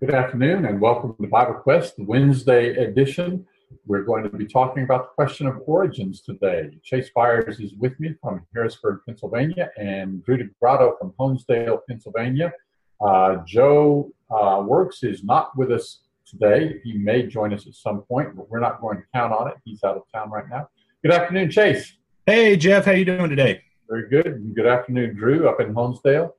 Good 0.00 0.14
afternoon 0.14 0.64
and 0.64 0.80
welcome 0.80 1.14
to 1.20 1.28
Bible 1.28 1.56
Quest, 1.56 1.98
the 1.98 2.04
Wednesday 2.04 2.70
edition. 2.70 3.46
We're 3.84 4.00
going 4.00 4.22
to 4.22 4.30
be 4.30 4.46
talking 4.46 4.82
about 4.82 5.02
the 5.02 5.14
question 5.14 5.46
of 5.46 5.60
origins 5.66 6.22
today. 6.22 6.70
Chase 6.82 7.10
Byers 7.14 7.60
is 7.60 7.74
with 7.74 8.00
me 8.00 8.14
from 8.22 8.46
Harrisburg, 8.54 9.00
Pennsylvania, 9.06 9.70
and 9.76 10.24
Drew 10.24 10.38
DeGrotto 10.38 10.98
from 10.98 11.12
Honesdale, 11.20 11.80
Pennsylvania. 11.86 12.50
Uh, 12.98 13.44
Joe 13.46 14.10
uh, 14.30 14.64
Works 14.66 15.02
is 15.02 15.22
not 15.22 15.54
with 15.54 15.70
us 15.70 16.00
today. 16.26 16.80
He 16.82 16.94
may 16.94 17.26
join 17.26 17.52
us 17.52 17.66
at 17.66 17.74
some 17.74 18.00
point, 18.00 18.34
but 18.34 18.48
we're 18.48 18.58
not 18.58 18.80
going 18.80 18.96
to 18.96 19.04
count 19.14 19.34
on 19.34 19.48
it. 19.48 19.56
He's 19.66 19.84
out 19.84 19.98
of 19.98 20.04
town 20.14 20.30
right 20.30 20.48
now. 20.48 20.70
Good 21.02 21.12
afternoon, 21.12 21.50
Chase. 21.50 21.92
Hey, 22.24 22.56
Jeff. 22.56 22.86
How 22.86 22.92
are 22.92 22.94
you 22.94 23.04
doing 23.04 23.28
today? 23.28 23.60
Very 23.86 24.08
good. 24.08 24.54
Good 24.56 24.66
afternoon, 24.66 25.14
Drew, 25.14 25.46
up 25.46 25.60
in 25.60 25.74
Honesdale. 25.74 26.32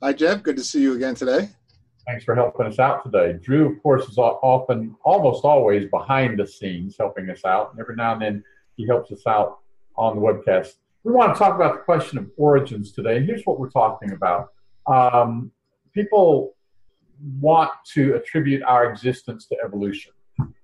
Hi, 0.00 0.12
Jeff. 0.12 0.44
Good 0.44 0.56
to 0.56 0.62
see 0.62 0.82
you 0.82 0.94
again 0.94 1.16
today. 1.16 1.48
Thanks 2.06 2.24
for 2.24 2.34
helping 2.34 2.66
us 2.66 2.78
out 2.78 3.04
today. 3.04 3.38
Drew, 3.40 3.72
of 3.72 3.82
course, 3.82 4.08
is 4.08 4.18
often, 4.18 4.96
almost 5.04 5.44
always 5.44 5.88
behind 5.88 6.38
the 6.38 6.46
scenes 6.46 6.96
helping 6.98 7.30
us 7.30 7.44
out. 7.44 7.70
And 7.72 7.80
every 7.80 7.94
now 7.94 8.12
and 8.14 8.22
then 8.22 8.44
he 8.76 8.86
helps 8.86 9.12
us 9.12 9.26
out 9.26 9.58
on 9.96 10.16
the 10.16 10.20
webcast. 10.20 10.74
We 11.04 11.12
want 11.12 11.32
to 11.34 11.38
talk 11.38 11.54
about 11.54 11.74
the 11.74 11.80
question 11.80 12.18
of 12.18 12.30
origins 12.36 12.92
today. 12.92 13.24
Here's 13.24 13.44
what 13.44 13.58
we're 13.60 13.70
talking 13.70 14.12
about. 14.12 14.52
Um, 14.86 15.52
people 15.92 16.54
want 17.40 17.70
to 17.92 18.14
attribute 18.14 18.62
our 18.64 18.90
existence 18.90 19.46
to 19.46 19.56
evolution. 19.64 20.12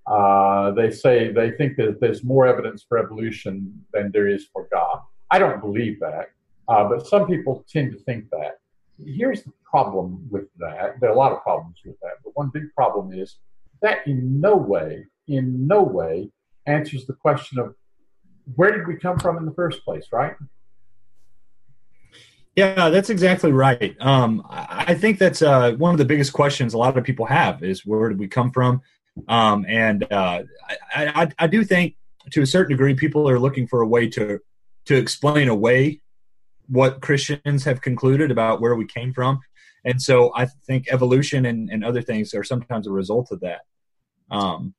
Uh, 0.07 0.70
they 0.73 0.91
say 0.91 1.30
they 1.30 1.51
think 1.52 1.77
that 1.77 2.01
there's 2.01 2.24
more 2.24 2.46
evidence 2.46 2.84
for 2.88 2.98
evolution 2.98 3.84
than 3.93 4.10
there 4.10 4.27
is 4.27 4.46
for 4.52 4.66
God. 4.73 5.01
I 5.30 5.38
don't 5.38 5.60
believe 5.60 6.01
that, 6.01 6.30
uh, 6.68 6.88
but 6.88 7.07
some 7.07 7.27
people 7.27 7.65
tend 7.70 7.93
to 7.93 7.98
think 7.98 8.30
that. 8.30 8.60
Here's 9.05 9.43
the 9.43 9.52
problem 9.71 10.27
with 10.31 10.47
that. 10.59 11.01
There 11.01 11.11
are 11.11 11.15
a 11.15 11.19
lot 11.19 11.33
of 11.33 11.43
problems 11.43 11.77
with 11.85 11.99
that, 12.01 12.13
but 12.25 12.33
one 12.35 12.51
big 12.53 12.73
problem 12.75 13.13
is 13.13 13.37
that 13.83 14.07
in 14.07 14.41
no 14.41 14.57
way, 14.57 15.07
in 15.27 15.66
no 15.66 15.83
way 15.83 16.30
answers 16.66 17.07
the 17.07 17.15
question 17.15 17.59
of 17.59 17.75
where 18.55 18.77
did 18.77 18.87
we 18.87 18.97
come 18.97 19.19
from 19.19 19.37
in 19.37 19.45
the 19.45 19.52
first 19.52 19.85
place, 19.85 20.07
right? 20.13 20.35
Yeah, 22.57 22.91
that's 22.91 23.09
exactly 23.09 23.52
right. 23.52 23.97
Um, 24.01 24.45
I 24.51 24.95
think 24.95 25.19
that's 25.19 25.43
uh, 25.43 25.75
one 25.75 25.95
of 25.95 25.99
the 25.99 26.05
biggest 26.05 26.32
questions 26.32 26.75
a 26.75 26.79
lot 26.79 26.97
of 26.97 27.05
people 27.05 27.27
have 27.27 27.63
is 27.63 27.87
where 27.87 28.09
did 28.09 28.19
we 28.19 28.27
come 28.27 28.51
from? 28.51 28.82
Um, 29.29 29.65
and 29.69 30.05
uh, 30.13 30.43
I, 30.93 31.07
I, 31.07 31.29
I, 31.38 31.47
do 31.47 31.65
think 31.65 31.95
to 32.30 32.43
a 32.43 32.47
certain 32.47 32.71
degree 32.71 32.95
people 32.95 33.29
are 33.29 33.38
looking 33.38 33.66
for 33.66 33.82
a 33.82 33.87
way 33.87 34.09
to 34.10 34.41
to 34.87 34.95
explain 34.97 35.49
away 35.49 36.01
what 36.69 37.01
Christians 37.01 37.65
have 37.65 37.80
concluded 37.80 38.30
about 38.30 38.60
where 38.60 38.75
we 38.75 38.87
came 38.87 39.13
from. 39.13 39.41
And 39.89 40.03
so 40.03 40.31
I 40.35 40.45
think 40.67 40.89
evolution 40.91 41.47
and, 41.47 41.71
and 41.71 41.83
other 41.83 42.03
things 42.03 42.35
are 42.35 42.45
sometimes 42.45 42.87
a 42.87 42.91
result 42.91 43.33
of 43.33 43.41
that. 43.41 43.63
Um, 44.31 44.75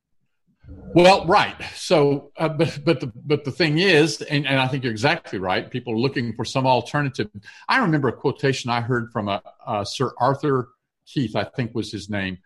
well, 0.94 1.26
right. 1.26 1.56
So, 1.74 2.30
uh, 2.38 2.48
but 2.48 2.78
but 2.84 3.00
the 3.00 3.12
but 3.16 3.44
the 3.44 3.50
thing 3.50 3.78
is, 3.78 4.22
and, 4.22 4.46
and 4.46 4.60
I 4.60 4.68
think 4.68 4.84
you're 4.84 4.92
exactly 4.92 5.40
right. 5.40 5.68
People 5.68 5.94
are 5.94 5.98
looking 5.98 6.32
for 6.34 6.44
some 6.44 6.64
alternative. 6.64 7.28
I 7.68 7.78
remember 7.78 8.06
a 8.06 8.12
quotation 8.12 8.70
I 8.70 8.80
heard 8.80 9.10
from 9.12 9.28
a, 9.28 9.42
a 9.66 9.84
Sir 9.84 10.12
Arthur 10.18 10.68
Keith, 11.06 11.34
I 11.34 11.42
think 11.42 11.74
was 11.74 11.90
his 11.90 12.08
name. 12.08 12.38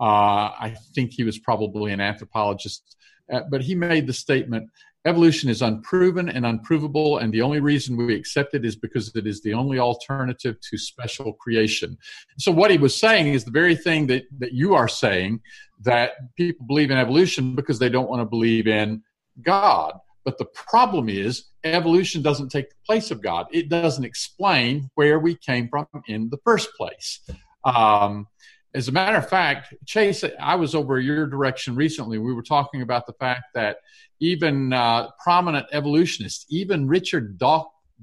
Uh, 0.00 0.54
I 0.66 0.76
think 0.94 1.12
he 1.12 1.24
was 1.24 1.38
probably 1.40 1.92
an 1.92 2.00
anthropologist, 2.00 2.96
uh, 3.32 3.40
but 3.50 3.62
he 3.62 3.74
made 3.74 4.06
the 4.06 4.12
statement: 4.12 4.70
Evolution 5.04 5.50
is 5.50 5.62
unproven 5.62 6.28
and 6.28 6.46
unprovable, 6.46 7.18
and 7.18 7.34
the 7.34 7.42
only 7.42 7.58
reason 7.58 7.96
we 7.96 8.14
accept 8.14 8.54
it 8.54 8.64
is 8.64 8.76
because 8.76 9.10
it 9.16 9.26
is 9.26 9.42
the 9.42 9.52
only 9.52 9.80
alternative 9.80 10.56
to 10.60 10.78
special 10.78 11.32
creation. 11.32 11.98
So, 12.38 12.52
what 12.52 12.70
he 12.70 12.78
was 12.78 12.98
saying 12.98 13.34
is 13.34 13.44
the 13.44 13.50
very 13.50 13.74
thing 13.74 14.06
that, 14.06 14.24
that 14.38 14.52
you 14.52 14.74
are 14.74 14.86
saying 14.86 15.40
that 15.80 16.12
people 16.36 16.66
believe 16.66 16.92
in 16.92 16.98
evolution 16.98 17.56
because 17.56 17.80
they 17.80 17.88
don't 17.88 18.08
want 18.08 18.20
to 18.20 18.26
believe 18.26 18.68
in 18.68 19.02
God. 19.40 19.98
But 20.24 20.38
the 20.38 20.44
problem 20.44 21.08
is, 21.08 21.46
evolution 21.64 22.22
doesn't 22.22 22.50
take 22.50 22.70
the 22.70 22.76
place 22.86 23.10
of 23.10 23.20
God. 23.20 23.46
It 23.50 23.68
doesn't 23.68 24.04
explain 24.04 24.88
where 24.94 25.18
we 25.18 25.34
came 25.34 25.68
from 25.68 25.86
in 26.06 26.30
the 26.30 26.38
first 26.44 26.70
place. 26.76 27.20
Um, 27.64 28.28
as 28.74 28.88
a 28.88 28.92
matter 28.92 29.18
of 29.18 29.28
fact, 29.28 29.74
Chase, 29.86 30.24
I 30.40 30.54
was 30.54 30.74
over 30.74 30.98
your 30.98 31.26
direction 31.26 31.74
recently. 31.74 32.18
We 32.18 32.32
were 32.32 32.42
talking 32.42 32.82
about 32.82 33.06
the 33.06 33.12
fact 33.14 33.44
that 33.54 33.78
even 34.20 34.72
uh, 34.72 35.10
prominent 35.22 35.66
evolutionists, 35.72 36.46
even 36.48 36.88
Richard 36.88 37.40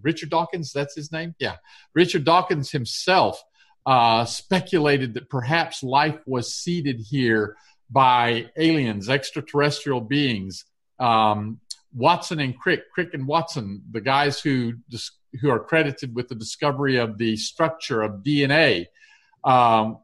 Richard 0.02 0.30
Dawkins, 0.30 0.72
that's 0.72 0.96
his 0.96 1.12
name, 1.12 1.36
yeah, 1.40 1.56
Richard 1.94 2.24
Dawkins 2.24 2.72
himself 2.72 3.44
uh, 3.86 4.26
speculated 4.26 5.16
that 5.16 5.30
perhaps 5.30 5.82
life 5.82 6.20
was 6.26 6.54
seeded 6.54 7.00
here 7.00 7.56
by 7.90 8.50
aliens, 8.56 9.10
extraterrestrial 9.10 10.02
beings. 10.02 10.66
Um, 11.00 11.60
Watson 11.94 12.40
and 12.40 12.58
Crick, 12.58 12.92
Crick 12.94 13.14
and 13.14 13.26
Watson, 13.26 13.82
the 13.90 14.02
guys 14.02 14.40
who 14.40 14.74
who 15.42 15.50
are 15.50 15.60
credited 15.60 16.16
with 16.16 16.28
the 16.28 16.36
discovery 16.36 16.98
of 16.98 17.18
the 17.18 17.36
structure 17.38 18.02
of 18.02 18.24
DNA. 18.24 18.86
Um, 19.44 20.00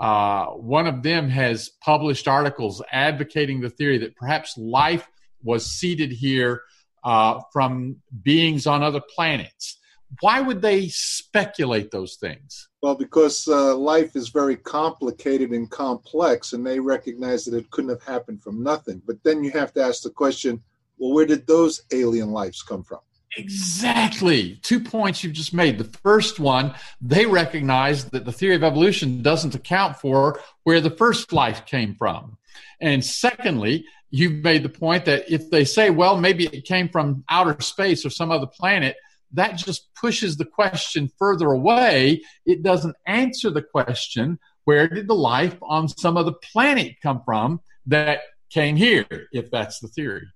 uh, 0.00 0.46
one 0.46 0.86
of 0.86 1.02
them 1.02 1.28
has 1.28 1.70
published 1.80 2.26
articles 2.28 2.82
advocating 2.90 3.60
the 3.60 3.70
theory 3.70 3.98
that 3.98 4.16
perhaps 4.16 4.56
life 4.56 5.08
was 5.42 5.66
seeded 5.66 6.12
here 6.12 6.62
uh, 7.04 7.40
from 7.52 7.96
beings 8.22 8.66
on 8.66 8.82
other 8.82 9.02
planets. 9.14 9.78
Why 10.20 10.40
would 10.40 10.60
they 10.60 10.88
speculate 10.88 11.90
those 11.90 12.16
things? 12.16 12.68
Well, 12.82 12.94
because 12.94 13.48
uh, 13.48 13.74
life 13.76 14.14
is 14.14 14.28
very 14.28 14.56
complicated 14.56 15.50
and 15.50 15.70
complex, 15.70 16.52
and 16.52 16.66
they 16.66 16.78
recognize 16.78 17.44
that 17.46 17.56
it 17.56 17.70
couldn't 17.70 17.90
have 17.90 18.02
happened 18.02 18.42
from 18.42 18.62
nothing. 18.62 19.00
But 19.06 19.22
then 19.24 19.42
you 19.42 19.50
have 19.52 19.72
to 19.74 19.82
ask 19.82 20.02
the 20.02 20.10
question 20.10 20.62
well, 20.98 21.14
where 21.14 21.26
did 21.26 21.46
those 21.46 21.82
alien 21.92 22.30
lives 22.30 22.62
come 22.62 22.84
from? 22.84 23.00
Exactly. 23.36 24.58
Two 24.62 24.80
points 24.80 25.24
you've 25.24 25.32
just 25.32 25.54
made. 25.54 25.78
The 25.78 25.84
first 25.84 26.38
one, 26.38 26.74
they 27.00 27.24
recognize 27.24 28.04
that 28.06 28.24
the 28.24 28.32
theory 28.32 28.54
of 28.54 28.62
evolution 28.62 29.22
doesn't 29.22 29.54
account 29.54 29.96
for 29.96 30.38
where 30.64 30.80
the 30.80 30.90
first 30.90 31.32
life 31.32 31.64
came 31.64 31.94
from. 31.94 32.36
And 32.80 33.04
secondly, 33.04 33.86
you've 34.10 34.44
made 34.44 34.62
the 34.62 34.68
point 34.68 35.06
that 35.06 35.30
if 35.32 35.48
they 35.50 35.64
say, 35.64 35.88
well, 35.88 36.18
maybe 36.18 36.46
it 36.46 36.64
came 36.66 36.88
from 36.88 37.24
outer 37.30 37.58
space 37.60 38.04
or 38.04 38.10
some 38.10 38.30
other 38.30 38.46
planet, 38.46 38.96
that 39.32 39.56
just 39.56 39.94
pushes 39.94 40.36
the 40.36 40.44
question 40.44 41.10
further 41.18 41.46
away. 41.46 42.20
It 42.44 42.62
doesn't 42.62 42.96
answer 43.06 43.50
the 43.50 43.62
question, 43.62 44.38
where 44.64 44.86
did 44.88 45.08
the 45.08 45.14
life 45.14 45.56
on 45.62 45.88
some 45.88 46.18
other 46.18 46.32
planet 46.52 46.96
come 47.02 47.22
from 47.24 47.60
that 47.86 48.20
came 48.50 48.76
here, 48.76 49.06
if 49.32 49.50
that's 49.50 49.80
the 49.80 49.88
theory? 49.88 50.26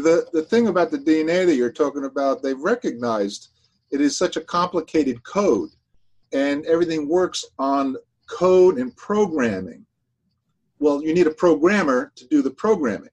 The, 0.00 0.26
the 0.32 0.42
thing 0.42 0.68
about 0.68 0.90
the 0.90 0.98
DNA 0.98 1.46
that 1.46 1.56
you're 1.56 1.72
talking 1.72 2.04
about, 2.04 2.42
they've 2.42 2.58
recognized 2.58 3.48
it 3.90 4.00
is 4.00 4.16
such 4.16 4.36
a 4.36 4.40
complicated 4.40 5.22
code 5.22 5.70
and 6.32 6.64
everything 6.66 7.08
works 7.08 7.44
on 7.58 7.96
code 8.28 8.78
and 8.78 8.96
programming. 8.96 9.86
Well, 10.78 11.02
you 11.02 11.14
need 11.14 11.26
a 11.26 11.32
programmer 11.32 12.12
to 12.16 12.26
do 12.26 12.42
the 12.42 12.50
programming. 12.50 13.10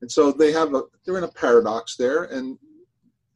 And 0.00 0.10
so 0.10 0.32
they 0.32 0.52
have 0.52 0.74
a, 0.74 0.82
they're 1.04 1.18
in 1.18 1.24
a 1.24 1.28
paradox 1.28 1.96
there 1.96 2.24
and 2.24 2.58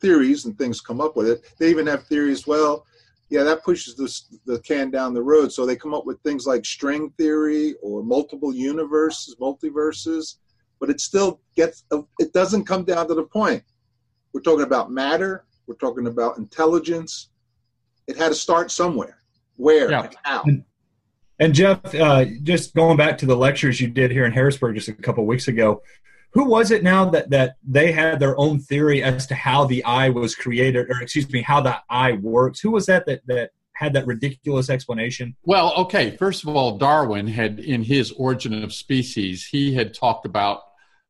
theories 0.01 0.45
and 0.45 0.59
things 0.59 0.81
come 0.81 1.01
up 1.01 1.17
with 1.17 1.29
it. 1.29 1.55
They 1.59 1.71
even 1.71 1.87
have 1.87 2.05
theories, 2.05 2.47
well, 2.47 2.85
yeah, 3.31 3.43
that 3.45 3.65
pushes 3.65 3.97
this, 3.97 4.27
the 4.45 4.59
can 4.61 4.91
down 4.91 5.15
the 5.15 5.23
road. 5.23 5.53
So 5.53 5.65
they 5.65 5.77
come 5.77 5.95
up 5.95 6.07
with 6.07 6.21
things 6.21 6.47
like 6.47 6.65
string 6.65 7.11
theory 7.17 7.75
or 7.83 8.03
multiple 8.03 8.55
universes, 8.55 9.37
multiverses 9.41 10.37
but 10.81 10.91
it 10.91 11.01
still 11.01 11.41
gets 11.55 11.85
it 12.19 12.33
doesn't 12.33 12.65
come 12.65 12.85
down 12.85 13.09
to 13.09 13.15
the 13.15 13.25
point 13.25 13.63
we're 14.33 14.41
talking 14.41 14.65
about 14.65 14.91
matter 14.91 15.45
we're 15.67 15.75
talking 15.77 16.07
about 16.07 16.39
intelligence 16.39 17.31
it 18.07 18.17
had 18.17 18.29
to 18.29 18.35
start 18.35 18.71
somewhere 18.71 19.19
where 19.57 19.91
yeah. 19.91 20.03
and 20.03 20.17
how 20.23 20.43
and, 20.45 20.65
and 21.39 21.55
jeff 21.55 21.95
uh, 21.95 22.25
just 22.43 22.75
going 22.75 22.97
back 22.97 23.19
to 23.19 23.27
the 23.27 23.37
lectures 23.37 23.81
you 23.81 23.89
did 23.89 24.11
here 24.11 24.25
in 24.25 24.33
harrisburg 24.33 24.75
just 24.75 24.89
a 24.89 24.93
couple 24.93 25.23
of 25.23 25.29
weeks 25.29 25.49
ago 25.49 25.83
who 26.31 26.45
was 26.45 26.71
it 26.71 26.83
now 26.83 27.09
that 27.09 27.31
that 27.31 27.57
they 27.67 27.93
had 27.93 28.21
their 28.21 28.39
own 28.39 28.59
theory 28.59 29.03
as 29.03 29.27
to 29.27 29.35
how 29.35 29.65
the 29.65 29.83
eye 29.85 30.11
was 30.11 30.35
created 30.35 30.91
or 30.91 31.01
excuse 31.01 31.31
me 31.31 31.43
how 31.43 31.61
the 31.61 31.77
eye 31.89 32.13
works 32.13 32.61
who 32.61 32.71
was 32.71 32.87
that 32.87 33.07
that 33.07 33.21
that 33.27 33.51
had 33.77 33.93
that 33.93 34.07
ridiculous 34.07 34.71
explanation? 34.71 35.37
Well, 35.45 35.73
okay. 35.75 36.17
First 36.17 36.43
of 36.43 36.49
all, 36.49 36.79
Darwin 36.79 37.27
had, 37.27 37.61
in 37.61 37.83
his 37.83 38.11
Origin 38.13 38.65
of 38.65 38.73
Species, 38.73 39.47
he 39.47 39.75
had 39.75 39.93
talked 39.93 40.25
about 40.25 40.63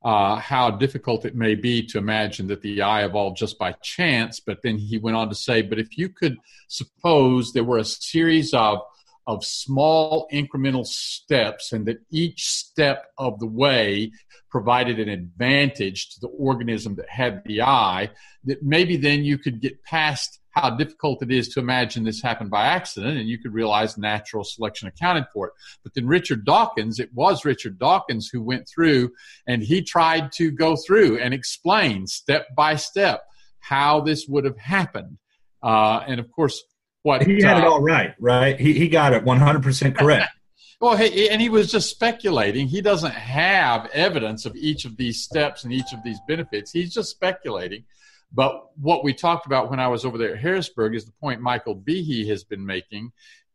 uh, 0.06 0.36
how 0.36 0.70
difficult 0.70 1.24
it 1.24 1.34
may 1.34 1.56
be 1.56 1.84
to 1.84 1.98
imagine 1.98 2.46
that 2.46 2.62
the 2.62 2.80
eye 2.80 3.04
evolved 3.04 3.36
just 3.36 3.58
by 3.58 3.72
chance. 3.82 4.38
But 4.38 4.62
then 4.62 4.78
he 4.78 4.98
went 4.98 5.16
on 5.16 5.28
to 5.30 5.34
say, 5.34 5.62
but 5.62 5.80
if 5.80 5.98
you 5.98 6.08
could 6.08 6.36
suppose 6.68 7.52
there 7.52 7.64
were 7.64 7.78
a 7.78 7.84
series 7.84 8.54
of 8.54 8.82
of 9.26 9.44
small 9.44 10.28
incremental 10.32 10.86
steps, 10.86 11.72
and 11.72 11.86
that 11.86 11.98
each 12.10 12.46
step 12.46 13.06
of 13.18 13.38
the 13.40 13.46
way 13.46 14.12
provided 14.50 14.98
an 15.00 15.08
advantage 15.08 16.10
to 16.10 16.20
the 16.20 16.28
organism 16.28 16.94
that 16.96 17.08
had 17.08 17.42
the 17.44 17.62
eye, 17.62 18.10
that 18.44 18.62
maybe 18.62 18.96
then 18.96 19.24
you 19.24 19.36
could 19.36 19.60
get 19.60 19.82
past 19.82 20.40
how 20.56 20.70
difficult 20.70 21.22
it 21.22 21.30
is 21.30 21.48
to 21.48 21.60
imagine 21.60 22.04
this 22.04 22.22
happened 22.22 22.50
by 22.50 22.64
accident, 22.64 23.18
and 23.18 23.28
you 23.28 23.38
could 23.38 23.52
realize 23.52 23.98
natural 23.98 24.42
selection 24.42 24.88
accounted 24.88 25.24
for 25.32 25.48
it. 25.48 25.52
But 25.82 25.92
then 25.92 26.06
Richard 26.06 26.46
Dawkins, 26.46 26.98
it 26.98 27.10
was 27.12 27.44
Richard 27.44 27.78
Dawkins 27.78 28.30
who 28.32 28.42
went 28.42 28.66
through 28.66 29.12
and 29.46 29.62
he 29.62 29.82
tried 29.82 30.32
to 30.32 30.50
go 30.50 30.76
through 30.76 31.18
and 31.18 31.34
explain 31.34 32.06
step 32.06 32.46
by 32.56 32.76
step 32.76 33.24
how 33.60 34.00
this 34.00 34.26
would 34.28 34.46
have 34.46 34.56
happened. 34.56 35.18
Uh, 35.62 36.00
and 36.06 36.20
of 36.20 36.30
course, 36.32 36.62
what 37.06 37.22
he 37.22 37.40
had 37.40 37.56
uh, 37.56 37.60
it 37.60 37.64
all 37.64 37.80
right, 37.80 38.16
right? 38.18 38.58
He, 38.58 38.72
he 38.72 38.88
got 38.88 39.12
it 39.12 39.24
100% 39.24 39.96
correct. 39.96 40.28
well, 40.80 40.96
hey, 40.96 41.28
and 41.28 41.40
he 41.40 41.48
was 41.48 41.70
just 41.70 41.88
speculating. 41.88 42.66
He 42.66 42.80
doesn't 42.80 43.14
have 43.14 43.88
evidence 43.92 44.44
of 44.44 44.56
each 44.56 44.84
of 44.84 44.96
these 44.96 45.22
steps 45.22 45.62
and 45.62 45.72
each 45.72 45.92
of 45.92 46.02
these 46.02 46.18
benefits. 46.26 46.72
He's 46.72 46.92
just 46.92 47.10
speculating. 47.10 47.84
But 48.32 48.70
what 48.76 49.04
we 49.04 49.14
talked 49.14 49.46
about 49.46 49.70
when 49.70 49.78
I 49.78 49.86
was 49.86 50.04
over 50.04 50.18
there 50.18 50.34
at 50.34 50.40
Harrisburg 50.40 50.96
is 50.96 51.04
the 51.04 51.12
point 51.12 51.40
Michael 51.40 51.76
Behe 51.76 52.26
has 52.26 52.42
been 52.42 52.66
making, 52.66 53.12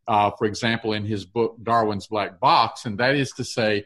uh, 0.08 0.30
for 0.30 0.46
example, 0.46 0.94
in 0.94 1.04
his 1.04 1.26
book 1.26 1.58
Darwin's 1.62 2.06
Black 2.06 2.40
Box, 2.40 2.86
and 2.86 2.96
that 2.98 3.16
is 3.16 3.32
to 3.32 3.44
say, 3.44 3.84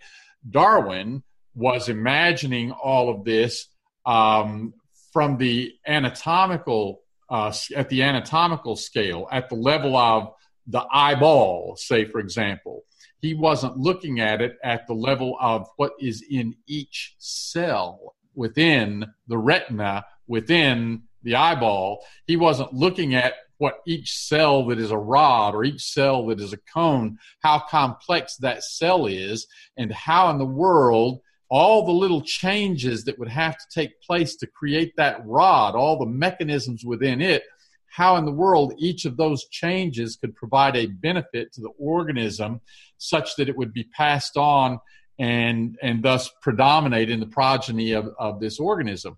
Darwin 0.49 1.25
was 1.57 1.89
imagining 1.89 2.71
all 2.71 3.11
of 3.11 3.25
this 3.25 3.67
um, 4.07 4.75
from 5.13 5.39
the 5.39 5.75
anatomical 5.85 7.01
uh, 7.29 7.53
at 7.75 7.89
the 7.89 8.03
anatomical 8.03 8.77
scale, 8.77 9.29
at 9.31 9.49
the 9.49 9.57
level 9.57 9.97
of 9.97 10.33
the 10.67 10.85
eyeball, 10.93 11.77
say 11.77 12.05
for 12.05 12.21
example. 12.21 12.85
He 13.21 13.35
wasn't 13.35 13.79
looking 13.79 14.21
at 14.21 14.41
it 14.41 14.57
at 14.63 14.87
the 14.87 14.95
level 14.95 15.37
of 15.41 15.67
what 15.77 15.93
is 15.99 16.25
in 16.29 16.55
each 16.67 17.15
cell 17.19 18.15
within 18.35 19.07
the 19.27 19.39
retina 19.39 20.05
within 20.27 21.03
the 21.23 21.37
eyeball. 21.37 22.05
He 22.27 22.37
wasn't 22.37 22.73
looking 22.73 23.15
at 23.15 23.35
what 23.59 23.81
each 23.87 24.13
cell 24.17 24.67
that 24.67 24.79
is 24.79 24.91
a 24.91 24.99
rod 24.99 25.55
or 25.55 25.65
each 25.65 25.83
cell 25.83 26.27
that 26.27 26.41
is 26.41 26.53
a 26.53 26.59
cone, 26.73 27.19
how 27.41 27.59
complex 27.59 28.37
that 28.37 28.63
cell 28.63 29.07
is, 29.07 29.47
and 29.77 29.93
how 29.93 30.31
in 30.31 30.39
the 30.39 30.45
world 30.45 31.21
all 31.49 31.87
the 31.87 31.93
little 31.93 32.23
changes 32.23 33.05
that 33.05 33.19
would 33.19 33.29
have 33.29 33.57
to 33.57 33.65
take 33.73 34.01
place 34.01 34.37
to 34.37 34.47
create 34.47 34.93
that 34.97 35.25
rod, 35.25 35.75
all 35.75 35.99
the 35.99 36.07
mechanisms 36.07 36.85
within 36.85 37.21
it, 37.21 37.45
how 37.89 38.17
in 38.17 38.25
the 38.25 38.33
world 38.33 38.75
each 38.79 39.05
of 39.05 39.17
those 39.17 39.47
changes 39.49 40.17
could 40.17 40.35
provide 40.35 40.77
a 40.77 40.87
benefit 40.87 41.53
to 41.53 41.61
the 41.61 41.71
organism 41.79 42.61
such 42.99 43.37
that 43.37 43.49
it 43.49 43.57
would 43.57 43.73
be 43.73 43.85
passed 43.85 44.37
on 44.37 44.79
and 45.19 45.79
and 45.83 46.03
thus 46.03 46.31
predominate 46.43 47.09
in 47.09 47.21
the 47.21 47.27
progeny 47.27 47.93
of, 47.93 48.11
of 48.19 48.39
this 48.39 48.61
organism. 48.61 49.17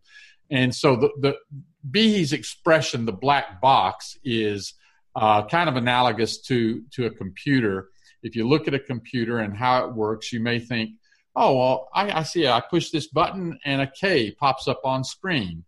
And 0.50 0.74
so 0.74 0.96
the, 0.96 1.10
the 1.20 1.36
Behe's 1.90 2.32
expression, 2.32 3.04
the 3.04 3.12
black 3.12 3.60
box, 3.60 4.16
is 4.24 4.74
uh, 5.16 5.44
kind 5.46 5.68
of 5.68 5.76
analogous 5.76 6.40
to, 6.42 6.82
to 6.92 7.06
a 7.06 7.10
computer. 7.10 7.88
If 8.22 8.36
you 8.36 8.48
look 8.48 8.68
at 8.68 8.74
a 8.74 8.78
computer 8.78 9.38
and 9.38 9.56
how 9.56 9.86
it 9.86 9.94
works, 9.94 10.32
you 10.32 10.40
may 10.40 10.58
think, 10.60 10.90
oh, 11.38 11.56
well, 11.56 11.88
I, 11.94 12.20
I 12.20 12.22
see, 12.24 12.46
I 12.46 12.60
push 12.60 12.90
this 12.90 13.06
button 13.06 13.58
and 13.64 13.80
a 13.80 13.86
K 13.86 14.32
pops 14.32 14.66
up 14.66 14.80
on 14.84 15.04
screen. 15.04 15.64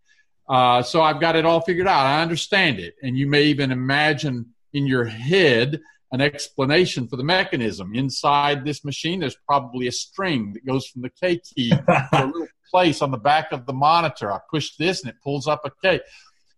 Uh, 0.49 0.83
so 0.83 1.01
I've 1.01 1.21
got 1.21 1.37
it 1.37 1.47
all 1.47 1.61
figured 1.61 1.87
out. 1.87 2.07
I 2.07 2.23
understand 2.23 2.81
it. 2.81 2.95
And 3.03 3.17
you 3.17 3.29
may 3.29 3.45
even 3.45 3.71
imagine 3.71 4.47
in 4.73 4.87
your 4.87 5.05
head 5.05 5.81
an 6.13 6.21
explanation 6.21 7.07
for 7.07 7.17
the 7.17 7.23
mechanism. 7.23 7.95
Inside 7.95 8.65
this 8.65 8.85
machine, 8.85 9.21
there's 9.21 9.37
probably 9.47 9.87
a 9.87 9.93
string 9.93 10.53
that 10.55 10.67
goes 10.67 10.89
from 10.89 11.03
the 11.03 11.11
K 11.11 11.39
key 11.39 11.71
to 11.71 12.07
a 12.13 12.27
little 12.27 12.49
place 12.69 13.01
on 13.01 13.13
the 13.13 13.17
back 13.17 13.53
of 13.53 13.65
the 13.67 13.73
monitor. 13.73 14.33
I 14.33 14.41
push 14.51 14.77
this 14.77 15.03
and 15.03 15.11
it 15.11 15.17
pulls 15.23 15.47
up 15.47 15.63
a 15.65 15.71
K. 15.83 16.01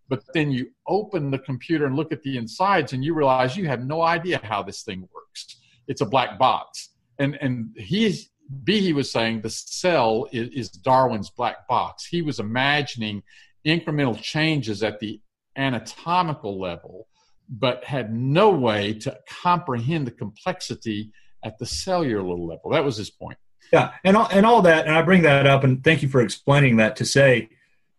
But 0.08 0.22
then 0.32 0.50
you 0.50 0.70
open 0.86 1.30
the 1.30 1.38
computer 1.38 1.84
and 1.84 1.94
look 1.94 2.12
at 2.12 2.22
the 2.22 2.38
insides 2.38 2.94
and 2.94 3.04
you 3.04 3.14
realize 3.14 3.58
you 3.58 3.66
have 3.68 3.84
no 3.84 4.00
idea 4.00 4.40
how 4.42 4.62
this 4.62 4.82
thing 4.82 5.06
works. 5.12 5.56
It's 5.86 6.00
a 6.00 6.06
black 6.06 6.38
box. 6.38 6.88
And 7.18 7.36
and 7.42 7.76
he's 7.76 8.30
Behe 8.64 8.94
was 8.94 9.10
saying 9.10 9.40
the 9.40 9.50
cell 9.50 10.28
is, 10.32 10.48
is 10.50 10.70
Darwin's 10.70 11.30
black 11.30 11.66
box. 11.68 12.06
He 12.06 12.22
was 12.22 12.38
imagining 12.38 13.22
incremental 13.66 14.20
changes 14.20 14.82
at 14.82 15.00
the 15.00 15.20
anatomical 15.56 16.60
level, 16.60 17.08
but 17.48 17.84
had 17.84 18.12
no 18.12 18.50
way 18.50 18.94
to 18.94 19.16
comprehend 19.28 20.06
the 20.06 20.12
complexity 20.12 21.12
at 21.44 21.58
the 21.58 21.66
cellular 21.66 22.22
level. 22.22 22.70
That 22.70 22.84
was 22.84 22.96
his 22.96 23.10
point. 23.10 23.38
Yeah, 23.72 23.92
and 24.04 24.16
all, 24.16 24.28
and 24.30 24.44
all 24.44 24.62
that, 24.62 24.86
and 24.86 24.94
I 24.94 25.02
bring 25.02 25.22
that 25.22 25.46
up, 25.46 25.64
and 25.64 25.82
thank 25.82 26.02
you 26.02 26.08
for 26.08 26.20
explaining 26.20 26.76
that 26.76 26.96
to 26.96 27.04
say 27.04 27.48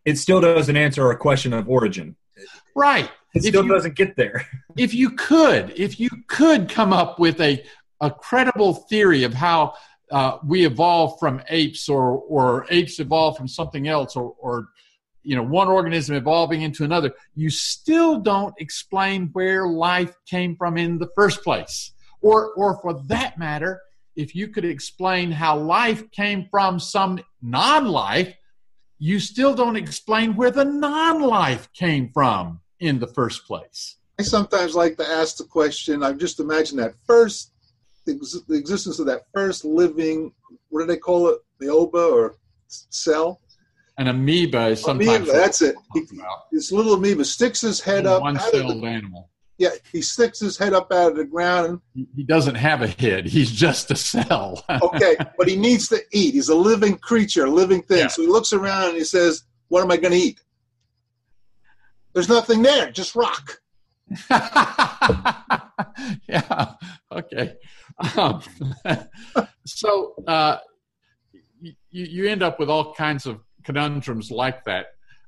it 0.06 0.18
still 0.18 0.42
doesn't 0.42 0.76
answer 0.76 1.10
a 1.10 1.18
question 1.18 1.54
of 1.54 1.68
origin. 1.70 2.16
Right. 2.76 3.10
It 3.34 3.44
still 3.44 3.64
you, 3.64 3.72
doesn't 3.72 3.96
get 3.96 4.16
there. 4.16 4.46
If 4.78 4.94
you 4.94 5.12
could, 5.12 5.74
if 5.76 6.00
you 6.00 6.10
could 6.28 6.70
come 6.70 6.94
up 6.94 7.20
with 7.20 7.40
a 7.42 7.64
a 8.02 8.12
credible 8.12 8.74
theory 8.74 9.24
of 9.24 9.34
how 9.34 9.74
uh, 10.12 10.38
we 10.46 10.66
evolved 10.66 11.20
from 11.20 11.42
apes, 11.50 11.90
or 11.90 12.18
or 12.28 12.66
apes 12.70 13.00
evolved 13.00 13.38
from 13.38 13.48
something 13.48 13.88
else, 13.88 14.16
or 14.16 14.36
or 14.40 14.68
you 15.24 15.36
know 15.36 15.44
one 15.44 15.68
organism 15.68 16.16
evolving 16.16 16.62
into 16.62 16.84
another, 16.84 17.12
you 17.36 17.50
still 17.50 18.20
don't 18.20 18.54
explain 18.60 19.30
where 19.34 19.68
life 19.68 20.16
came 20.26 20.56
from 20.56 20.78
in 20.78 20.98
the 20.98 21.10
first 21.16 21.44
place, 21.44 21.92
or 22.22 22.54
or 22.54 22.80
for 22.82 23.02
that 23.06 23.38
matter 23.38 23.82
if 24.16 24.36
you 24.36 24.48
could 24.48 24.66
explain 24.66 25.32
how 25.32 25.58
life 25.58 26.10
came 26.12 26.48
from 26.50 26.80
some 26.80 27.20
non 27.42 27.88
life, 27.88 28.36
you 29.00 29.20
still 29.20 29.54
don't 29.56 29.76
explain 29.76 30.36
where 30.36 30.52
the 30.52 30.66
non 30.66 31.22
life 31.22 31.72
came 31.74 32.10
from 32.14 32.62
in 32.80 33.00
the 33.00 33.08
first 33.08 33.46
place. 33.46 33.98
I 34.20 34.24
sometimes 34.24 34.76
like 34.76 34.98
to 34.98 35.08
ask 35.08 35.38
the 35.38 35.44
question. 35.46 36.04
I've 36.04 36.20
just 36.20 36.40
imagined 36.40 36.80
that 36.80 36.94
first, 37.06 37.53
the 38.06 38.56
existence 38.56 39.00
of 39.00 39.06
that 39.08 39.24
first 39.34 39.66
living, 39.66 40.34
what 40.70 40.82
do 40.82 40.86
they 40.86 40.98
call 40.98 41.30
it? 41.30 41.40
The 41.60 41.70
oba 41.70 41.98
or 41.98 42.36
cell? 42.68 43.40
An 43.98 44.08
amoeba 44.08 44.68
is 44.68 44.82
sometimes. 44.82 45.30
Amoeba, 45.30 45.32
that's 45.32 45.62
it. 45.62 45.76
He, 45.94 46.02
this 46.52 46.72
little 46.72 46.96
amoeba 46.96 47.24
sticks 47.26 47.62
his 47.62 47.80
head 47.80 48.06
up. 48.06 48.22
One 48.22 48.40
celled 48.40 48.84
animal 48.84 49.30
yeah, 49.58 49.70
he 49.92 50.02
sticks 50.02 50.40
his 50.40 50.58
head 50.58 50.74
up 50.74 50.92
out 50.92 51.12
of 51.12 51.18
the 51.18 51.26
ground. 51.26 51.80
He 51.94 52.24
doesn't 52.24 52.56
have 52.56 52.82
a 52.82 52.88
head. 52.88 53.28
He's 53.28 53.52
just 53.52 53.92
a 53.92 53.96
cell. 53.96 54.64
okay, 54.82 55.16
but 55.38 55.48
he 55.48 55.56
needs 55.56 55.88
to 55.90 56.02
eat. 56.12 56.34
He's 56.34 56.50
a 56.50 56.56
living 56.56 56.98
creature, 56.98 57.46
a 57.46 57.50
living 57.50 57.84
thing. 57.84 58.00
Yeah. 58.00 58.08
So 58.08 58.24
he 58.24 58.28
looks 58.28 58.52
around 58.52 58.90
and 58.90 58.98
he 58.98 59.04
says, 59.04 59.44
"What 59.68 59.84
am 59.84 59.92
I 59.92 59.98
going 59.98 60.14
to 60.14 60.18
eat?" 60.18 60.42
There's 62.14 62.30
nothing 62.30 62.62
there, 62.62 62.92
just 62.92 63.16
rock. 63.16 63.62
yeah. 66.28 66.74
Okay. 67.12 67.56
Um, 68.18 68.42
so 69.66 70.14
uh, 70.28 70.58
you, 71.62 71.74
you 71.92 72.28
end 72.28 72.44
up 72.44 72.60
with 72.60 72.70
all 72.70 72.94
kinds 72.94 73.26
of 73.26 73.40
conundrums 73.64 74.32
like 74.32 74.64
that. 74.66 74.88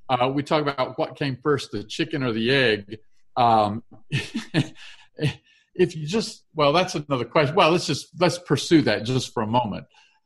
Uh, 0.09 0.29
we 0.33 0.43
talk 0.43 0.61
about 0.61 0.97
what 0.99 1.15
came 1.15 1.37
first, 1.41 1.71
the 1.71 1.83
chicken 1.83 2.23
or 2.23 2.31
the 2.31 2.51
egg. 2.51 2.99
Um, 3.37 3.83
if 5.75 5.95
you 5.95 6.05
just 6.05 6.43
well, 6.53 6.73
that's 6.73 6.95
another 6.95 7.25
question. 7.25 7.55
Well, 7.55 7.71
let's 7.71 7.87
just 7.87 8.09
let's 8.19 8.37
pursue 8.37 8.81
that 8.83 9.03
just 9.03 9.33
for 9.33 9.43
a 9.43 9.47
moment. 9.47 9.85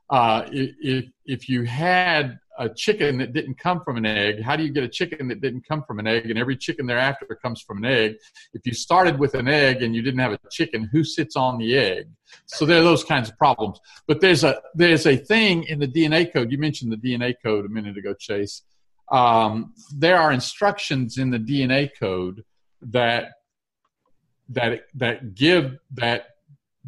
Uh, 0.10 0.44
if 0.52 1.06
if 1.26 1.50
you 1.50 1.64
had 1.64 2.40
a 2.60 2.70
chicken 2.70 3.18
that 3.18 3.34
didn't 3.34 3.58
come 3.58 3.82
from 3.84 3.98
an 3.98 4.06
egg, 4.06 4.42
how 4.42 4.56
do 4.56 4.64
you 4.64 4.72
get 4.72 4.84
a 4.84 4.88
chicken 4.90 5.30
that 5.30 5.42
didn't 5.42 5.68
come 5.68 5.84
from 5.84 5.98
an 5.98 6.06
egg? 6.06 6.30
And 6.30 6.38
every 6.38 6.58
chicken 6.58 6.86
thereafter 6.86 7.40
comes 7.42 7.62
from 7.62 7.78
an 7.80 7.86
egg. 7.86 8.18
If 8.54 8.66
you 8.66 8.74
started 8.74 9.18
with 9.18 9.34
an 9.34 9.48
egg 9.48 9.82
and 9.82 9.96
you 9.96 10.02
didn't 10.02 10.20
have 10.20 10.34
a 10.34 10.40
chicken, 10.52 10.90
who 10.92 11.04
sits 11.04 11.36
on 11.36 11.58
the 11.58 11.78
egg? 11.78 12.10
So 12.46 12.66
there 12.66 12.80
are 12.80 12.84
those 12.84 13.04
kinds 13.04 13.30
of 13.30 13.38
problems. 13.38 13.80
But 14.08 14.20
there's 14.20 14.44
a 14.44 14.62
there's 14.76 15.06
a 15.06 15.16
thing 15.16 15.64
in 15.64 15.80
the 15.80 15.88
DNA 15.88 16.32
code. 16.32 16.52
You 16.52 16.58
mentioned 16.58 16.92
the 16.92 16.98
DNA 16.98 17.34
code 17.42 17.66
a 17.66 17.70
minute 17.70 17.98
ago, 17.98 18.14
Chase. 18.14 18.62
Um, 19.10 19.74
there 19.96 20.18
are 20.18 20.32
instructions 20.32 21.18
in 21.18 21.32
the 21.32 21.40
DNA 21.40 21.90
code 21.98 22.44
that 22.82 23.32
that 24.50 24.82
that 24.96 25.34
give 25.34 25.78
that 25.94 26.28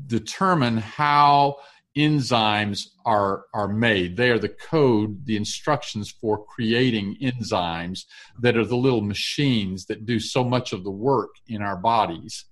determine 0.08 0.78
how 0.78 1.58
enzymes 1.98 2.88
are 3.06 3.46
are 3.54 3.68
made. 3.68 4.16
They 4.18 4.30
are 4.30 4.40
the 4.40 4.50
code 4.50 5.26
the 5.26 5.36
instructions 5.36 6.10
for 6.10 6.44
creating 6.46 7.18
enzymes 7.22 8.06
that 8.40 8.58
are 8.58 8.66
the 8.66 8.76
little 8.76 9.02
machines 9.02 9.86
that 9.86 10.06
do 10.06 10.20
so 10.20 10.44
much 10.44 10.74
of 10.74 10.84
the 10.84 10.92
work 10.92 11.32
in 11.48 11.62
our 11.62 11.78
bodies. 11.78 12.46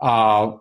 Uh, 0.00 0.52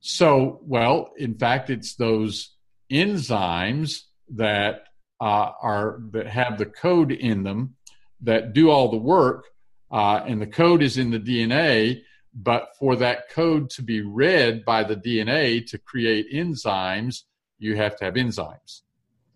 so 0.00 0.60
well 0.62 1.12
in 1.18 1.34
fact 1.34 1.70
it's 1.70 1.94
those 1.94 2.56
enzymes 2.90 4.02
that 4.30 4.84
uh, 5.20 5.52
are 5.62 6.00
that 6.12 6.26
have 6.26 6.58
the 6.58 6.66
code 6.66 7.12
in 7.12 7.42
them 7.42 7.76
that 8.22 8.52
do 8.52 8.70
all 8.70 8.90
the 8.90 8.96
work 8.96 9.46
uh, 9.90 10.22
and 10.26 10.40
the 10.40 10.46
code 10.46 10.82
is 10.82 10.98
in 10.98 11.10
the 11.10 11.18
DNA, 11.18 12.02
But 12.32 12.76
for 12.78 12.94
that 12.96 13.28
code 13.30 13.70
to 13.70 13.82
be 13.82 14.02
read 14.02 14.64
by 14.64 14.84
the 14.84 14.94
DNA 14.94 15.66
to 15.66 15.78
create 15.78 16.32
enzymes, 16.32 17.24
you 17.60 17.76
have 17.76 17.96
to 17.98 18.04
have 18.06 18.14
enzymes. 18.14 18.80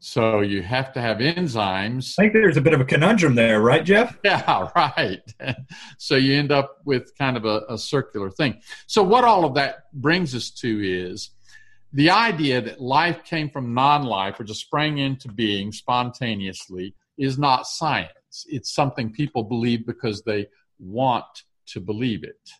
So 0.00 0.40
you 0.40 0.62
have 0.62 0.92
to 0.94 1.00
have 1.00 1.18
enzymes. 1.18 2.14
I 2.18 2.24
think 2.24 2.32
there's 2.34 2.56
a 2.56 2.60
bit 2.60 2.74
of 2.74 2.80
a 2.80 2.84
conundrum 2.84 3.36
there, 3.36 3.60
right, 3.60 3.84
Jeff? 3.84 4.18
Yeah, 4.24 4.68
right. 4.74 5.22
so 5.98 6.16
you 6.16 6.34
end 6.34 6.52
up 6.52 6.78
with 6.84 7.16
kind 7.16 7.36
of 7.36 7.44
a, 7.44 7.62
a 7.68 7.78
circular 7.78 8.30
thing. 8.30 8.60
So 8.86 9.02
what 9.02 9.24
all 9.24 9.44
of 9.44 9.54
that 9.54 9.90
brings 9.94 10.34
us 10.34 10.50
to 10.60 10.80
is 10.82 11.30
the 11.92 12.10
idea 12.10 12.60
that 12.60 12.80
life 12.80 13.24
came 13.24 13.48
from 13.48 13.72
non-life 13.72 14.40
or 14.40 14.44
just 14.44 14.60
sprang 14.60 14.98
into 14.98 15.28
being 15.28 15.72
spontaneously 15.72 16.94
is 17.16 17.38
not 17.38 17.66
science. 17.66 18.44
It's 18.48 18.74
something 18.74 19.12
people 19.12 19.44
believe 19.44 19.86
because 19.86 20.22
they 20.22 20.48
want 20.78 21.44
to 21.68 21.80
believe 21.80 22.24
it. 22.24 22.50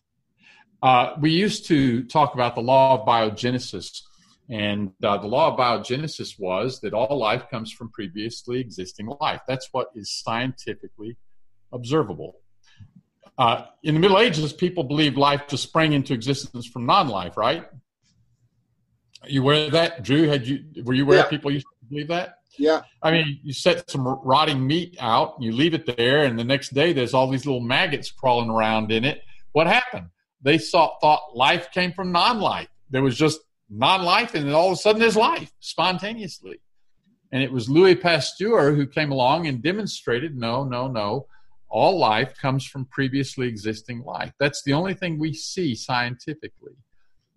Uh, 0.81 1.13
we 1.19 1.31
used 1.31 1.65
to 1.67 2.03
talk 2.05 2.33
about 2.33 2.55
the 2.55 2.61
law 2.61 2.99
of 2.99 3.07
biogenesis 3.07 4.01
and 4.49 4.91
uh, 5.03 5.17
the 5.17 5.27
law 5.27 5.51
of 5.51 5.59
biogenesis 5.59 6.39
was 6.39 6.79
that 6.81 6.93
all 6.93 7.17
life 7.17 7.49
comes 7.49 7.71
from 7.71 7.89
previously 7.89 8.59
existing 8.59 9.07
life. 9.19 9.41
That's 9.47 9.69
what 9.71 9.87
is 9.95 10.11
scientifically 10.11 11.17
observable. 11.71 12.41
Uh, 13.37 13.65
in 13.83 13.95
the 13.95 13.99
Middle 13.99 14.19
Ages, 14.19 14.53
people 14.53 14.83
believed 14.83 15.17
life 15.17 15.43
just 15.47 15.63
sprang 15.63 15.93
into 15.93 16.13
existence 16.13 16.65
from 16.65 16.85
non-life, 16.85 17.37
right? 17.37 17.65
You 19.27 19.41
aware 19.41 19.65
of 19.65 19.71
that, 19.71 20.03
Drew? 20.03 20.27
Had 20.27 20.47
you 20.47 20.63
were 20.83 20.93
you 20.93 21.03
aware 21.03 21.17
yeah. 21.17 21.25
people 21.25 21.51
used 21.51 21.65
to 21.65 21.89
believe 21.89 22.07
that? 22.09 22.35
Yeah. 22.57 22.81
I 23.01 23.11
mean, 23.11 23.39
you 23.43 23.53
set 23.53 23.89
some 23.89 24.07
rotting 24.07 24.65
meat 24.65 24.95
out, 24.99 25.35
you 25.41 25.51
leave 25.51 25.73
it 25.73 25.97
there, 25.97 26.23
and 26.23 26.37
the 26.39 26.43
next 26.43 26.73
day 26.73 26.93
there's 26.93 27.13
all 27.13 27.29
these 27.29 27.45
little 27.45 27.61
maggots 27.61 28.11
crawling 28.11 28.49
around 28.49 28.91
in 28.91 29.03
it. 29.03 29.21
What 29.51 29.67
happened? 29.67 30.07
They 30.41 30.57
saw, 30.57 30.97
thought 30.99 31.35
life 31.35 31.71
came 31.71 31.91
from 31.91 32.11
non-life. 32.11 32.67
There 32.89 33.01
was 33.01 33.17
just 33.17 33.39
non-life, 33.69 34.35
and 34.35 34.47
then 34.47 34.53
all 34.53 34.67
of 34.67 34.73
a 34.73 34.75
sudden 34.77 35.01
there's 35.01 35.15
life 35.15 35.51
spontaneously. 35.59 36.59
And 37.31 37.43
it 37.43 37.51
was 37.51 37.69
Louis 37.69 37.95
Pasteur 37.95 38.73
who 38.73 38.85
came 38.87 39.11
along 39.11 39.47
and 39.47 39.61
demonstrated 39.61 40.35
no, 40.35 40.63
no, 40.63 40.87
no. 40.87 41.27
All 41.67 41.97
life 41.97 42.33
comes 42.39 42.65
from 42.65 42.85
previously 42.85 43.47
existing 43.47 44.03
life. 44.03 44.31
That's 44.39 44.63
the 44.63 44.73
only 44.73 44.93
thing 44.93 45.19
we 45.19 45.33
see 45.33 45.75
scientifically. 45.75 46.73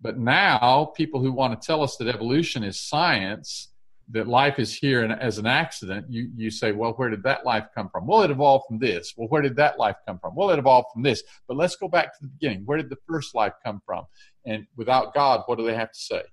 But 0.01 0.17
now, 0.17 0.93
people 0.95 1.21
who 1.21 1.33
want 1.33 1.59
to 1.59 1.65
tell 1.65 1.83
us 1.83 1.97
that 1.97 2.07
evolution 2.07 2.63
is 2.63 2.79
science, 2.79 3.68
that 4.11 4.27
life 4.27 4.57
is 4.57 4.73
here 4.73 5.03
as 5.03 5.37
an 5.37 5.45
accident, 5.45 6.07
you, 6.09 6.29
you 6.35 6.49
say, 6.49 6.71
well, 6.71 6.93
where 6.93 7.09
did 7.09 7.21
that 7.23 7.45
life 7.45 7.65
come 7.75 7.89
from? 7.89 8.07
Well, 8.07 8.21
it 8.21 8.31
evolved 8.31 8.65
from 8.67 8.79
this. 8.79 9.13
Well, 9.15 9.27
where 9.27 9.41
did 9.41 9.55
that 9.57 9.77
life 9.77 9.97
come 10.07 10.17
from? 10.19 10.35
Well, 10.35 10.49
it 10.49 10.57
evolved 10.57 10.87
from 10.93 11.03
this. 11.03 11.21
But 11.47 11.57
let's 11.57 11.75
go 11.75 11.87
back 11.87 12.05
to 12.05 12.19
the 12.21 12.27
beginning. 12.27 12.63
Where 12.65 12.77
did 12.77 12.89
the 12.89 12.97
first 13.07 13.35
life 13.35 13.53
come 13.63 13.81
from? 13.85 14.05
And 14.45 14.65
without 14.75 15.13
God, 15.13 15.43
what 15.45 15.59
do 15.59 15.65
they 15.65 15.75
have 15.75 15.91
to 15.91 15.99
say? 15.99 16.23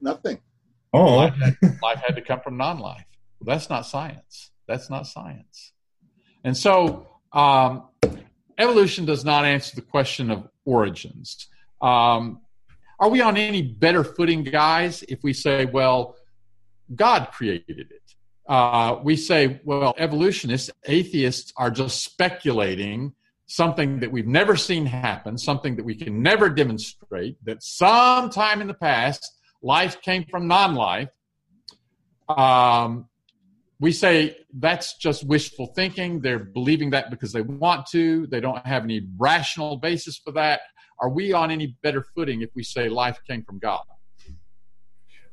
Nothing. 0.00 0.38
Oh, 0.92 1.16
life 1.16 1.34
had, 1.34 1.56
life 1.82 2.02
had 2.06 2.14
to 2.14 2.22
come 2.22 2.40
from 2.40 2.56
non-life. 2.56 3.04
Well, 3.40 3.52
that's 3.54 3.68
not 3.68 3.84
science. 3.86 4.52
That's 4.68 4.88
not 4.88 5.08
science. 5.08 5.72
And 6.44 6.56
so, 6.56 7.08
um, 7.32 7.88
evolution 8.58 9.06
does 9.06 9.24
not 9.24 9.44
answer 9.44 9.74
the 9.74 9.82
question 9.82 10.30
of 10.30 10.48
origins. 10.64 11.48
Um, 11.82 12.42
are 13.00 13.08
we 13.08 13.20
on 13.20 13.36
any 13.36 13.60
better 13.60 14.04
footing, 14.04 14.44
guys, 14.44 15.02
if 15.08 15.24
we 15.24 15.32
say, 15.32 15.64
well, 15.64 16.14
God 16.94 17.28
created 17.32 17.90
it? 17.90 18.02
Uh, 18.48 18.98
we 19.02 19.16
say, 19.16 19.60
well, 19.64 19.94
evolutionists, 19.96 20.70
atheists 20.86 21.52
are 21.56 21.70
just 21.70 22.04
speculating 22.04 23.14
something 23.46 24.00
that 24.00 24.10
we've 24.10 24.26
never 24.26 24.56
seen 24.56 24.86
happen, 24.86 25.38
something 25.38 25.76
that 25.76 25.84
we 25.84 25.94
can 25.94 26.22
never 26.22 26.48
demonstrate, 26.48 27.36
that 27.44 27.62
sometime 27.62 28.60
in 28.60 28.66
the 28.66 28.74
past 28.74 29.38
life 29.62 30.00
came 30.02 30.24
from 30.24 30.46
non 30.46 30.74
life, 30.74 31.08
um, 32.28 33.08
we 33.80 33.92
say 33.92 34.36
that's 34.58 34.96
just 34.96 35.26
wishful 35.26 35.66
thinking. 35.74 36.20
They're 36.20 36.38
believing 36.38 36.90
that 36.90 37.10
because 37.10 37.32
they 37.32 37.42
want 37.42 37.86
to, 37.88 38.26
they 38.28 38.40
don't 38.40 38.64
have 38.66 38.84
any 38.84 39.06
rational 39.18 39.76
basis 39.76 40.16
for 40.16 40.32
that. 40.32 40.60
Are 41.00 41.08
we 41.08 41.32
on 41.32 41.50
any 41.50 41.76
better 41.82 42.04
footing 42.14 42.42
if 42.42 42.50
we 42.54 42.62
say 42.62 42.88
life 42.88 43.18
came 43.28 43.42
from 43.42 43.58
God? 43.58 43.82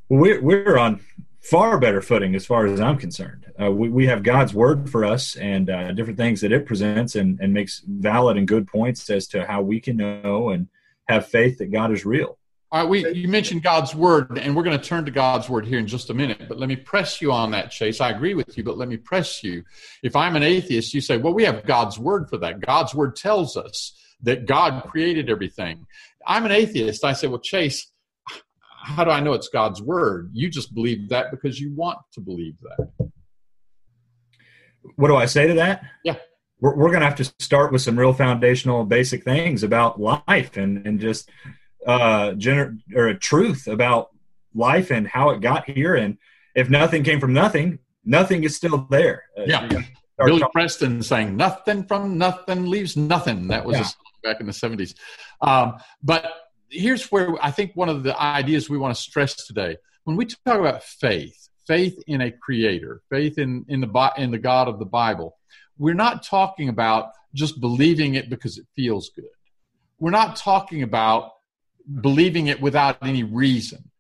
We're, 0.10 0.41
we're 0.41 0.77
on 0.77 1.00
far 1.41 1.79
better 1.79 2.01
footing 2.01 2.36
as 2.36 2.45
far 2.45 2.65
as 2.65 2.79
I'm 2.79 2.98
concerned. 2.98 3.45
Uh, 3.60 3.71
we, 3.71 3.89
we 3.89 4.07
have 4.07 4.24
God's 4.24 4.53
word 4.53 4.89
for 4.89 5.03
us 5.03 5.36
and 5.36 5.69
uh, 5.69 5.91
different 5.91 6.17
things 6.17 6.41
that 6.41 6.51
it 6.51 6.65
presents 6.65 7.15
and, 7.15 7.39
and 7.39 7.53
makes 7.53 7.81
valid 7.86 8.38
and 8.38 8.48
good 8.48 8.67
points 8.67 9.10
as 9.10 9.27
to 9.29 9.45
how 9.45 9.62
we 9.62 9.79
can 9.79 9.98
know 9.98 10.50
and 10.50 10.67
have 11.07 11.27
faith 11.27 11.57
that 11.57 11.71
God 11.71 11.91
is 11.91 12.05
real. 12.05 12.38
All 12.74 12.81
right, 12.81 12.89
we, 12.89 13.10
you 13.12 13.27
mentioned 13.27 13.63
God's 13.63 13.93
word, 13.93 14.38
and 14.38 14.55
we're 14.55 14.63
going 14.63 14.79
to 14.79 14.83
turn 14.83 15.03
to 15.03 15.12
God's 15.12 15.50
word 15.50 15.65
here 15.65 15.77
in 15.77 15.88
just 15.88 16.10
a 16.10 16.13
minute. 16.13 16.48
But 16.48 16.57
let 16.57 16.69
me 16.69 16.77
press 16.77 17.21
you 17.21 17.33
on 17.33 17.51
that, 17.51 17.69
Chase. 17.69 18.00
I 18.00 18.12
agree 18.12 18.33
with 18.33 18.57
you, 18.57 18.63
but 18.63 18.77
let 18.77 18.88
me 18.88 18.95
press 18.95 19.43
you. 19.43 19.65
If 20.03 20.15
I'm 20.15 20.38
an 20.38 20.43
atheist, 20.43 20.93
you 20.93 21.01
say, 21.01 21.17
well, 21.17 21.33
we 21.33 21.43
have 21.43 21.65
God's 21.65 22.00
word 22.00 22.29
for 22.29 22.38
that. 22.38 22.62
God's 22.62 22.95
word 22.95 23.17
tells 23.17 23.57
us 23.57 23.91
that 24.24 24.45
God 24.45 24.83
created 24.88 25.29
everything. 25.29 25.86
I'm 26.25 26.45
an 26.45 26.51
atheist. 26.51 27.03
I 27.03 27.12
say, 27.12 27.27
well, 27.27 27.39
Chase, 27.39 27.90
how 28.83 29.03
do 29.03 29.11
I 29.11 29.19
know 29.19 29.33
it's 29.33 29.50
God's 29.50 29.81
word? 29.81 30.31
You 30.33 30.50
just 30.50 30.73
believe 30.73 31.09
that 31.09 31.31
because 31.31 31.59
you 31.59 31.73
want 31.73 32.00
to 32.13 32.21
believe 32.21 32.55
that. 32.61 33.09
What 34.95 35.07
do 35.07 35.15
I 35.15 35.25
say 35.25 35.47
to 35.47 35.53
that? 35.55 35.83
Yeah. 36.03 36.15
We're, 36.59 36.75
we're 36.75 36.89
going 36.89 37.01
to 37.01 37.05
have 37.05 37.15
to 37.15 37.33
start 37.39 37.71
with 37.71 37.81
some 37.81 37.97
real 37.97 38.13
foundational 38.13 38.83
basic 38.85 39.23
things 39.23 39.63
about 39.63 40.00
life 40.00 40.57
and, 40.57 40.85
and 40.85 41.00
just 41.00 41.29
uh, 41.85 42.31
gener- 42.31 42.77
or 42.95 43.07
a 43.07 43.17
truth 43.17 43.67
about 43.67 44.09
life 44.53 44.91
and 44.91 45.07
how 45.07 45.29
it 45.29 45.41
got 45.41 45.69
here. 45.69 45.95
And 45.95 46.17
if 46.55 46.69
nothing 46.69 47.03
came 47.03 47.19
from 47.19 47.33
nothing, 47.33 47.79
nothing 48.03 48.43
is 48.43 48.55
still 48.55 48.88
there. 48.89 49.23
Uh, 49.38 49.43
yeah. 49.45 49.67
Billy 50.17 50.39
talking. 50.39 50.51
Preston 50.51 51.03
saying 51.03 51.35
nothing 51.35 51.83
from 51.85 52.17
nothing 52.17 52.69
leaves 52.69 52.95
nothing. 52.95 53.47
That 53.47 53.65
was 53.65 53.77
yeah. 53.77 53.88
back 54.23 54.39
in 54.39 54.45
the 54.45 54.51
70s. 54.51 54.95
Um, 55.41 55.77
but 56.03 56.31
here's 56.71 57.11
where 57.11 57.35
I 57.43 57.51
think 57.51 57.73
one 57.75 57.89
of 57.89 58.03
the 58.03 58.19
ideas 58.19 58.69
we 58.69 58.77
want 58.77 58.95
to 58.95 59.01
stress 59.01 59.45
today. 59.45 59.77
When 60.05 60.15
we 60.15 60.25
talk 60.25 60.59
about 60.59 60.83
faith, 60.83 61.49
faith 61.67 62.01
in 62.07 62.21
a 62.21 62.31
creator, 62.31 63.01
faith 63.09 63.37
in, 63.37 63.65
in, 63.67 63.81
the, 63.81 64.13
in 64.17 64.31
the 64.31 64.39
God 64.39 64.67
of 64.67 64.79
the 64.79 64.85
Bible, 64.85 65.37
we're 65.77 65.93
not 65.93 66.23
talking 66.23 66.69
about 66.69 67.11
just 67.33 67.61
believing 67.61 68.15
it 68.15 68.29
because 68.29 68.57
it 68.57 68.65
feels 68.75 69.09
good. 69.09 69.25
We're 69.99 70.11
not 70.11 70.35
talking 70.35 70.83
about 70.83 71.33
believing 72.01 72.47
it 72.47 72.61
without 72.61 72.97
any 73.01 73.23
reason. 73.23 73.91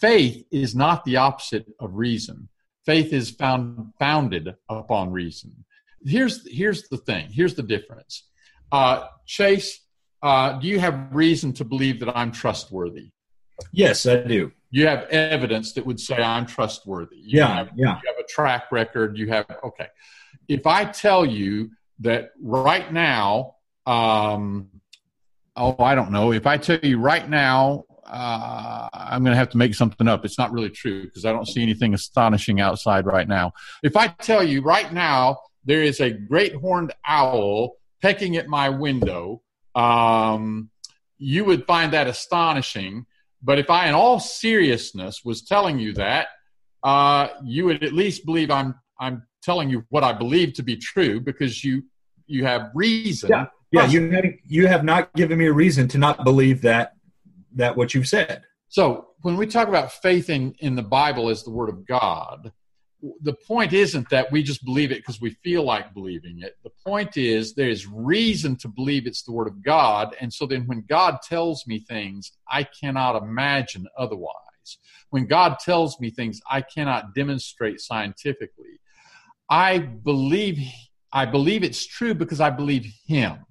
Faith 0.00 0.44
is 0.50 0.74
not 0.74 1.04
the 1.04 1.16
opposite 1.16 1.66
of 1.78 1.94
reason. 1.94 2.48
Faith 2.84 3.12
is 3.12 3.30
found, 3.30 3.92
founded 3.98 4.54
upon 4.68 5.12
reason. 5.12 5.64
Here's, 6.04 6.50
here's 6.50 6.88
the 6.88 6.96
thing. 6.96 7.28
Here's 7.30 7.54
the 7.54 7.62
difference. 7.62 8.24
Uh, 8.72 9.06
Chase, 9.26 9.80
uh, 10.22 10.52
do 10.58 10.68
you 10.68 10.78
have 10.78 11.08
reason 11.14 11.52
to 11.54 11.64
believe 11.64 12.00
that 12.00 12.16
I'm 12.16 12.32
trustworthy? 12.32 13.10
Yes, 13.72 14.06
I 14.06 14.22
do. 14.22 14.52
You 14.70 14.86
have 14.86 15.04
evidence 15.10 15.72
that 15.74 15.84
would 15.84 16.00
say 16.00 16.16
I'm 16.16 16.46
trustworthy. 16.46 17.16
You 17.16 17.40
yeah, 17.40 17.54
have, 17.56 17.70
yeah. 17.74 18.00
You 18.02 18.10
have 18.14 18.18
a 18.18 18.26
track 18.28 18.72
record. 18.72 19.18
You 19.18 19.28
have 19.28 19.46
okay. 19.64 19.88
If 20.48 20.66
I 20.66 20.84
tell 20.84 21.26
you 21.26 21.70
that 22.00 22.30
right 22.40 22.90
now, 22.92 23.56
um, 23.86 24.70
oh, 25.56 25.76
I 25.78 25.94
don't 25.94 26.10
know. 26.10 26.32
If 26.32 26.46
I 26.46 26.56
tell 26.56 26.78
you 26.82 26.98
right 26.98 27.28
now, 27.28 27.84
uh, 28.06 28.88
I'm 28.92 29.22
going 29.22 29.32
to 29.32 29.38
have 29.38 29.50
to 29.50 29.58
make 29.58 29.74
something 29.74 30.08
up. 30.08 30.24
It's 30.24 30.38
not 30.38 30.52
really 30.52 30.70
true 30.70 31.04
because 31.04 31.24
I 31.24 31.32
don't 31.32 31.46
see 31.46 31.62
anything 31.62 31.94
astonishing 31.94 32.60
outside 32.60 33.06
right 33.06 33.28
now. 33.28 33.52
If 33.82 33.96
I 33.96 34.08
tell 34.08 34.42
you 34.42 34.62
right 34.62 34.92
now 34.92 35.38
there 35.64 35.82
is 35.82 36.00
a 36.00 36.10
great 36.10 36.54
horned 36.54 36.92
owl 37.06 37.76
pecking 38.00 38.36
at 38.36 38.48
my 38.48 38.68
window 38.68 39.42
um, 39.74 40.70
you 41.18 41.44
would 41.44 41.66
find 41.66 41.92
that 41.92 42.06
astonishing. 42.06 43.06
But 43.42 43.58
if 43.58 43.70
I, 43.70 43.88
in 43.88 43.94
all 43.94 44.20
seriousness, 44.20 45.24
was 45.24 45.42
telling 45.42 45.78
you 45.78 45.92
that, 45.94 46.28
uh, 46.82 47.28
you 47.44 47.64
would 47.66 47.82
at 47.84 47.92
least 47.92 48.26
believe 48.26 48.50
I'm 48.50 48.74
I'm 48.98 49.24
telling 49.42 49.68
you 49.68 49.84
what 49.88 50.04
I 50.04 50.12
believe 50.12 50.52
to 50.54 50.62
be 50.62 50.76
true 50.76 51.20
because 51.20 51.64
you 51.64 51.84
you 52.26 52.44
have 52.44 52.70
reason. 52.74 53.30
Yeah, 53.30 53.46
yeah. 53.70 53.86
You 53.86 54.10
have, 54.10 54.24
you 54.46 54.66
have 54.66 54.84
not 54.84 55.12
given 55.14 55.38
me 55.38 55.46
a 55.46 55.52
reason 55.52 55.88
to 55.88 55.98
not 55.98 56.24
believe 56.24 56.62
that 56.62 56.94
that 57.54 57.76
what 57.76 57.94
you've 57.94 58.08
said. 58.08 58.42
So 58.68 59.08
when 59.22 59.36
we 59.36 59.46
talk 59.46 59.68
about 59.68 59.92
faith 59.92 60.30
in 60.30 60.54
in 60.58 60.74
the 60.74 60.82
Bible 60.82 61.28
as 61.28 61.42
the 61.42 61.50
Word 61.50 61.68
of 61.68 61.86
God, 61.86 62.52
the 63.22 63.32
point 63.32 63.72
isn't 63.72 64.08
that 64.10 64.30
we 64.30 64.42
just 64.42 64.64
believe 64.64 64.92
it 64.92 64.98
because 64.98 65.20
we 65.20 65.30
feel 65.42 65.64
like 65.64 65.92
believing 65.92 66.40
it. 66.40 66.56
The 66.62 66.70
point 66.86 67.16
is 67.16 67.54
there's 67.54 67.86
reason 67.86 68.56
to 68.56 68.68
believe 68.68 69.06
it's 69.06 69.22
the 69.22 69.32
Word 69.32 69.48
of 69.48 69.62
God. 69.62 70.14
And 70.20 70.32
so 70.32 70.46
then 70.46 70.66
when 70.66 70.84
God 70.88 71.18
tells 71.22 71.66
me 71.66 71.80
things, 71.80 72.32
I 72.48 72.62
cannot 72.64 73.20
imagine 73.20 73.86
otherwise. 73.98 74.36
When 75.10 75.26
God 75.26 75.58
tells 75.58 75.98
me 76.00 76.10
things, 76.10 76.40
I 76.48 76.60
cannot 76.62 77.14
demonstrate 77.14 77.80
scientifically. 77.80 78.80
I 79.50 79.78
believe 79.78 80.58
I 81.12 81.26
believe 81.26 81.62
it's 81.62 81.84
true 81.84 82.14
because 82.14 82.40
I 82.40 82.48
believe 82.48 82.86
him. 83.06 83.44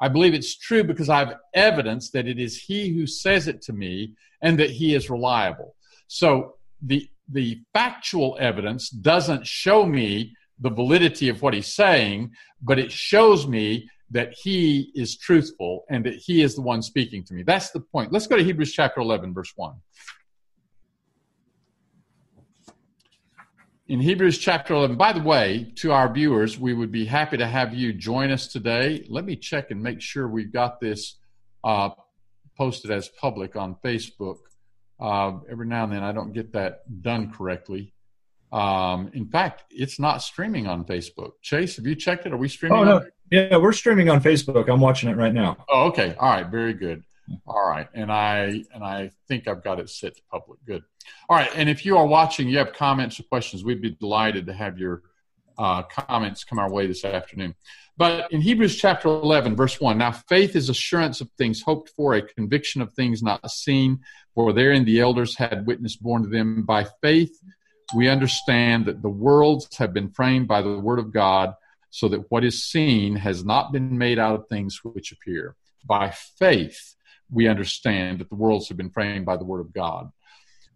I 0.00 0.08
believe 0.08 0.32
it's 0.32 0.56
true 0.56 0.82
because 0.82 1.10
I 1.10 1.18
have 1.18 1.36
evidence 1.52 2.10
that 2.10 2.26
it 2.26 2.38
is 2.38 2.58
he 2.58 2.88
who 2.88 3.06
says 3.06 3.48
it 3.48 3.60
to 3.62 3.72
me 3.72 4.14
and 4.40 4.58
that 4.58 4.70
he 4.70 4.94
is 4.94 5.10
reliable. 5.10 5.76
So 6.06 6.54
the 6.80 7.08
the 7.28 7.60
factual 7.72 8.36
evidence 8.40 8.90
doesn't 8.90 9.46
show 9.46 9.84
me 9.84 10.34
the 10.60 10.70
validity 10.70 11.28
of 11.28 11.42
what 11.42 11.54
he's 11.54 11.74
saying, 11.74 12.30
but 12.60 12.78
it 12.78 12.92
shows 12.92 13.46
me 13.46 13.88
that 14.10 14.34
he 14.42 14.92
is 14.94 15.16
truthful 15.16 15.84
and 15.88 16.04
that 16.04 16.14
he 16.14 16.42
is 16.42 16.54
the 16.54 16.60
one 16.60 16.82
speaking 16.82 17.24
to 17.24 17.34
me. 17.34 17.42
That's 17.42 17.70
the 17.70 17.80
point. 17.80 18.12
Let's 18.12 18.26
go 18.26 18.36
to 18.36 18.44
Hebrews 18.44 18.72
chapter 18.72 19.00
11, 19.00 19.32
verse 19.34 19.52
1. 19.56 19.74
In 23.88 24.00
Hebrews 24.00 24.38
chapter 24.38 24.74
11, 24.74 24.96
by 24.96 25.12
the 25.12 25.22
way, 25.22 25.72
to 25.76 25.92
our 25.92 26.12
viewers, 26.12 26.58
we 26.58 26.72
would 26.72 26.92
be 26.92 27.04
happy 27.04 27.36
to 27.36 27.46
have 27.46 27.74
you 27.74 27.92
join 27.92 28.30
us 28.30 28.46
today. 28.46 29.04
Let 29.08 29.24
me 29.24 29.34
check 29.34 29.70
and 29.70 29.82
make 29.82 30.00
sure 30.00 30.28
we've 30.28 30.52
got 30.52 30.80
this 30.80 31.16
uh, 31.64 31.90
posted 32.56 32.90
as 32.90 33.08
public 33.08 33.56
on 33.56 33.76
Facebook. 33.84 34.38
Uh, 35.02 35.40
every 35.50 35.66
now 35.66 35.82
and 35.82 35.92
then 35.92 36.04
I 36.04 36.12
don't 36.12 36.32
get 36.32 36.52
that 36.52 37.02
done 37.02 37.32
correctly. 37.32 37.92
Um, 38.52 39.10
in 39.14 39.26
fact, 39.26 39.64
it's 39.70 39.98
not 39.98 40.22
streaming 40.22 40.68
on 40.68 40.84
Facebook. 40.84 41.32
Chase, 41.42 41.74
have 41.76 41.86
you 41.86 41.96
checked 41.96 42.24
it? 42.24 42.32
Are 42.32 42.36
we 42.36 42.48
streaming? 42.48 42.78
Oh, 42.78 42.84
no. 42.84 43.04
Yeah, 43.28 43.56
we're 43.56 43.72
streaming 43.72 44.10
on 44.10 44.22
Facebook. 44.22 44.70
I'm 44.70 44.80
watching 44.80 45.08
it 45.08 45.16
right 45.16 45.34
now. 45.34 45.56
Oh, 45.68 45.86
okay. 45.86 46.14
All 46.20 46.30
right. 46.30 46.46
Very 46.46 46.74
good. 46.74 47.02
All 47.46 47.68
right. 47.68 47.88
And 47.94 48.12
I 48.12 48.62
and 48.72 48.84
I 48.84 49.10
think 49.26 49.48
I've 49.48 49.64
got 49.64 49.80
it 49.80 49.90
set 49.90 50.14
to 50.16 50.22
public. 50.30 50.60
Good. 50.66 50.84
All 51.28 51.36
right. 51.36 51.50
And 51.56 51.68
if 51.68 51.84
you 51.84 51.96
are 51.96 52.06
watching, 52.06 52.48
you 52.48 52.58
have 52.58 52.72
comments 52.72 53.18
or 53.18 53.24
questions, 53.24 53.64
we'd 53.64 53.82
be 53.82 53.90
delighted 53.90 54.46
to 54.46 54.52
have 54.52 54.78
your 54.78 55.02
uh, 55.58 55.82
comments 55.82 56.44
come 56.44 56.58
our 56.60 56.70
way 56.70 56.86
this 56.86 57.04
afternoon. 57.04 57.56
But 57.96 58.32
in 58.32 58.40
Hebrews 58.40 58.76
chapter 58.76 59.08
11, 59.08 59.54
verse 59.54 59.80
1, 59.80 59.98
now 59.98 60.12
faith 60.12 60.56
is 60.56 60.68
assurance 60.68 61.20
of 61.20 61.30
things 61.36 61.62
hoped 61.62 61.90
for, 61.90 62.14
a 62.14 62.22
conviction 62.22 62.80
of 62.80 62.92
things 62.92 63.22
not 63.22 63.50
seen, 63.50 64.00
for 64.34 64.52
therein 64.52 64.84
the 64.84 65.00
elders 65.00 65.36
had 65.36 65.66
witness 65.66 65.96
borne 65.96 66.22
to 66.22 66.28
them. 66.28 66.62
By 66.62 66.86
faith, 67.00 67.38
we 67.94 68.08
understand 68.08 68.86
that 68.86 69.02
the 69.02 69.08
worlds 69.08 69.76
have 69.76 69.92
been 69.92 70.10
framed 70.10 70.48
by 70.48 70.62
the 70.62 70.78
word 70.78 70.98
of 70.98 71.12
God, 71.12 71.54
so 71.90 72.08
that 72.08 72.30
what 72.30 72.44
is 72.44 72.64
seen 72.64 73.16
has 73.16 73.44
not 73.44 73.72
been 73.72 73.98
made 73.98 74.18
out 74.18 74.34
of 74.34 74.48
things 74.48 74.80
which 74.82 75.12
appear. 75.12 75.56
By 75.84 76.10
faith, 76.38 76.94
we 77.30 77.48
understand 77.48 78.20
that 78.20 78.30
the 78.30 78.36
worlds 78.36 78.68
have 78.68 78.76
been 78.76 78.90
framed 78.90 79.26
by 79.26 79.36
the 79.36 79.44
word 79.44 79.60
of 79.60 79.72
God. 79.72 80.10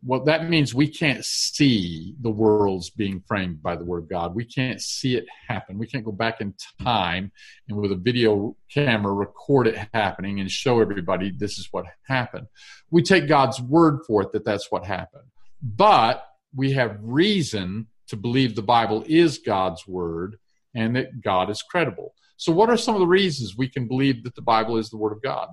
Well, 0.04 0.24
that 0.24 0.48
means 0.48 0.74
we 0.74 0.88
can't 0.88 1.24
see 1.24 2.14
the 2.20 2.30
worlds 2.30 2.90
being 2.90 3.22
framed 3.26 3.62
by 3.62 3.76
the 3.76 3.84
word 3.84 4.04
of 4.04 4.08
God. 4.08 4.34
We 4.34 4.44
can't 4.44 4.80
see 4.80 5.16
it 5.16 5.26
happen. 5.48 5.78
We 5.78 5.86
can't 5.86 6.04
go 6.04 6.12
back 6.12 6.40
in 6.40 6.54
time 6.82 7.32
and 7.68 7.78
with 7.78 7.92
a 7.92 7.96
video 7.96 8.56
camera 8.72 9.12
record 9.12 9.66
it 9.66 9.88
happening 9.94 10.38
and 10.40 10.50
show 10.50 10.80
everybody 10.80 11.32
this 11.36 11.58
is 11.58 11.68
what 11.72 11.86
happened. 12.06 12.46
We 12.90 13.02
take 13.02 13.26
God's 13.26 13.60
word 13.60 14.00
for 14.06 14.22
it 14.22 14.32
that 14.32 14.44
that's 14.44 14.70
what 14.70 14.84
happened. 14.84 15.24
But 15.62 16.24
we 16.54 16.72
have 16.72 16.98
reason 17.00 17.88
to 18.08 18.16
believe 18.16 18.54
the 18.54 18.62
Bible 18.62 19.04
is 19.06 19.38
God's 19.38 19.86
word 19.86 20.38
and 20.74 20.94
that 20.96 21.20
God 21.20 21.50
is 21.50 21.62
credible. 21.62 22.14
So, 22.36 22.52
what 22.52 22.70
are 22.70 22.76
some 22.76 22.94
of 22.94 23.00
the 23.00 23.06
reasons 23.06 23.56
we 23.56 23.68
can 23.68 23.88
believe 23.88 24.22
that 24.24 24.34
the 24.34 24.42
Bible 24.42 24.76
is 24.76 24.90
the 24.90 24.98
word 24.98 25.12
of 25.12 25.22
God? 25.22 25.48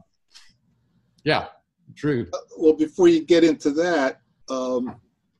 Yeah, 1.24 1.48
Drew. 1.94 2.28
Uh, 2.34 2.38
well, 2.58 2.74
before 2.74 3.08
you 3.08 3.24
get 3.26 3.44
into 3.44 3.72
that, 3.72 4.20
um, 4.50 4.96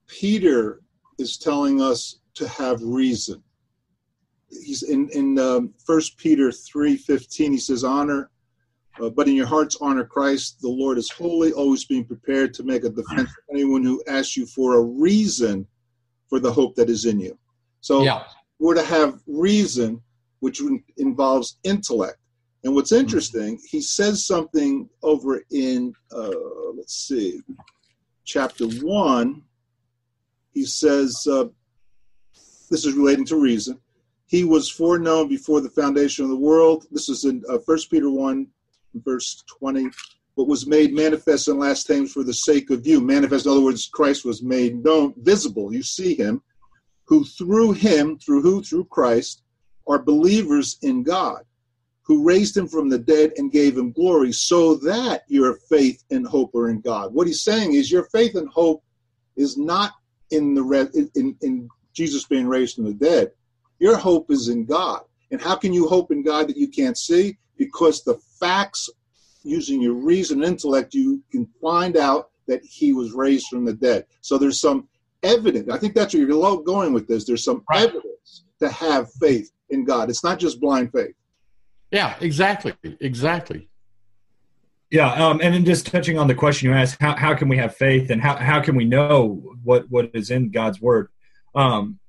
Peter 0.08 0.82
is 1.18 1.38
telling 1.38 1.82
us 1.82 2.20
to 2.36 2.48
have 2.48 2.82
reason. 2.82 3.44
He's 4.50 4.84
in 4.84 5.10
in 5.10 5.40
um, 5.40 5.74
First 5.86 6.18
Peter 6.18 6.52
three 6.52 6.96
fifteen. 6.96 7.52
He 7.52 7.58
says, 7.58 7.84
"Honor, 7.84 8.30
uh, 9.02 9.10
but 9.10 9.28
in 9.28 9.36
your 9.36 9.48
hearts 9.48 9.78
honor 9.82 10.06
Christ. 10.06 10.62
The 10.62 10.70
Lord 10.70 10.98
is 10.98 11.10
holy, 11.10 11.52
always 11.54 11.86
being 11.86 12.06
prepared 12.06 12.54
to 12.56 12.64
make 12.64 12.84
a 12.84 12.90
defense 12.90 13.30
for 13.30 13.44
anyone 13.52 13.84
who 13.84 14.04
asks 14.08 14.38
you 14.38 14.46
for 14.46 14.76
a 14.76 14.82
reason 14.82 15.68
for 16.30 16.40
the 16.40 16.52
hope 16.52 16.76
that 16.76 16.90
is 16.90 17.06
in 17.06 17.20
you." 17.20 17.38
So 17.82 18.04
yeah. 18.04 18.24
we're 18.60 18.76
to 18.76 18.84
have 18.84 19.20
reason, 19.28 20.02
which 20.40 20.62
involves 20.98 21.58
intellect. 21.64 22.18
And 22.64 22.74
what's 22.74 22.92
mm-hmm. 22.92 23.02
interesting, 23.02 23.60
he 23.70 23.82
says 23.82 24.26
something 24.26 24.90
over 25.02 25.44
in 25.52 25.94
uh, 26.16 26.32
let's 26.76 26.96
see, 27.08 27.42
chapter 28.24 28.66
1, 28.66 29.42
he 30.52 30.66
says, 30.66 31.28
uh, 31.30 31.46
this 32.70 32.86
is 32.86 32.94
relating 32.94 33.26
to 33.26 33.40
reason. 33.40 33.80
He 34.28 34.44
was 34.44 34.70
foreknown 34.70 35.28
before 35.28 35.62
the 35.62 35.70
foundation 35.70 36.24
of 36.24 36.30
the 36.30 36.38
world. 36.38 36.86
This 36.92 37.10
is 37.10 37.26
in 37.26 37.44
uh, 37.50 37.58
1 37.66 37.78
Peter 37.92 38.10
1, 38.10 38.48
verse 38.96 39.44
20. 39.60 39.90
But 40.36 40.48
was 40.48 40.66
made 40.66 40.94
manifest 40.94 41.48
in 41.48 41.60
last 41.60 41.86
times 41.86 42.12
for 42.12 42.24
the 42.24 42.34
sake 42.34 42.72
of 42.72 42.88
you. 42.88 43.00
Manifest, 43.00 43.46
in 43.46 43.52
other 43.52 43.62
words, 43.62 43.88
Christ 43.88 44.26
was 44.26 44.42
made 44.42 44.84
known, 44.84 45.14
visible. 45.18 45.72
You 45.72 45.84
see 45.84 46.16
him, 46.16 46.42
who 47.06 47.24
through 47.24 47.74
him, 47.74 48.18
through 48.18 48.42
who? 48.42 48.64
Through 48.64 48.86
Christ, 48.86 49.44
are 49.88 50.00
believers 50.00 50.78
in 50.82 51.04
God 51.04 51.44
who 52.04 52.24
raised 52.24 52.56
him 52.56 52.68
from 52.68 52.90
the 52.90 53.00
dead 53.00 53.32
and 53.38 53.52
gave 53.52 53.78
him 53.78 53.92
glory, 53.92 54.32
so 54.32 54.76
that 54.76 55.24
your 55.28 55.56
faith 55.70 56.04
and 56.12 56.28
hope 56.28 56.54
are 56.54 56.70
in 56.70 56.82
God. 56.82 57.14
What 57.14 57.28
he's 57.28 57.44
saying 57.44 57.74
is 57.74 57.92
your 57.92 58.04
faith 58.06 58.36
and 58.36 58.50
hope 58.50 58.84
is 59.36 59.58
not 59.58 59.94
in 60.32 60.54
the 60.54 61.10
in, 61.16 61.36
in 61.42 61.70
Jesus 61.94 62.26
being 62.26 62.48
raised 62.48 62.76
from 62.76 62.86
the 62.86 62.94
dead. 62.94 63.32
Your 63.80 63.98
hope 63.98 64.32
is 64.32 64.50
in 64.50 64.66
God. 64.66 65.02
And 65.32 65.42
how 65.42 65.56
can 65.56 65.74
you 65.74 65.88
hope 65.88 66.12
in 66.12 66.24
God 66.24 66.48
that 66.48 66.58
you 66.58 66.68
can't 66.68 66.98
see? 66.98 67.38
Because 67.58 68.04
the 68.04 68.20
facts, 68.40 68.90
using 69.44 69.82
your 69.82 69.94
reason 69.94 70.44
and 70.44 70.54
intellect, 70.54 70.94
you 70.94 71.22
can 71.32 71.48
find 71.62 71.98
out 71.98 72.30
that 72.48 72.64
he 72.64 72.94
was 72.94 73.14
raised 73.14 73.48
from 73.48 73.66
the 73.66 73.74
dead. 73.74 74.06
So 74.22 74.38
there's 74.38 74.60
some 74.60 74.88
evidence. 75.24 75.70
I 75.70 75.78
think 75.78 75.96
that's 75.96 76.14
where 76.14 76.24
you're 76.24 76.64
going 76.64 76.94
with 76.94 77.08
this. 77.08 77.26
There's 77.26 77.44
some 77.44 77.64
right. 77.70 77.84
evidence 77.84 78.44
to 78.60 78.70
have 78.70 79.12
faith 79.14 79.52
in 79.70 79.86
God. 79.86 80.10
It's 80.10 80.24
not 80.24 80.40
just 80.40 80.60
blind 80.60 80.92
faith. 80.92 81.16
Yeah, 81.94 82.16
exactly, 82.20 82.74
exactly. 83.00 83.70
Yeah, 84.90 85.14
um, 85.14 85.40
and 85.42 85.54
then 85.54 85.64
just 85.64 85.86
touching 85.86 86.18
on 86.18 86.28
the 86.28 86.34
question 86.34 86.70
you 86.70 86.76
asked, 86.76 86.98
how, 87.00 87.16
how 87.16 87.36
can 87.36 87.48
we 87.50 87.58
have 87.58 87.76
faith 87.76 88.10
and 88.10 88.20
how, 88.20 88.36
how 88.36 88.62
can 88.62 88.76
we 88.76 88.84
know 88.84 89.56
what, 89.64 89.90
what 89.90 90.10
is 90.16 90.32
in 90.32 90.50
God's 90.50 90.82
word? 90.82 91.10
Um, 91.54 92.00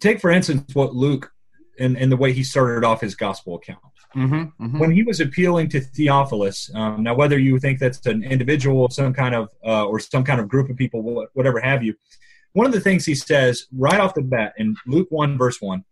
take, 0.00 0.20
for 0.20 0.30
instance, 0.30 0.74
what 0.74 0.94
Luke 0.94 1.32
and, 1.78 1.96
and 1.96 2.12
the 2.12 2.16
way 2.16 2.34
he 2.34 2.44
started 2.44 2.84
off 2.84 3.00
his 3.00 3.14
gospel 3.14 3.56
account. 3.56 3.80
Mm-hmm, 4.14 4.64
mm-hmm. 4.64 4.78
When 4.78 4.90
he 4.90 5.02
was 5.02 5.20
appealing 5.20 5.70
to 5.70 5.80
Theophilus, 5.80 6.70
um, 6.74 7.02
now 7.02 7.14
whether 7.14 7.38
you 7.38 7.58
think 7.58 7.78
that's 7.78 8.04
an 8.04 8.22
individual, 8.22 8.90
some 8.90 9.14
kind 9.14 9.34
of, 9.34 9.48
uh, 9.64 9.86
or 9.86 9.98
some 9.98 10.24
kind 10.24 10.40
of 10.40 10.48
group 10.48 10.68
of 10.68 10.76
people, 10.76 11.26
whatever 11.32 11.58
have 11.58 11.82
you, 11.82 11.94
one 12.52 12.66
of 12.66 12.72
the 12.72 12.80
things 12.80 13.06
he 13.06 13.14
says 13.14 13.66
right 13.74 13.98
off 13.98 14.12
the 14.12 14.20
bat 14.20 14.52
in 14.58 14.76
Luke 14.86 15.08
1, 15.10 15.38
verse 15.38 15.60
1 15.62 15.82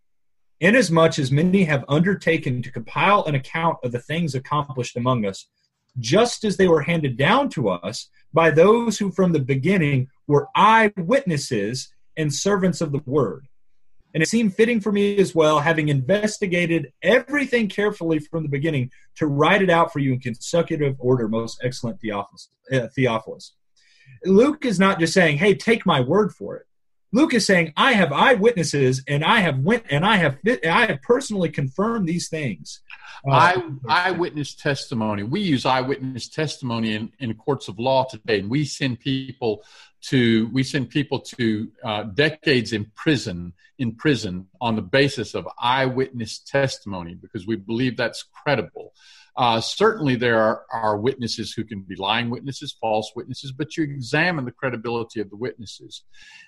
Inasmuch 0.61 1.19
as 1.19 1.33
many 1.33 1.65
have 1.65 1.85
undertaken 1.89 2.63
to 2.63 2.71
compile 2.71 3.25
an 3.25 3.35
account 3.35 3.79
of 3.83 3.93
the 3.93 3.99
things 3.99 4.35
accomplished 4.35 4.97
among 4.97 5.25
us, 5.25 5.47
just 5.99 6.45
as 6.45 6.57
they 6.57 6.69
were 6.69 6.83
handed 6.83 7.17
down 7.17 7.49
to 7.51 7.71
us 7.71 8.11
by 8.33 8.51
those 8.51 8.99
who 8.99 9.11
from 9.11 9.33
the 9.33 9.41
beginning 9.41 10.09
were 10.27 10.49
eyewitnesses 10.55 11.93
and 12.17 12.33
servants 12.33 12.81
of 12.81 12.93
the 12.93 13.03
word. 13.07 13.47
And 14.13 14.23
it 14.23 14.29
seemed 14.29 14.55
fitting 14.55 14.81
for 14.81 14.93
me 14.93 15.17
as 15.19 15.35
well, 15.35 15.61
having 15.61 15.89
investigated 15.89 16.93
everything 17.03 17.69
carefully 17.69 18.19
from 18.19 18.43
the 18.43 18.49
beginning, 18.49 18.91
to 19.17 19.27
write 19.27 19.63
it 19.63 19.71
out 19.71 19.93
for 19.93 20.01
you 20.01 20.13
in 20.13 20.21
consecutive 20.21 20.97
order, 20.99 21.29
most 21.29 21.61
excellent 21.63 22.01
Theophilus. 22.01 22.51
Uh, 22.73 22.89
Theophilus. 22.95 23.55
Luke 24.25 24.67
is 24.67 24.81
not 24.81 24.99
just 24.99 25.15
saying, 25.15 25.39
hey, 25.39 25.55
take 25.55 25.87
my 25.87 26.01
word 26.01 26.33
for 26.33 26.57
it. 26.57 26.67
Luke 27.13 27.35
is 27.35 27.47
saying, 27.47 27.73
I 27.77 27.93
have 27.93 28.13
eyewitnesses 28.13 29.03
and 29.09 29.25
I 29.25 29.41
have 29.41 29.59
went 29.59 29.85
and 29.91 30.05
I 30.05 30.17
have 30.17 30.39
I 30.47 30.87
have 30.87 31.03
personally 31.03 31.49
confirmed 31.49 32.09
these 32.09 32.29
things. 32.29 32.81
Uh, 33.27 33.33
Eye, 33.33 33.63
eyewitness 33.89 34.55
testimony. 34.55 35.25
We 35.25 35.41
use 35.41 35.67
eyewitness 35.67 36.29
testimony 36.29 36.95
in, 36.95 37.13
in 37.19 37.35
courts 37.35 37.69
of 37.69 37.79
law 37.79 38.05
today, 38.05 38.41
and 38.41 38.49
we 38.49 38.65
send 38.65 39.01
people 39.01 39.63
to 40.03 40.49
we 40.53 40.63
send 40.63 40.89
people 40.89 41.21
to 41.21 41.71
uh, 41.85 42.03
decades 42.05 42.73
in 42.73 42.87
prison 42.95 43.53
in 43.79 43.95
prison 43.95 44.47
on 44.61 44.77
the 44.77 44.83
basis 44.83 45.35
of 45.35 45.49
eyewitness 45.59 46.39
testimony 46.39 47.15
because 47.15 47.47
we 47.47 47.57
believe 47.57 47.97
that's 47.97 48.23
credible. 48.23 48.93
Uh, 49.37 49.61
certainly, 49.61 50.17
there 50.17 50.39
are, 50.39 50.65
are, 50.73 50.97
witnesses 50.99 51.53
who 51.53 51.65
can 51.65 51.83
be 51.83 51.97
lying 51.97 52.31
witnesses, 52.31 52.77
false 52.81 53.13
witnesses, 53.15 53.53
but 53.53 53.77
you 53.77 53.85
examine 53.85 54.45
the 54.45 54.51
credibility 54.53 55.21
of 55.21 55.31
the 55.31 55.37
witnesses. 55.37 56.03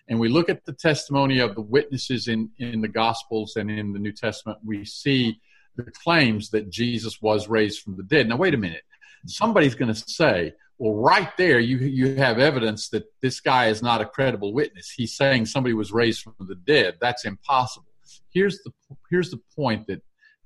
And 0.08 0.18
we 0.18 0.28
look 0.28 0.48
at 0.48 0.64
the 0.64 0.72
testimony 0.72 1.38
of 1.38 1.54
the 1.54 1.62
witnesses 1.62 2.28
in, 2.28 2.50
in 2.58 2.80
the 2.80 2.88
Gospels 2.88 3.56
and 3.56 3.70
in 3.70 3.92
the 3.92 3.98
New 3.98 4.12
Testament, 4.12 4.58
we 4.64 4.84
see 4.84 5.40
the 5.76 5.90
claims 5.90 6.50
that 6.50 6.70
Jesus 6.70 7.22
was 7.22 7.48
raised 7.48 7.82
from 7.82 7.96
the 7.96 8.02
dead. 8.02 8.28
Now, 8.28 8.36
wait 8.36 8.54
a 8.54 8.58
minute. 8.58 8.82
Somebody's 9.26 9.76
going 9.76 9.94
to 9.94 10.02
say, 10.08 10.52
well, 10.78 10.94
right 10.94 11.30
there, 11.36 11.60
you, 11.60 11.78
you 11.78 12.16
have 12.16 12.38
evidence 12.38 12.88
that 12.88 13.04
this 13.20 13.40
guy 13.40 13.68
is 13.68 13.82
not 13.82 14.00
a 14.00 14.04
credible 14.04 14.52
witness. 14.52 14.90
He's 14.90 15.16
saying 15.16 15.46
somebody 15.46 15.74
was 15.74 15.92
raised 15.92 16.22
from 16.22 16.34
the 16.40 16.56
dead. 16.56 16.96
That's 17.00 17.24
impossible. 17.24 17.86
Here's 18.30 18.58
the, 18.64 18.72
here's 19.08 19.30
the 19.30 19.40
point 19.54 19.86
that 19.86 20.02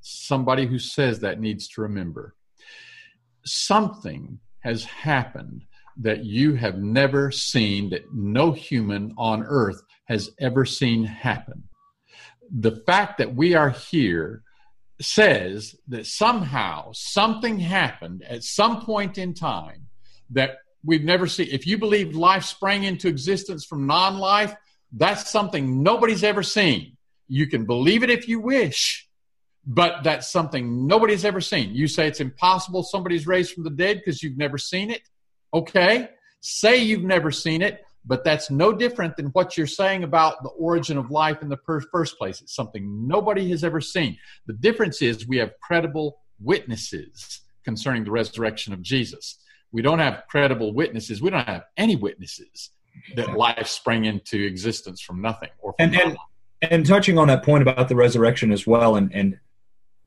somebody 0.06 0.66
who 0.66 0.78
says 0.78 1.20
that 1.20 1.40
needs 1.40 1.68
to 1.68 1.82
remember. 1.82 2.34
something 3.44 4.40
has 4.60 4.84
happened 4.84 5.64
that 5.96 6.24
you 6.24 6.54
have 6.54 6.78
never 6.78 7.30
seen, 7.30 7.90
that 7.90 8.12
no 8.12 8.52
human 8.52 9.14
on 9.16 9.44
earth 9.44 9.80
has 10.06 10.30
ever 10.40 10.64
seen 10.64 11.04
happen. 11.04 11.62
The 12.50 12.82
fact 12.86 13.18
that 13.18 13.34
we 13.34 13.54
are 13.54 13.70
here 13.70 14.42
says 15.00 15.76
that 15.88 16.06
somehow 16.06 16.90
something 16.92 17.58
happened 17.58 18.24
at 18.24 18.42
some 18.42 18.82
point 18.82 19.18
in 19.18 19.34
time 19.34 19.86
that 20.30 20.58
we've 20.84 21.04
never 21.04 21.26
seen. 21.26 21.48
If 21.50 21.66
you 21.66 21.78
believe 21.78 22.14
life 22.16 22.44
sprang 22.44 22.84
into 22.84 23.08
existence 23.08 23.64
from 23.64 23.86
non 23.86 24.18
life, 24.18 24.54
that's 24.92 25.30
something 25.30 25.82
nobody's 25.82 26.24
ever 26.24 26.42
seen. 26.42 26.96
You 27.28 27.46
can 27.46 27.64
believe 27.66 28.02
it 28.02 28.10
if 28.10 28.28
you 28.28 28.40
wish, 28.40 29.05
but 29.66 30.04
that's 30.04 30.30
something 30.30 30.86
nobody's 30.86 31.24
ever 31.24 31.40
seen. 31.40 31.74
You 31.74 31.88
say 31.88 32.06
it's 32.06 32.20
impossible 32.20 32.82
somebody's 32.82 33.26
raised 33.26 33.52
from 33.52 33.64
the 33.64 33.70
dead 33.70 33.98
because 33.98 34.22
you've 34.22 34.38
never 34.38 34.58
seen 34.58 34.90
it. 34.90 35.02
Okay. 35.52 36.08
Say 36.40 36.76
you've 36.76 37.02
never 37.02 37.32
seen 37.32 37.62
it, 37.62 37.82
but 38.04 38.22
that's 38.22 38.50
no 38.50 38.72
different 38.72 39.16
than 39.16 39.26
what 39.26 39.56
you're 39.56 39.66
saying 39.66 40.04
about 40.04 40.42
the 40.44 40.50
origin 40.50 40.96
of 40.96 41.10
life 41.10 41.42
in 41.42 41.48
the 41.48 41.58
first 41.92 42.16
place. 42.18 42.40
It's 42.40 42.54
something 42.54 43.08
nobody 43.08 43.50
has 43.50 43.64
ever 43.64 43.80
seen. 43.80 44.16
The 44.46 44.52
difference 44.52 45.02
is 45.02 45.26
we 45.26 45.38
have 45.38 45.52
credible 45.60 46.18
witnesses 46.40 47.40
concerning 47.64 48.04
the 48.04 48.12
resurrection 48.12 48.72
of 48.72 48.82
Jesus. 48.82 49.38
We 49.72 49.82
don't 49.82 49.98
have 49.98 50.22
credible 50.28 50.72
witnesses. 50.72 51.20
We 51.20 51.30
don't 51.30 51.46
have 51.46 51.64
any 51.76 51.96
witnesses 51.96 52.70
that 53.16 53.36
life 53.36 53.66
sprang 53.66 54.04
into 54.04 54.40
existence 54.46 55.00
from 55.00 55.20
nothing 55.20 55.50
or 55.58 55.74
from 55.76 55.92
and, 55.92 55.96
and, 55.96 56.16
and 56.62 56.86
touching 56.86 57.18
on 57.18 57.28
that 57.28 57.44
point 57.44 57.62
about 57.62 57.88
the 57.88 57.96
resurrection 57.96 58.52
as 58.52 58.66
well, 58.66 58.94
and, 58.94 59.12
and 59.12 59.38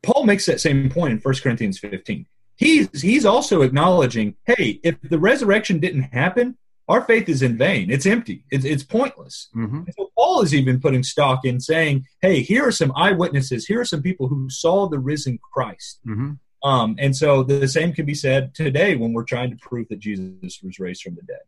Paul 0.04 0.26
makes 0.26 0.46
that 0.46 0.62
same 0.62 0.90
point 0.90 1.14
in 1.14 1.20
1 1.20 1.36
Corinthians 1.44 1.80
15. 1.80 2.26
He's 2.56 3.02
he's 3.02 3.26
also 3.26 3.62
acknowledging, 3.62 4.36
hey, 4.46 4.80
if 4.84 4.98
the 5.02 5.20
resurrection 5.20 5.80
didn't 5.80 6.04
happen, 6.04 6.58
our 6.90 7.02
faith 7.02 7.30
is 7.30 7.44
in 7.44 7.56
vain. 7.56 7.92
It's 7.92 8.08
empty. 8.08 8.44
It's, 8.50 8.66
it's 8.66 8.84
pointless. 8.84 9.48
Mm-hmm. 9.56 9.84
So 9.96 10.10
Paul 10.18 10.42
is 10.42 10.56
even 10.56 10.82
putting 10.82 11.04
stock 11.04 11.46
in 11.46 11.60
saying, 11.60 12.08
hey, 12.20 12.42
here 12.42 12.66
are 12.66 12.72
some 12.72 12.92
eyewitnesses. 12.96 13.68
Here 13.68 13.80
are 13.80 13.86
some 13.86 14.02
people 14.02 14.28
who 14.28 14.50
saw 14.50 14.90
the 14.90 14.98
risen 14.98 15.38
Christ. 15.54 16.00
Mm-hmm. 16.08 16.32
Um, 16.68 16.96
and 16.98 17.16
so 17.16 17.44
the 17.44 17.68
same 17.68 17.94
can 17.94 18.08
be 18.08 18.16
said 18.16 18.56
today 18.56 18.96
when 18.96 19.14
we're 19.14 19.24
trying 19.24 19.52
to 19.52 19.58
prove 19.58 19.88
that 19.90 20.00
Jesus 20.00 20.62
was 20.64 20.80
raised 20.80 21.04
from 21.04 21.16
the 21.16 21.22
dead. 21.22 21.44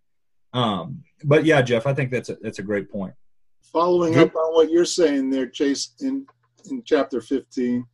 Um, 0.53 1.03
but 1.23 1.43
yeah, 1.43 1.63
Jeff, 1.63 1.87
I 1.87 1.95
think 1.95 2.11
that's 2.11 2.29
a, 2.29 2.37
that's 2.39 2.59
a 2.59 2.63
great 2.63 2.89
point. 2.89 3.15
Following 3.63 4.17
up 4.19 4.35
on 4.35 4.53
what 4.53 4.69
you're 4.69 4.85
saying 4.85 5.31
there, 5.31 5.47
Chase, 5.47 5.93
in, 6.01 6.27
in 6.69 6.83
chapter 6.85 7.19
15, 7.19 7.85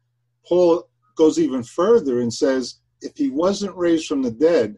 Paul 0.47 0.87
goes 1.15 1.39
even 1.39 1.63
further 1.63 2.21
and 2.21 2.33
says, 2.33 2.79
if 3.01 3.15
he 3.15 3.29
wasn't 3.29 3.75
raised 3.75 4.07
from 4.07 4.21
the 4.21 4.31
dead, 4.31 4.77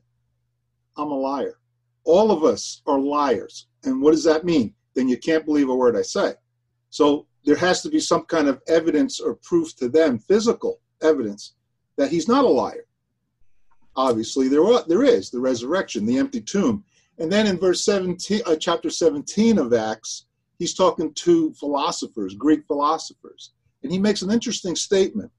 I'm 0.97 1.11
a 1.11 1.17
liar. 1.17 1.59
All 2.05 2.31
of 2.31 2.43
us 2.43 2.81
are 2.87 2.99
liars. 2.99 3.67
And 3.83 4.01
what 4.01 4.11
does 4.11 4.23
that 4.23 4.45
mean? 4.45 4.73
Then 4.95 5.07
you 5.07 5.17
can't 5.17 5.45
believe 5.45 5.69
a 5.69 5.75
word 5.75 5.95
I 5.95 6.01
say. 6.01 6.33
So 6.89 7.27
there 7.45 7.55
has 7.55 7.81
to 7.83 7.89
be 7.89 7.99
some 7.99 8.23
kind 8.23 8.47
of 8.47 8.61
evidence 8.67 9.19
or 9.19 9.35
proof 9.35 9.75
to 9.77 9.89
them, 9.89 10.19
physical 10.19 10.81
evidence, 11.01 11.53
that 11.97 12.11
he's 12.11 12.27
not 12.27 12.45
a 12.45 12.47
liar. 12.47 12.85
Obviously, 13.95 14.47
there, 14.47 14.63
are, 14.63 14.83
there 14.87 15.03
is 15.03 15.29
the 15.29 15.39
resurrection, 15.39 16.05
the 16.05 16.17
empty 16.17 16.41
tomb. 16.41 16.83
And 17.17 17.31
then 17.31 17.47
in 17.47 17.57
verse 17.57 17.83
17, 17.83 18.41
uh, 18.45 18.55
chapter 18.55 18.89
17 18.89 19.57
of 19.57 19.73
Acts, 19.73 20.25
he's 20.57 20.73
talking 20.73 21.13
to 21.15 21.53
philosophers, 21.53 22.33
Greek 22.33 22.65
philosophers. 22.65 23.51
And 23.83 23.91
he 23.91 23.99
makes 23.99 24.21
an 24.21 24.31
interesting 24.31 24.75
statement. 24.75 25.31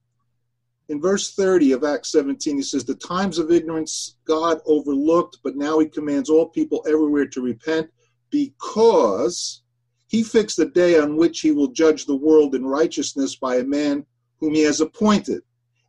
In 0.91 0.99
verse 0.99 1.33
30 1.33 1.71
of 1.71 1.85
Acts 1.85 2.11
17, 2.11 2.57
he 2.57 2.61
says, 2.61 2.83
The 2.83 2.95
times 2.95 3.39
of 3.39 3.49
ignorance 3.49 4.17
God 4.25 4.59
overlooked, 4.65 5.37
but 5.41 5.55
now 5.55 5.79
he 5.79 5.87
commands 5.87 6.29
all 6.29 6.49
people 6.49 6.83
everywhere 6.85 7.27
to 7.27 7.41
repent 7.41 7.89
because 8.29 9.63
he 10.07 10.21
fixed 10.21 10.57
the 10.57 10.65
day 10.65 10.99
on 10.99 11.15
which 11.15 11.39
he 11.39 11.51
will 11.51 11.69
judge 11.69 12.05
the 12.05 12.15
world 12.17 12.55
in 12.55 12.65
righteousness 12.65 13.37
by 13.37 13.55
a 13.55 13.63
man 13.63 14.05
whom 14.41 14.53
he 14.53 14.63
has 14.63 14.81
appointed. 14.81 15.43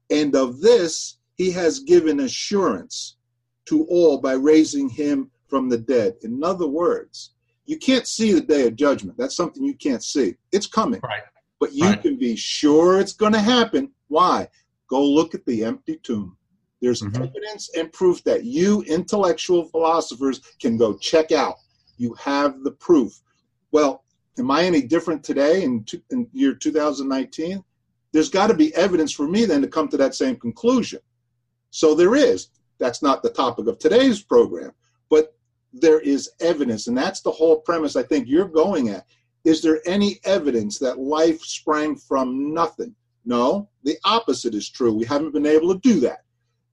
And 0.09 0.37
of 0.37 0.61
this 0.61 1.19
he 1.35 1.51
has 1.51 1.81
given 1.81 2.21
assurance 2.21 3.17
to 3.65 3.85
all 3.87 4.21
by 4.21 4.35
raising 4.35 4.89
him 4.89 5.33
from 5.49 5.69
the 5.69 5.79
dead. 5.79 6.15
In 6.23 6.45
other 6.45 6.69
words, 6.69 7.33
you 7.67 7.77
can't 7.77 8.07
see 8.07 8.35
the 8.35 8.41
day 8.41 8.69
of 8.69 8.77
judgment. 8.77 9.19
That's 9.19 9.35
something 9.35 9.65
you 9.65 9.75
can't 9.75 10.05
see. 10.05 10.37
It's 10.53 10.69
coming. 10.69 11.01
Right. 11.03 11.23
But 11.59 11.73
you 11.73 11.87
right. 11.87 12.01
can 12.01 12.19
be 12.19 12.37
sure 12.37 13.01
it's 13.01 13.15
going 13.15 13.33
to 13.33 13.41
happen. 13.41 13.91
Why? 14.07 14.49
Go 14.93 15.03
look 15.03 15.35
at 15.35 15.47
the 15.47 15.65
empty 15.65 15.97
tomb. 16.03 16.37
There's 16.83 17.01
mm-hmm. 17.01 17.23
evidence 17.23 17.71
and 17.75 17.91
proof 17.95 18.23
that 18.25 18.45
you 18.45 18.83
intellectual 18.83 19.65
philosophers 19.71 20.43
can 20.61 20.77
go 20.77 20.99
check 20.99 21.33
out. 21.33 21.55
You 21.97 22.13
have 22.21 22.63
the 22.63 22.73
proof. 22.73 23.19
Well, 23.71 24.05
am 24.39 24.51
I 24.51 24.65
any 24.65 24.83
different 24.83 25.25
today 25.25 25.63
in, 25.63 25.85
two, 25.85 26.03
in 26.11 26.29
year 26.35 26.53
2019? 26.53 27.65
There's 28.13 28.29
got 28.29 28.49
to 28.49 28.55
be 28.55 28.75
evidence 28.75 29.13
for 29.13 29.27
me 29.27 29.47
then 29.47 29.63
to 29.63 29.67
come 29.67 29.89
to 29.89 29.97
that 29.97 30.15
same 30.15 30.37
conclusion. 30.37 31.01
So 31.71 31.95
there 31.95 32.15
is. 32.15 32.49
That's 32.79 33.01
not 33.01 33.23
the 33.23 33.31
topic 33.31 33.69
of 33.69 33.79
today's 33.79 34.23
program, 34.23 34.73
but 35.09 35.35
there 35.73 36.01
is 36.01 36.33
evidence, 36.41 36.87
and 36.89 36.99
that's 36.99 37.23
the 37.23 37.31
whole 37.31 37.61
premise 37.61 37.97
I 37.97 38.03
think 38.03 38.29
you're 38.29 38.47
going 38.47 38.91
at. 38.91 39.07
Is 39.45 39.63
there 39.63 39.81
any 39.87 40.21
evidence 40.25 40.79
that 40.81 40.99
life 40.99 41.41
sprang 41.41 41.97
from 41.97 42.53
nothing? 42.53 42.95
No, 43.25 43.69
the 43.85 43.97
opposite 44.05 44.55
is 44.55 44.69
true. 44.69 44.93
We 44.93 45.05
haven't 45.05 45.33
been 45.33 45.47
able 45.47 45.73
to 45.73 45.81
do 45.81 46.01
that. 46.01 46.25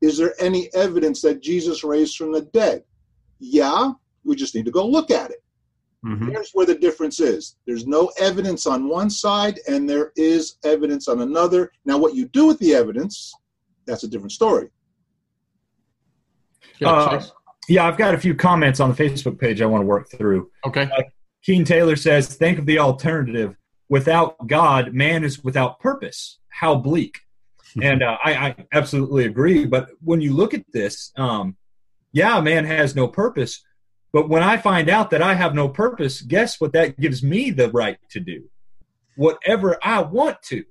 Is 0.02 0.18
there 0.18 0.34
any 0.40 0.70
evidence 0.74 1.22
that 1.22 1.42
Jesus 1.42 1.84
raised 1.84 2.16
from 2.16 2.32
the 2.32 2.42
dead? 2.42 2.84
Yeah, 3.40 3.92
we 4.24 4.36
just 4.36 4.56
need 4.56 4.66
to 4.66 4.72
go 4.72 4.86
look 4.88 5.12
at 5.12 5.32
it. 5.32 5.44
Mm-hmm. 6.06 6.30
Here's 6.30 6.52
where 6.54 6.66
the 6.66 6.76
difference 6.76 7.20
is 7.20 7.58
there's 7.68 7.86
no 7.86 8.10
evidence 8.18 8.66
on 8.66 8.88
one 8.88 9.10
side, 9.10 9.60
and 9.68 9.90
there 9.90 10.14
is 10.16 10.56
evidence 10.64 11.08
on 11.08 11.22
another. 11.22 11.72
Now, 11.86 11.98
what 11.98 12.16
you 12.16 12.28
do 12.30 12.46
with 12.48 12.58
the 12.60 12.74
evidence, 12.74 13.34
that's 13.86 14.04
a 14.04 14.08
different 14.08 14.32
story. 14.32 14.70
Uh, 16.84 17.22
yeah, 17.68 17.86
I've 17.86 17.98
got 17.98 18.16
a 18.16 18.18
few 18.18 18.34
comments 18.34 18.80
on 18.80 18.94
the 18.94 18.96
Facebook 18.96 19.38
page 19.38 19.62
I 19.62 19.66
want 19.66 19.82
to 19.82 19.86
work 19.86 20.10
through. 20.10 20.50
Okay. 20.66 20.84
Uh, 20.84 21.02
Keen 21.44 21.66
Taylor 21.66 21.98
says, 21.98 22.34
Think 22.36 22.60
of 22.60 22.66
the 22.66 22.80
alternative. 22.80 23.56
Without 23.90 24.48
God, 24.48 24.94
man 24.94 25.24
is 25.24 25.44
without 25.44 25.80
purpose. 25.80 26.40
How 26.50 26.76
bleak. 26.76 27.20
and 27.82 28.02
uh, 28.02 28.18
I, 28.24 28.34
I, 28.34 28.56
absolutely 28.74 29.26
agree. 29.26 29.66
But 29.66 29.90
when 30.04 30.22
you 30.22 30.34
look 30.34 30.54
at 30.54 30.66
this, 30.74 31.12
um, 31.18 31.56
yeah, 32.12 32.42
man 32.42 32.66
has 32.66 32.96
no 32.96 33.08
purpose. 33.08 33.64
But 34.12 34.28
when 34.28 34.42
I 34.42 34.58
find 34.58 34.90
out 34.90 35.12
that 35.12 35.22
I 35.22 35.36
have 35.36 35.54
no 35.54 35.70
purpose, 35.70 36.22
guess 36.22 36.60
what 36.60 36.74
that 36.74 37.00
gives 37.00 37.22
me 37.22 37.52
the 37.52 37.70
right 37.70 38.00
to 38.10 38.20
do? 38.20 38.50
Whatever 39.16 39.78
I 39.84 40.02
want 40.02 40.42
to. 40.44 40.64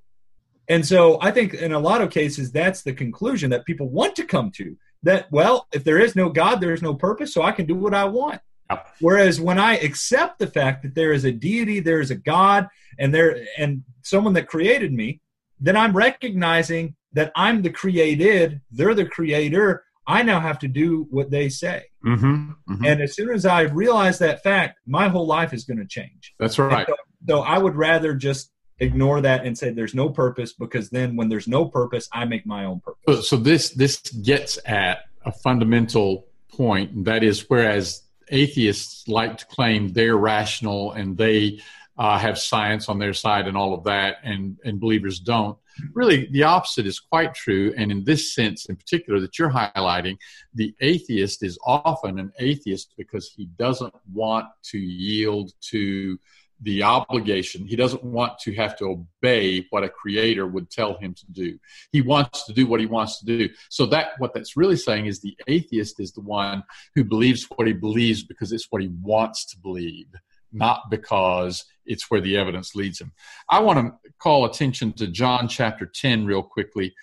And 0.69 0.85
so 0.85 1.19
I 1.21 1.31
think 1.31 1.55
in 1.55 1.73
a 1.73 1.79
lot 1.79 2.01
of 2.01 2.11
cases, 2.11 2.51
that's 2.51 2.83
the 2.83 2.93
conclusion 2.93 3.51
that 3.51 3.65
people 3.65 3.89
want 3.89 4.17
to 4.17 4.25
come 4.25 4.51
to 4.53 4.77
that, 5.05 5.31
well, 5.31 5.67
if 5.73 5.85
there 5.85 5.99
is 5.99 6.17
no 6.17 6.29
God, 6.29 6.61
there 6.61 6.75
is 6.75 6.83
no 6.83 6.95
purpose, 6.95 7.33
so 7.33 7.43
I 7.43 7.53
can 7.53 7.67
do 7.67 7.75
what 7.75 7.95
I 7.95 8.05
want. 8.05 8.41
Yep. 8.71 8.89
Whereas 9.01 9.41
when 9.41 9.59
I 9.59 9.77
accept 9.77 10.39
the 10.39 10.47
fact 10.47 10.83
that 10.83 10.95
there 10.95 11.13
is 11.13 11.25
a 11.25 11.33
deity, 11.33 11.81
there 11.81 12.01
is 12.01 12.11
a 12.11 12.17
God, 12.17 12.69
and 12.99 13.15
there 13.15 13.45
and 13.57 13.83
someone 14.03 14.35
that 14.35 14.47
created 14.47 14.93
me, 14.93 15.21
then 15.61 15.77
I'm 15.77 15.97
recognizing 15.97 16.95
that 17.13 17.33
I'm 17.35 17.63
the 17.63 17.71
created, 17.71 18.61
they're 18.71 18.95
the 18.95 19.07
creator. 19.07 19.85
I 20.07 20.23
now 20.23 20.41
have 20.41 20.59
to 20.61 20.69
do 20.69 21.07
what 21.11 21.31
they 21.31 21.49
say. 21.49 21.85
Mm-hmm, 22.05 22.51
mm-hmm. 22.71 22.85
And 22.85 23.03
as 23.03 23.15
soon 23.15 23.31
as 23.31 23.45
I 23.45 23.63
realize 23.63 24.19
that 24.19 24.43
fact, 24.43 24.79
my 24.87 25.09
whole 25.09 25.27
life 25.27 25.53
is 25.53 25.65
going 25.65 25.79
to 25.79 25.87
change. 25.87 26.35
That's 26.39 26.59
right. 26.59 26.87
So, 26.87 26.95
so 27.27 27.41
I 27.41 27.59
would 27.59 27.77
rather 27.77 28.15
just 28.15 28.51
ignore 28.81 29.21
that 29.21 29.45
and 29.45 29.57
say 29.57 29.71
there's 29.71 29.95
no 29.95 30.09
purpose 30.09 30.53
because 30.53 30.91
then 30.91 31.17
when 31.17 31.29
there's 31.29 31.49
no 31.49 31.65
purpose 31.65 32.09
i 32.13 32.25
make 32.25 32.47
my 32.47 32.65
own 32.65 32.81
purpose 32.81 33.03
so, 33.09 33.21
so 33.21 33.37
this 33.37 33.71
this 33.71 34.01
gets 34.23 34.59
at 34.67 35.01
a 35.25 35.33
fundamental 35.33 36.27
point 36.53 36.93
and 36.93 37.05
that 37.05 37.25
is 37.25 37.49
whereas 37.49 38.03
atheists 38.31 39.07
like 39.09 39.39
to 39.39 39.47
claim 39.47 39.89
they're 39.89 40.17
rational 40.17 40.93
and 40.93 41.17
they 41.17 41.61
uh, 41.99 42.19
have 42.19 42.39
science 42.39 42.89
on 42.89 42.99
their 42.99 43.13
side 43.13 43.49
and 43.49 43.57
all 43.57 43.75
of 43.75 43.85
that 43.85 44.19
and 44.23 44.57
and 44.65 44.81
believers 44.81 45.19
don't. 45.19 45.59
Really 45.95 46.29
the 46.31 46.45
opposite 46.45 46.87
is 46.87 47.01
quite 47.01 47.35
true. 47.35 47.75
And 47.77 47.91
in 47.91 48.05
this 48.05 48.35
sense 48.35 48.67
in 48.67 48.77
particular 48.77 49.21
that 49.21 49.39
you're 49.39 49.51
highlighting 49.51 50.17
the 50.55 50.75
atheist 50.81 51.43
is 51.43 51.59
often 51.65 52.19
an 52.19 52.33
atheist 52.39 52.95
because 52.97 53.29
he 53.29 53.47
doesn't 53.47 53.95
want 54.13 54.47
to 54.65 54.79
yield 54.79 55.53
to 55.71 56.19
the 56.63 56.83
obligation. 56.83 57.67
He 57.67 57.77
doesn't 57.77 58.03
want 58.03 58.39
to 58.41 58.55
have 58.55 58.77
to 58.79 58.87
obey 58.87 59.67
what 59.71 59.85
a 59.85 59.89
creator 59.89 60.47
would 60.47 60.71
tell 60.71 60.99
him 60.99 61.15
to 61.15 61.27
do. 61.31 61.59
He 61.93 62.01
wants 62.01 62.45
to 62.47 62.53
do 62.53 62.67
what 62.67 62.81
he 62.81 62.87
wants 62.87 63.21
to 63.21 63.27
do. 63.27 63.49
So 63.69 63.87
that 63.87 64.13
what 64.19 64.35
that's 64.35 64.57
really 64.57 64.77
saying 64.77 65.07
is 65.07 65.21
the 65.21 65.37
atheist 65.47 66.01
is 66.01 66.13
the 66.13 66.21
one 66.21 66.65
who 66.95 67.05
believes 67.05 67.47
what 67.55 67.67
he 67.67 67.73
believes 67.73 68.25
because 68.25 68.53
it's 68.53 68.67
what 68.71 68.83
he 68.83 68.91
wants 69.03 69.47
to 69.47 69.59
believe, 69.59 70.09
not 70.53 70.91
because 70.91 71.65
it's 71.87 72.11
where 72.11 72.21
the 72.21 72.37
evidence 72.37 72.75
leads 72.75 73.01
him. 73.01 73.13
I 73.49 73.61
want 73.61 73.79
to 73.79 74.11
call 74.19 74.45
attention 74.45 74.93
to 74.95 75.07
John 75.07 75.49
chapter 75.49 75.87
10 75.87 76.27
real 76.27 76.43
quickly. 76.43 76.95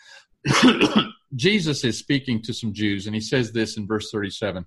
Jesus 1.35 1.83
is 1.83 1.97
speaking 1.97 2.41
to 2.43 2.53
some 2.53 2.71
Jews, 2.71 3.07
and 3.07 3.15
he 3.15 3.21
says 3.21 3.51
this 3.51 3.77
in 3.77 3.87
verse 3.87 4.11
37 4.11 4.65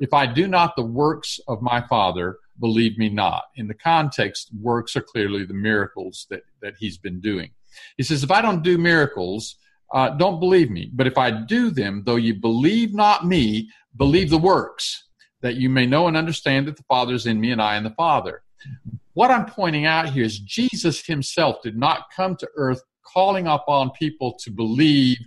If 0.00 0.12
I 0.14 0.26
do 0.26 0.48
not 0.48 0.74
the 0.74 0.84
works 0.84 1.38
of 1.48 1.60
my 1.60 1.80
Father, 1.82 2.38
believe 2.60 2.98
me 2.98 3.08
not. 3.08 3.44
In 3.56 3.68
the 3.68 3.74
context, 3.74 4.50
works 4.60 4.96
are 4.96 5.02
clearly 5.02 5.44
the 5.44 5.54
miracles 5.54 6.26
that, 6.30 6.42
that 6.62 6.74
he's 6.78 6.98
been 6.98 7.20
doing. 7.20 7.50
He 7.96 8.02
says, 8.02 8.22
If 8.22 8.30
I 8.30 8.42
don't 8.42 8.62
do 8.62 8.78
miracles, 8.78 9.56
uh, 9.92 10.10
don't 10.10 10.40
believe 10.40 10.70
me. 10.70 10.90
But 10.92 11.06
if 11.06 11.16
I 11.16 11.30
do 11.30 11.70
them, 11.70 12.02
though 12.04 12.16
you 12.16 12.34
believe 12.34 12.94
not 12.94 13.26
me, 13.26 13.70
believe 13.96 14.30
the 14.30 14.38
works, 14.38 15.04
that 15.40 15.56
you 15.56 15.68
may 15.68 15.86
know 15.86 16.08
and 16.08 16.16
understand 16.16 16.66
that 16.66 16.76
the 16.76 16.82
Father 16.84 17.14
is 17.14 17.26
in 17.26 17.40
me 17.40 17.52
and 17.52 17.62
I 17.62 17.76
in 17.76 17.84
the 17.84 17.90
Father. 17.90 18.42
What 19.14 19.30
I'm 19.30 19.46
pointing 19.46 19.86
out 19.86 20.10
here 20.10 20.24
is 20.24 20.38
Jesus 20.40 21.04
himself 21.04 21.62
did 21.62 21.76
not 21.76 22.06
come 22.14 22.36
to 22.36 22.48
earth 22.56 22.82
calling 23.04 23.46
upon 23.46 23.90
people 23.92 24.36
to 24.44 24.50
believe. 24.50 25.18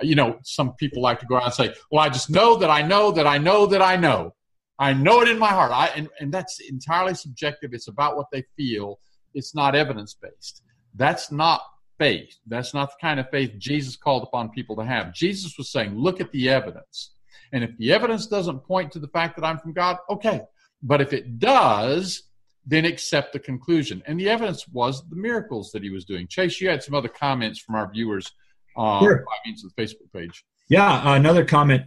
You 0.00 0.14
know, 0.14 0.38
some 0.42 0.74
people 0.74 1.02
like 1.02 1.20
to 1.20 1.26
go 1.26 1.36
around 1.36 1.46
and 1.46 1.54
say, 1.54 1.74
Well, 1.90 2.04
I 2.04 2.08
just 2.08 2.30
know 2.30 2.56
that 2.56 2.70
I 2.70 2.82
know 2.82 3.10
that 3.12 3.26
I 3.26 3.38
know 3.38 3.66
that 3.66 3.82
I 3.82 3.96
know. 3.96 4.34
I 4.78 4.92
know 4.92 5.22
it 5.22 5.28
in 5.28 5.38
my 5.38 5.48
heart. 5.48 5.72
I, 5.72 5.88
and, 5.96 6.08
and 6.20 6.32
that's 6.32 6.60
entirely 6.60 7.14
subjective. 7.14 7.72
It's 7.72 7.88
about 7.88 8.16
what 8.16 8.26
they 8.30 8.44
feel. 8.56 8.98
It's 9.34 9.54
not 9.54 9.74
evidence 9.74 10.14
based. 10.14 10.62
That's 10.94 11.32
not 11.32 11.62
faith. 11.98 12.36
That's 12.46 12.74
not 12.74 12.90
the 12.90 12.96
kind 13.00 13.18
of 13.20 13.30
faith 13.30 13.52
Jesus 13.58 13.96
called 13.96 14.22
upon 14.22 14.50
people 14.50 14.76
to 14.76 14.84
have. 14.84 15.14
Jesus 15.14 15.56
was 15.56 15.70
saying, 15.70 15.94
look 15.96 16.20
at 16.20 16.30
the 16.32 16.48
evidence. 16.48 17.12
And 17.52 17.64
if 17.64 17.76
the 17.78 17.92
evidence 17.92 18.26
doesn't 18.26 18.60
point 18.60 18.92
to 18.92 18.98
the 18.98 19.08
fact 19.08 19.36
that 19.36 19.44
I'm 19.44 19.58
from 19.58 19.72
God, 19.72 19.96
okay. 20.10 20.42
But 20.82 21.00
if 21.00 21.12
it 21.12 21.38
does, 21.38 22.24
then 22.66 22.84
accept 22.84 23.32
the 23.32 23.38
conclusion. 23.38 24.02
And 24.06 24.18
the 24.18 24.28
evidence 24.28 24.66
was 24.68 25.08
the 25.08 25.16
miracles 25.16 25.70
that 25.72 25.82
he 25.82 25.90
was 25.90 26.04
doing. 26.04 26.26
Chase, 26.26 26.60
you 26.60 26.68
had 26.68 26.82
some 26.82 26.94
other 26.94 27.08
comments 27.08 27.60
from 27.60 27.76
our 27.76 27.90
viewers 27.90 28.32
uh, 28.76 29.00
sure. 29.00 29.24
by 29.26 29.36
means 29.46 29.64
of 29.64 29.72
the 29.74 29.82
Facebook 29.82 30.12
page. 30.12 30.44
Yeah, 30.68 31.14
another 31.14 31.44
comment. 31.44 31.84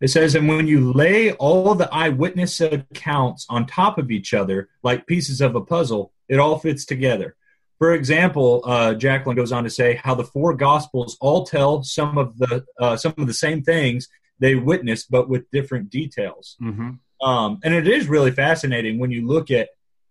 It 0.00 0.08
says, 0.08 0.34
and 0.34 0.48
when 0.48 0.66
you 0.66 0.92
lay 0.92 1.32
all 1.32 1.74
the 1.74 1.92
eyewitness 1.92 2.60
accounts 2.60 3.46
on 3.50 3.66
top 3.66 3.98
of 3.98 4.10
each 4.10 4.32
other, 4.32 4.68
like 4.82 5.06
pieces 5.06 5.40
of 5.40 5.54
a 5.54 5.60
puzzle, 5.60 6.12
it 6.28 6.38
all 6.38 6.58
fits 6.58 6.86
together. 6.86 7.36
For 7.78 7.94
example, 7.94 8.62
uh, 8.64 8.94
Jacqueline 8.94 9.36
goes 9.36 9.52
on 9.52 9.64
to 9.64 9.70
say 9.70 9.94
how 10.02 10.14
the 10.14 10.24
four 10.24 10.54
Gospels 10.54 11.16
all 11.20 11.44
tell 11.44 11.82
some 11.82 12.18
of 12.18 12.38
the 12.38 12.64
uh, 12.78 12.96
some 12.96 13.14
of 13.16 13.26
the 13.26 13.34
same 13.34 13.62
things 13.62 14.08
they 14.38 14.54
witnessed, 14.54 15.10
but 15.10 15.28
with 15.28 15.50
different 15.50 15.90
details. 15.90 16.56
Mm-hmm. 16.62 17.26
Um, 17.26 17.58
and 17.62 17.74
it 17.74 17.86
is 17.86 18.08
really 18.08 18.30
fascinating 18.30 18.98
when 18.98 19.10
you 19.10 19.26
look 19.26 19.50
at 19.50 19.68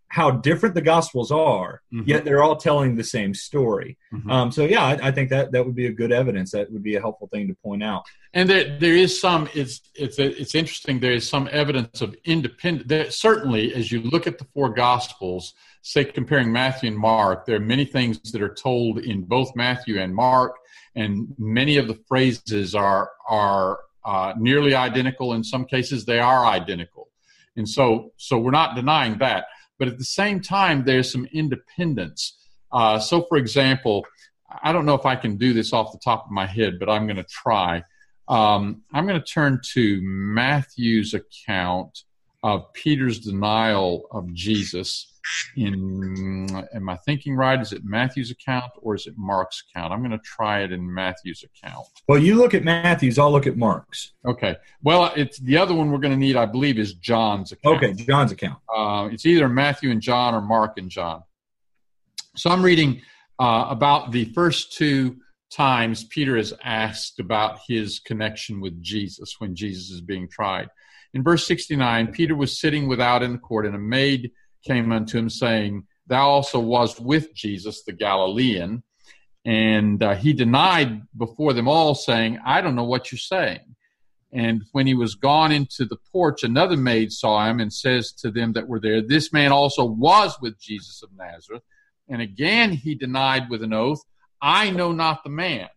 how 0.09 0.31
different 0.31 0.73
the 0.75 0.81
Gospels 0.81 1.31
are, 1.31 1.81
mm-hmm. 1.93 2.07
yet 2.07 2.25
they're 2.25 2.41
all 2.41 2.55
telling 2.55 2.95
the 2.95 3.03
same 3.03 3.33
story. 3.33 3.97
Mm-hmm. 4.11 4.31
Um, 4.31 4.51
so, 4.51 4.65
yeah, 4.65 4.83
I, 4.83 5.09
I, 5.09 5.11
think 5.11 5.29
that 5.29 5.51
that 5.51 5.65
would 5.65 5.75
be 5.75 5.85
a 5.85 5.91
good 5.91 6.11
evidence. 6.11 6.51
That 6.51 6.71
would 6.71 6.81
be 6.81 6.95
a 6.95 6.99
helpful 6.99 7.29
thing 7.31 7.47
to 7.47 7.55
point 7.63 7.83
out. 7.83 8.03
And 8.33 8.47
there, 8.47 8.77
there 8.77 8.95
is 8.95 9.19
some. 9.19 9.49
It's 9.55 9.81
it's 9.95 10.19
it's 10.19 10.53
interesting. 10.53 10.99
There 10.99 11.13
is 11.13 11.27
some 11.27 11.49
evidence 11.51 12.01
of 12.01 12.15
independent. 12.25 13.13
Certainly, 13.13 13.73
as 13.73 13.91
you 13.91 14.01
look 14.01 14.27
at 14.27 14.37
the 14.37 14.45
four 14.53 14.69
Gospels 14.69 15.53
say 15.81 16.05
comparing 16.05 16.51
Matthew 16.51 16.89
and 16.89 16.97
Mark, 16.97 17.45
there 17.45 17.55
are 17.55 17.61
many 17.61 17.85
things 17.85 18.19
that 18.31 18.41
are 18.41 18.53
told 18.53 18.99
in 18.99 19.23
both 19.23 19.55
Matthew 19.55 19.99
and 19.99 20.13
Mark, 20.13 20.55
and 20.95 21.33
many 21.39 21.77
of 21.77 21.87
the 21.87 21.97
phrases 22.07 22.75
are 22.75 23.09
are 23.27 23.79
uh, 24.05 24.33
nearly 24.37 24.75
identical. 24.75 25.33
In 25.33 25.43
some 25.43 25.65
cases, 25.65 26.05
they 26.05 26.19
are 26.19 26.45
identical, 26.45 27.09
and 27.55 27.67
so 27.67 28.11
so 28.17 28.37
we're 28.37 28.51
not 28.51 28.75
denying 28.75 29.17
that. 29.17 29.45
But 29.79 29.87
at 29.87 29.97
the 29.97 30.05
same 30.05 30.39
time, 30.39 30.83
there's 30.83 31.11
some 31.11 31.25
independence. 31.33 32.37
Uh, 32.71 32.99
so, 32.99 33.23
for 33.23 33.37
example, 33.37 34.05
I 34.61 34.71
don't 34.71 34.85
know 34.85 34.93
if 34.93 35.05
I 35.05 35.15
can 35.15 35.37
do 35.37 35.53
this 35.53 35.73
off 35.73 35.91
the 35.91 35.99
top 35.99 36.25
of 36.25 36.31
my 36.31 36.45
head, 36.45 36.77
but 36.79 36.89
I'm 36.89 37.07
going 37.07 37.17
to 37.17 37.23
try. 37.23 37.83
Um, 38.29 38.83
I'm 38.93 39.07
going 39.07 39.19
to 39.19 39.25
turn 39.25 39.59
to 39.73 39.99
Matthew's 40.03 41.13
account 41.13 42.03
of 42.43 42.71
Peter's 42.73 43.19
denial 43.19 44.07
of 44.11 44.33
Jesus 44.33 45.19
in 45.55 46.47
am 46.73 46.89
I 46.89 46.95
thinking 46.97 47.35
right? 47.35 47.59
Is 47.59 47.73
it 47.73 47.83
Matthew's 47.83 48.31
account 48.31 48.71
or 48.81 48.95
is 48.95 49.07
it 49.07 49.15
Mark's 49.17 49.63
account? 49.69 49.93
I'm 49.93 49.99
going 49.99 50.11
to 50.11 50.19
try 50.19 50.61
it 50.61 50.71
in 50.71 50.91
Matthew's 50.91 51.43
account. 51.43 51.85
Well, 52.07 52.19
you 52.19 52.35
look 52.35 52.53
at 52.53 52.63
Matthew's, 52.63 53.19
I'll 53.19 53.31
look 53.31 53.47
at 53.47 53.57
Mark's. 53.57 54.13
Okay. 54.25 54.55
Well, 54.81 55.11
it's 55.15 55.39
the 55.39 55.57
other 55.57 55.75
one 55.75 55.91
we're 55.91 55.99
going 55.99 56.13
to 56.13 56.19
need, 56.19 56.35
I 56.35 56.45
believe, 56.45 56.79
is 56.79 56.93
John's 56.93 57.51
account. 57.51 57.83
Okay, 57.83 57.93
John's 57.93 58.31
account. 58.31 58.59
Uh, 58.73 59.09
it's 59.11 59.25
either 59.25 59.47
Matthew 59.49 59.91
and 59.91 60.01
John 60.01 60.33
or 60.33 60.41
Mark 60.41 60.77
and 60.77 60.89
John. 60.89 61.23
So 62.35 62.49
I'm 62.49 62.63
reading 62.63 63.01
uh, 63.39 63.67
about 63.69 64.11
the 64.11 64.25
first 64.33 64.73
two 64.73 65.17
times 65.49 66.03
Peter 66.03 66.37
is 66.37 66.53
asked 66.63 67.19
about 67.19 67.59
his 67.67 67.99
connection 67.99 68.61
with 68.61 68.81
Jesus 68.81 69.35
when 69.39 69.55
Jesus 69.55 69.89
is 69.89 70.01
being 70.01 70.27
tried. 70.27 70.69
In 71.13 71.23
verse 71.23 71.45
69, 71.47 72.07
Peter 72.07 72.35
was 72.35 72.59
sitting 72.59 72.87
without 72.87 73.23
in 73.23 73.33
the 73.33 73.39
court, 73.39 73.65
and 73.65 73.75
a 73.75 73.79
maid 73.79 74.31
came 74.65 74.91
unto 74.91 75.17
him, 75.17 75.29
saying, 75.29 75.87
Thou 76.07 76.27
also 76.27 76.59
was 76.59 76.99
with 76.99 77.33
Jesus 77.33 77.83
the 77.83 77.93
Galilean. 77.93 78.83
And 79.45 80.03
uh, 80.03 80.15
he 80.15 80.33
denied 80.33 81.01
before 81.17 81.53
them 81.53 81.67
all, 81.67 81.95
saying, 81.95 82.39
I 82.45 82.61
don't 82.61 82.75
know 82.75 82.83
what 82.83 83.11
you're 83.11 83.19
saying. 83.19 83.75
And 84.31 84.63
when 84.73 84.85
he 84.85 84.93
was 84.93 85.15
gone 85.15 85.51
into 85.51 85.85
the 85.85 85.97
porch, 86.11 86.43
another 86.43 86.77
maid 86.77 87.11
saw 87.11 87.47
him 87.49 87.59
and 87.59 87.73
says 87.73 88.11
to 88.13 88.29
them 88.29 88.53
that 88.53 88.67
were 88.67 88.79
there, 88.79 89.01
This 89.01 89.33
man 89.33 89.51
also 89.51 89.83
was 89.85 90.37
with 90.41 90.59
Jesus 90.59 91.01
of 91.01 91.09
Nazareth. 91.17 91.63
And 92.07 92.21
again 92.21 92.71
he 92.71 92.95
denied 92.95 93.49
with 93.49 93.63
an 93.63 93.73
oath, 93.73 94.03
I 94.41 94.69
know 94.69 94.91
not 94.91 95.23
the 95.23 95.29
man. 95.29 95.67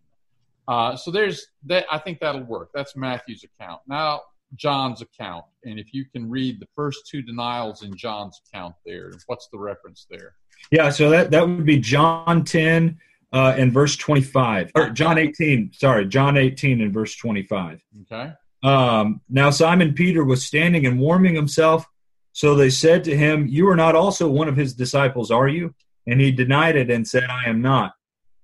Uh, 0.68 0.96
so 0.96 1.10
there's 1.10 1.48
that. 1.66 1.86
I 1.90 1.98
think 1.98 2.20
that'll 2.20 2.44
work. 2.44 2.70
That's 2.72 2.94
Matthew's 2.96 3.44
account. 3.44 3.80
Now 3.88 4.20
John's 4.54 5.02
account, 5.02 5.44
and 5.64 5.78
if 5.78 5.92
you 5.92 6.04
can 6.04 6.30
read 6.30 6.60
the 6.60 6.68
first 6.76 7.08
two 7.08 7.22
denials 7.22 7.82
in 7.82 7.96
John's 7.96 8.40
account 8.46 8.74
there, 8.86 9.12
what's 9.26 9.48
the 9.48 9.58
reference 9.58 10.06
there? 10.08 10.34
Yeah, 10.70 10.90
so 10.90 11.10
that 11.10 11.30
that 11.32 11.46
would 11.46 11.66
be 11.66 11.78
John 11.80 12.44
ten 12.44 12.98
uh, 13.32 13.54
and 13.56 13.72
verse 13.72 13.96
twenty 13.96 14.22
five, 14.22 14.70
or 14.74 14.90
John 14.90 15.18
eighteen. 15.18 15.72
Sorry, 15.74 16.06
John 16.06 16.36
eighteen 16.36 16.80
and 16.80 16.92
verse 16.92 17.16
twenty 17.16 17.42
five. 17.42 17.82
Okay. 18.02 18.32
Um, 18.62 19.20
now 19.28 19.50
Simon 19.50 19.92
Peter 19.94 20.24
was 20.24 20.44
standing 20.44 20.86
and 20.86 21.00
warming 21.00 21.34
himself. 21.34 21.86
So 22.32 22.54
they 22.54 22.70
said 22.70 23.02
to 23.04 23.16
him, 23.16 23.48
"You 23.48 23.68
are 23.68 23.76
not 23.76 23.96
also 23.96 24.28
one 24.28 24.48
of 24.48 24.56
his 24.56 24.74
disciples, 24.74 25.30
are 25.30 25.48
you?" 25.48 25.74
And 26.06 26.20
he 26.20 26.30
denied 26.30 26.76
it 26.76 26.88
and 26.90 27.06
said, 27.06 27.24
"I 27.24 27.50
am 27.50 27.60
not." 27.60 27.94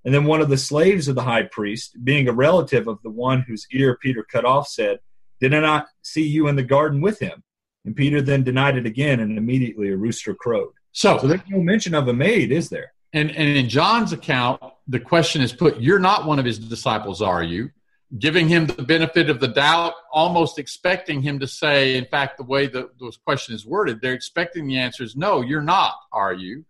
And 0.05 0.15
then 0.15 0.25
one 0.25 0.41
of 0.41 0.49
the 0.49 0.57
slaves 0.57 1.09
of 1.09 1.17
the 1.17 1.23
high 1.23 1.43
priest, 1.43 1.97
being 2.05 2.29
a 2.29 2.33
relative 2.33 2.87
of 2.87 3.03
the 3.03 3.11
one 3.11 3.43
whose 3.43 3.67
ear 3.73 3.99
Peter 4.01 4.25
cut 4.25 4.45
off, 4.45 4.69
said 4.69 5.01
did 5.41 5.55
I 5.55 5.61
not 5.61 5.87
see 6.03 6.27
you 6.27 6.49
in 6.49 6.57
the 6.57 6.63
garden 6.63 7.01
with 7.01 7.19
him? 7.19 7.43
And 7.85 7.95
Peter 7.95 8.21
then 8.21 8.43
denied 8.43 8.77
it 8.77 8.87
again, 8.87 9.21
and 9.21 9.39
immediately 9.39 9.91
a 9.91 9.97
rooster 9.97 10.35
crowed. 10.35 10.73
So, 10.93 11.19
so 11.19 11.27
there's 11.27 11.41
no 11.49 11.61
mention 11.61 11.95
of 11.95 12.09
a 12.09 12.13
maid, 12.13 12.51
is 12.51 12.69
there? 12.69 12.93
And, 13.13 13.31
and 13.31 13.57
in 13.57 13.69
John's 13.69 14.13
account, 14.13 14.61
the 14.87 15.01
question 15.01 15.43
is 15.43 15.53
put, 15.53 15.81
You're 15.81 15.99
not 15.99 16.27
one 16.27 16.39
of 16.39 16.45
his 16.45 16.59
disciples, 16.59 17.23
are 17.23 17.43
you? 17.43 17.71
Giving 18.19 18.49
him 18.49 18.67
the 18.67 18.83
benefit 18.83 19.31
of 19.31 19.39
the 19.39 19.49
doubt, 19.49 19.93
almost 20.13 20.59
expecting 20.59 21.23
him 21.23 21.39
to 21.39 21.47
say, 21.47 21.97
in 21.97 22.07
fact, 22.07 22.39
the 22.39 22.45
way 22.45 22.67
the, 22.67 22.91
the 22.99 23.13
question 23.25 23.55
is 23.55 23.67
worded, 23.67 24.01
they're 24.01 24.15
expecting 24.15 24.67
the 24.67 24.79
answer 24.79 25.05
is, 25.05 25.17
No, 25.17 25.41
you're 25.41 25.63
not, 25.63 25.95
are 26.13 26.35
you? 26.35 26.65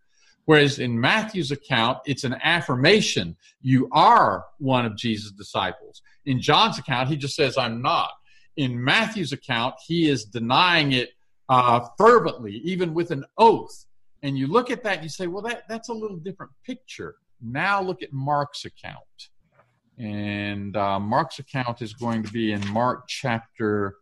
Whereas 0.48 0.78
in 0.78 0.98
Matthew's 0.98 1.50
account, 1.50 1.98
it's 2.06 2.24
an 2.24 2.36
affirmation. 2.42 3.36
You 3.60 3.88
are 3.92 4.46
one 4.58 4.86
of 4.86 4.96
Jesus' 4.96 5.30
disciples. 5.30 6.00
In 6.24 6.40
John's 6.40 6.78
account, 6.78 7.10
he 7.10 7.16
just 7.16 7.36
says, 7.36 7.58
I'm 7.58 7.82
not 7.82 8.10
in 8.58 8.82
Matthew's 8.82 9.32
account, 9.32 9.76
he 9.86 10.08
is 10.08 10.24
denying 10.24 10.92
it 10.92 11.10
uh, 11.48 11.86
fervently, 11.96 12.60
even 12.64 12.92
with 12.92 13.12
an 13.12 13.24
oath. 13.38 13.86
And 14.22 14.36
you 14.36 14.48
look 14.48 14.70
at 14.70 14.82
that 14.82 14.94
and 14.94 15.04
you 15.04 15.08
say, 15.08 15.28
well, 15.28 15.42
that, 15.42 15.62
that's 15.68 15.88
a 15.88 15.92
little 15.94 16.16
different 16.16 16.50
picture. 16.66 17.14
Now 17.40 17.80
look 17.80 18.02
at 18.02 18.12
Mark's 18.12 18.64
account. 18.64 18.96
And 19.96 20.76
uh, 20.76 20.98
Mark's 20.98 21.38
account 21.38 21.82
is 21.82 21.94
going 21.94 22.24
to 22.24 22.32
be 22.32 22.52
in 22.52 22.66
Mark 22.72 23.06
chapter 23.06 23.94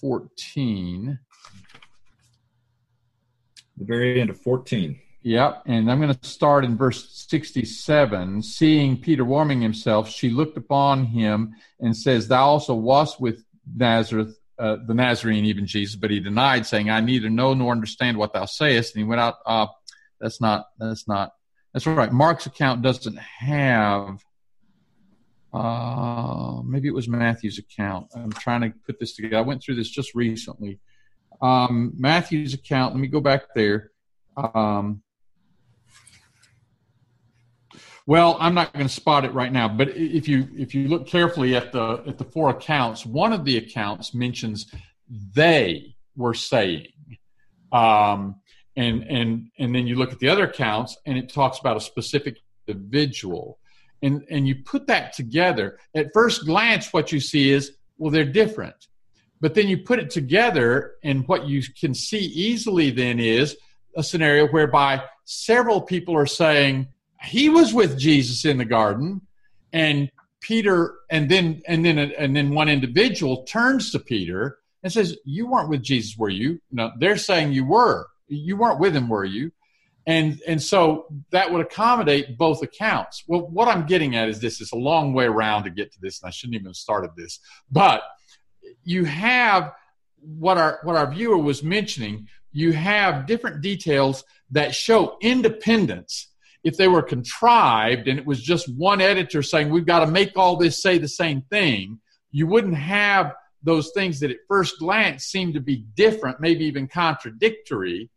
14. 0.00 1.18
The 3.76 3.84
very 3.84 4.22
end 4.22 4.30
of 4.30 4.40
14. 4.40 4.98
Yep, 5.24 5.62
and 5.66 5.90
I'm 5.90 6.00
going 6.00 6.12
to 6.12 6.28
start 6.28 6.64
in 6.64 6.76
verse 6.76 7.08
67. 7.28 8.42
Seeing 8.42 9.00
Peter 9.00 9.24
warming 9.24 9.60
himself, 9.60 10.08
she 10.08 10.30
looked 10.30 10.56
upon 10.56 11.04
him 11.04 11.54
and 11.78 11.96
says, 11.96 12.26
Thou 12.26 12.44
also 12.44 12.74
wast 12.74 13.20
with 13.20 13.44
Nazareth, 13.72 14.36
uh, 14.58 14.78
the 14.86 14.94
Nazarene, 14.94 15.44
even 15.44 15.66
Jesus, 15.66 15.96
but 15.96 16.10
he 16.10 16.20
denied, 16.20 16.66
saying, 16.66 16.90
"I 16.90 17.00
neither 17.00 17.30
know 17.30 17.54
nor 17.54 17.72
understand 17.72 18.16
what 18.16 18.32
thou 18.32 18.44
sayest." 18.44 18.94
And 18.94 19.02
he 19.02 19.08
went 19.08 19.20
out. 19.20 19.36
Uh, 19.46 19.66
that's 20.20 20.40
not. 20.40 20.66
That's 20.78 21.08
not. 21.08 21.32
That's 21.72 21.86
right. 21.86 22.12
Mark's 22.12 22.46
account 22.46 22.82
doesn't 22.82 23.18
have. 23.18 24.22
Uh, 25.52 26.62
maybe 26.64 26.88
it 26.88 26.94
was 26.94 27.08
Matthew's 27.08 27.58
account. 27.58 28.08
I'm 28.14 28.32
trying 28.32 28.62
to 28.62 28.72
put 28.86 28.98
this 28.98 29.14
together. 29.14 29.38
I 29.38 29.42
went 29.42 29.62
through 29.62 29.76
this 29.76 29.90
just 29.90 30.14
recently. 30.14 30.80
Um, 31.40 31.92
Matthew's 31.96 32.54
account. 32.54 32.94
Let 32.94 33.00
me 33.00 33.08
go 33.08 33.20
back 33.20 33.54
there. 33.54 33.90
Um, 34.36 35.02
Well, 38.12 38.36
I'm 38.40 38.52
not 38.52 38.74
going 38.74 38.86
to 38.86 38.92
spot 38.92 39.24
it 39.24 39.32
right 39.32 39.50
now, 39.50 39.68
but 39.68 39.88
if 39.96 40.28
you 40.28 40.46
if 40.54 40.74
you 40.74 40.86
look 40.86 41.06
carefully 41.06 41.56
at 41.56 41.72
the 41.72 42.02
at 42.06 42.18
the 42.18 42.24
four 42.24 42.50
accounts, 42.50 43.06
one 43.06 43.32
of 43.32 43.46
the 43.46 43.56
accounts 43.56 44.12
mentions 44.12 44.70
they 45.08 45.96
were 46.14 46.34
saying, 46.34 46.88
um, 47.72 48.36
and 48.76 49.02
and 49.04 49.48
and 49.58 49.74
then 49.74 49.86
you 49.86 49.96
look 49.96 50.12
at 50.12 50.18
the 50.18 50.28
other 50.28 50.44
accounts, 50.44 50.98
and 51.06 51.16
it 51.16 51.32
talks 51.32 51.58
about 51.58 51.78
a 51.78 51.80
specific 51.80 52.36
individual, 52.68 53.58
and 54.02 54.26
and 54.28 54.46
you 54.46 54.56
put 54.56 54.86
that 54.88 55.14
together. 55.14 55.78
At 55.94 56.12
first 56.12 56.44
glance, 56.44 56.92
what 56.92 57.12
you 57.12 57.18
see 57.18 57.50
is 57.50 57.78
well, 57.96 58.10
they're 58.10 58.26
different, 58.26 58.88
but 59.40 59.54
then 59.54 59.68
you 59.68 59.78
put 59.78 59.98
it 59.98 60.10
together, 60.10 60.96
and 61.02 61.26
what 61.28 61.46
you 61.46 61.62
can 61.80 61.94
see 61.94 62.26
easily 62.26 62.90
then 62.90 63.18
is 63.18 63.56
a 63.96 64.02
scenario 64.02 64.48
whereby 64.48 65.02
several 65.24 65.80
people 65.80 66.14
are 66.14 66.26
saying 66.26 66.88
he 67.24 67.48
was 67.48 67.72
with 67.72 67.98
Jesus 67.98 68.44
in 68.44 68.58
the 68.58 68.64
garden, 68.64 69.22
and 69.72 70.10
Peter, 70.40 70.96
and 71.10 71.30
then 71.30 71.62
and 71.66 71.84
then 71.84 71.98
and 71.98 72.34
then 72.34 72.54
one 72.54 72.68
individual 72.68 73.44
turns 73.44 73.92
to 73.92 73.98
Peter 73.98 74.58
and 74.82 74.92
says, 74.92 75.16
"You 75.24 75.46
weren't 75.46 75.68
with 75.68 75.82
Jesus, 75.82 76.16
were 76.16 76.28
you?" 76.28 76.60
No, 76.70 76.90
they're 76.98 77.16
saying 77.16 77.52
you 77.52 77.64
were. 77.64 78.06
You 78.28 78.56
weren't 78.56 78.80
with 78.80 78.96
him, 78.96 79.08
were 79.08 79.24
you? 79.24 79.52
And 80.06 80.40
and 80.48 80.60
so 80.60 81.06
that 81.30 81.52
would 81.52 81.60
accommodate 81.60 82.36
both 82.36 82.62
accounts. 82.62 83.22
Well, 83.28 83.42
what 83.48 83.68
I'm 83.68 83.86
getting 83.86 84.16
at 84.16 84.28
is 84.28 84.40
this: 84.40 84.60
it's 84.60 84.72
a 84.72 84.76
long 84.76 85.12
way 85.12 85.26
around 85.26 85.64
to 85.64 85.70
get 85.70 85.92
to 85.92 86.00
this, 86.00 86.20
and 86.20 86.28
I 86.28 86.32
shouldn't 86.32 86.56
even 86.56 86.66
have 86.66 86.76
started 86.76 87.10
this. 87.16 87.38
But 87.70 88.02
you 88.84 89.04
have 89.04 89.72
what 90.20 90.58
our 90.58 90.80
what 90.82 90.96
our 90.96 91.10
viewer 91.10 91.38
was 91.38 91.62
mentioning. 91.62 92.26
You 92.50 92.72
have 92.72 93.26
different 93.26 93.62
details 93.62 94.24
that 94.50 94.74
show 94.74 95.16
independence 95.22 96.31
if 96.64 96.76
they 96.76 96.88
were 96.88 97.02
contrived 97.02 98.08
and 98.08 98.18
it 98.18 98.26
was 98.26 98.40
just 98.40 98.72
one 98.76 99.00
editor 99.00 99.42
saying 99.42 99.68
we've 99.68 99.86
got 99.86 100.04
to 100.04 100.06
make 100.06 100.36
all 100.36 100.56
this 100.56 100.82
say 100.82 100.98
the 100.98 101.08
same 101.08 101.42
thing, 101.42 101.98
you 102.30 102.46
wouldn't 102.46 102.76
have 102.76 103.34
those 103.62 103.90
things 103.92 104.20
that 104.20 104.30
at 104.30 104.38
first 104.48 104.78
glance 104.78 105.24
seem 105.24 105.52
to 105.52 105.60
be 105.60 105.84
different, 105.96 106.40
maybe 106.40 106.64
even 106.64 106.88
contradictory. 106.88 108.10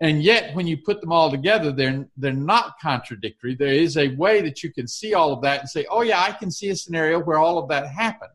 And 0.00 0.22
yet, 0.22 0.54
when 0.54 0.66
you 0.66 0.76
put 0.76 1.00
them 1.00 1.10
all 1.10 1.30
together, 1.30 1.72
they're, 1.72 2.06
they're 2.16 2.32
not 2.32 2.74
contradictory. 2.82 3.54
There 3.54 3.68
is 3.68 3.96
a 3.96 4.14
way 4.16 4.42
that 4.42 4.62
you 4.62 4.72
can 4.72 4.86
see 4.86 5.14
all 5.14 5.32
of 5.32 5.42
that 5.42 5.60
and 5.60 5.68
say, 5.68 5.86
oh, 5.90 6.02
yeah, 6.02 6.20
I 6.20 6.32
can 6.32 6.50
see 6.50 6.68
a 6.68 6.76
scenario 6.76 7.18
where 7.18 7.38
all 7.38 7.58
of 7.58 7.68
that 7.70 7.88
happened. 7.88 8.30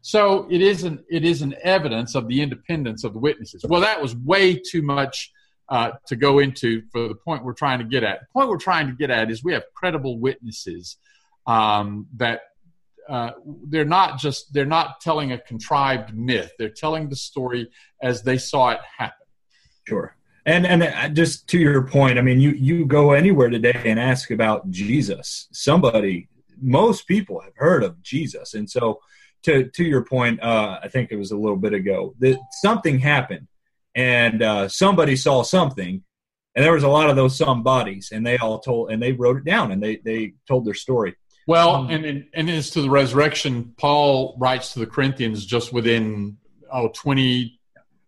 So 0.00 0.46
it 0.50 0.60
is 0.60 0.84
an, 0.84 1.04
it 1.08 1.24
is 1.24 1.42
an 1.42 1.54
evidence 1.62 2.14
of 2.14 2.28
the 2.28 2.42
independence 2.42 3.04
of 3.04 3.12
the 3.12 3.18
witnesses. 3.18 3.64
Well, 3.68 3.80
that 3.82 4.02
was 4.02 4.16
way 4.16 4.54
too 4.54 4.82
much 4.82 5.32
uh, 5.68 5.92
to 6.06 6.16
go 6.16 6.38
into 6.38 6.82
for 6.92 7.08
the 7.08 7.14
point 7.14 7.44
we're 7.44 7.52
trying 7.52 7.78
to 7.78 7.84
get 7.84 8.04
at. 8.04 8.20
The 8.20 8.26
point 8.32 8.48
we're 8.48 8.58
trying 8.58 8.86
to 8.86 8.92
get 8.92 9.10
at 9.10 9.30
is 9.30 9.42
we 9.42 9.52
have 9.52 9.64
credible 9.74 10.18
witnesses 10.18 10.96
um, 11.46 12.06
that 12.16 12.40
uh, 13.08 13.32
they're 13.68 13.84
not 13.84 14.18
just 14.18 14.52
they're 14.52 14.64
not 14.64 15.00
telling 15.00 15.32
a 15.32 15.38
contrived 15.38 16.14
myth. 16.14 16.52
They're 16.58 16.68
telling 16.68 17.08
the 17.08 17.16
story 17.16 17.70
as 18.02 18.22
they 18.22 18.38
saw 18.38 18.70
it 18.70 18.80
happen. 18.98 19.26
Sure. 19.86 20.16
And 20.44 20.66
and 20.66 20.82
uh, 20.82 21.08
just 21.08 21.48
to 21.48 21.58
your 21.58 21.86
point, 21.86 22.18
I 22.18 22.22
mean, 22.22 22.40
you 22.40 22.50
you 22.50 22.86
go 22.86 23.12
anywhere 23.12 23.50
today 23.50 23.80
and 23.84 23.98
ask 23.98 24.30
about 24.30 24.70
Jesus. 24.70 25.48
Somebody, 25.52 26.28
most 26.60 27.06
people 27.08 27.40
have 27.40 27.56
heard 27.56 27.82
of 27.82 28.00
Jesus, 28.02 28.54
and 28.54 28.68
so 28.70 29.00
to 29.42 29.64
to 29.64 29.84
your 29.84 30.04
point, 30.04 30.40
uh, 30.42 30.78
I 30.82 30.88
think 30.88 31.10
it 31.10 31.16
was 31.16 31.32
a 31.32 31.36
little 31.36 31.56
bit 31.56 31.72
ago 31.72 32.14
that 32.20 32.38
something 32.62 32.98
happened 32.98 33.48
and 33.96 34.42
uh, 34.42 34.68
somebody 34.68 35.16
saw 35.16 35.42
something 35.42 36.02
and 36.54 36.64
there 36.64 36.72
was 36.72 36.84
a 36.84 36.88
lot 36.88 37.10
of 37.10 37.16
those 37.16 37.36
some 37.36 37.62
bodies 37.62 38.10
and 38.12 38.24
they 38.24 38.36
all 38.38 38.60
told 38.60 38.92
and 38.92 39.02
they 39.02 39.12
wrote 39.12 39.38
it 39.38 39.44
down 39.44 39.72
and 39.72 39.82
they 39.82 39.96
they 39.96 40.34
told 40.46 40.64
their 40.64 40.74
story. 40.74 41.16
Well 41.46 41.74
um, 41.74 41.90
and 41.90 42.26
and 42.34 42.50
as 42.50 42.70
to 42.70 42.82
the 42.82 42.90
resurrection 42.90 43.74
paul 43.78 44.36
writes 44.38 44.72
to 44.74 44.78
the 44.78 44.86
corinthians 44.86 45.44
just 45.44 45.72
within 45.72 46.36
oh 46.72 46.88
20 46.88 47.58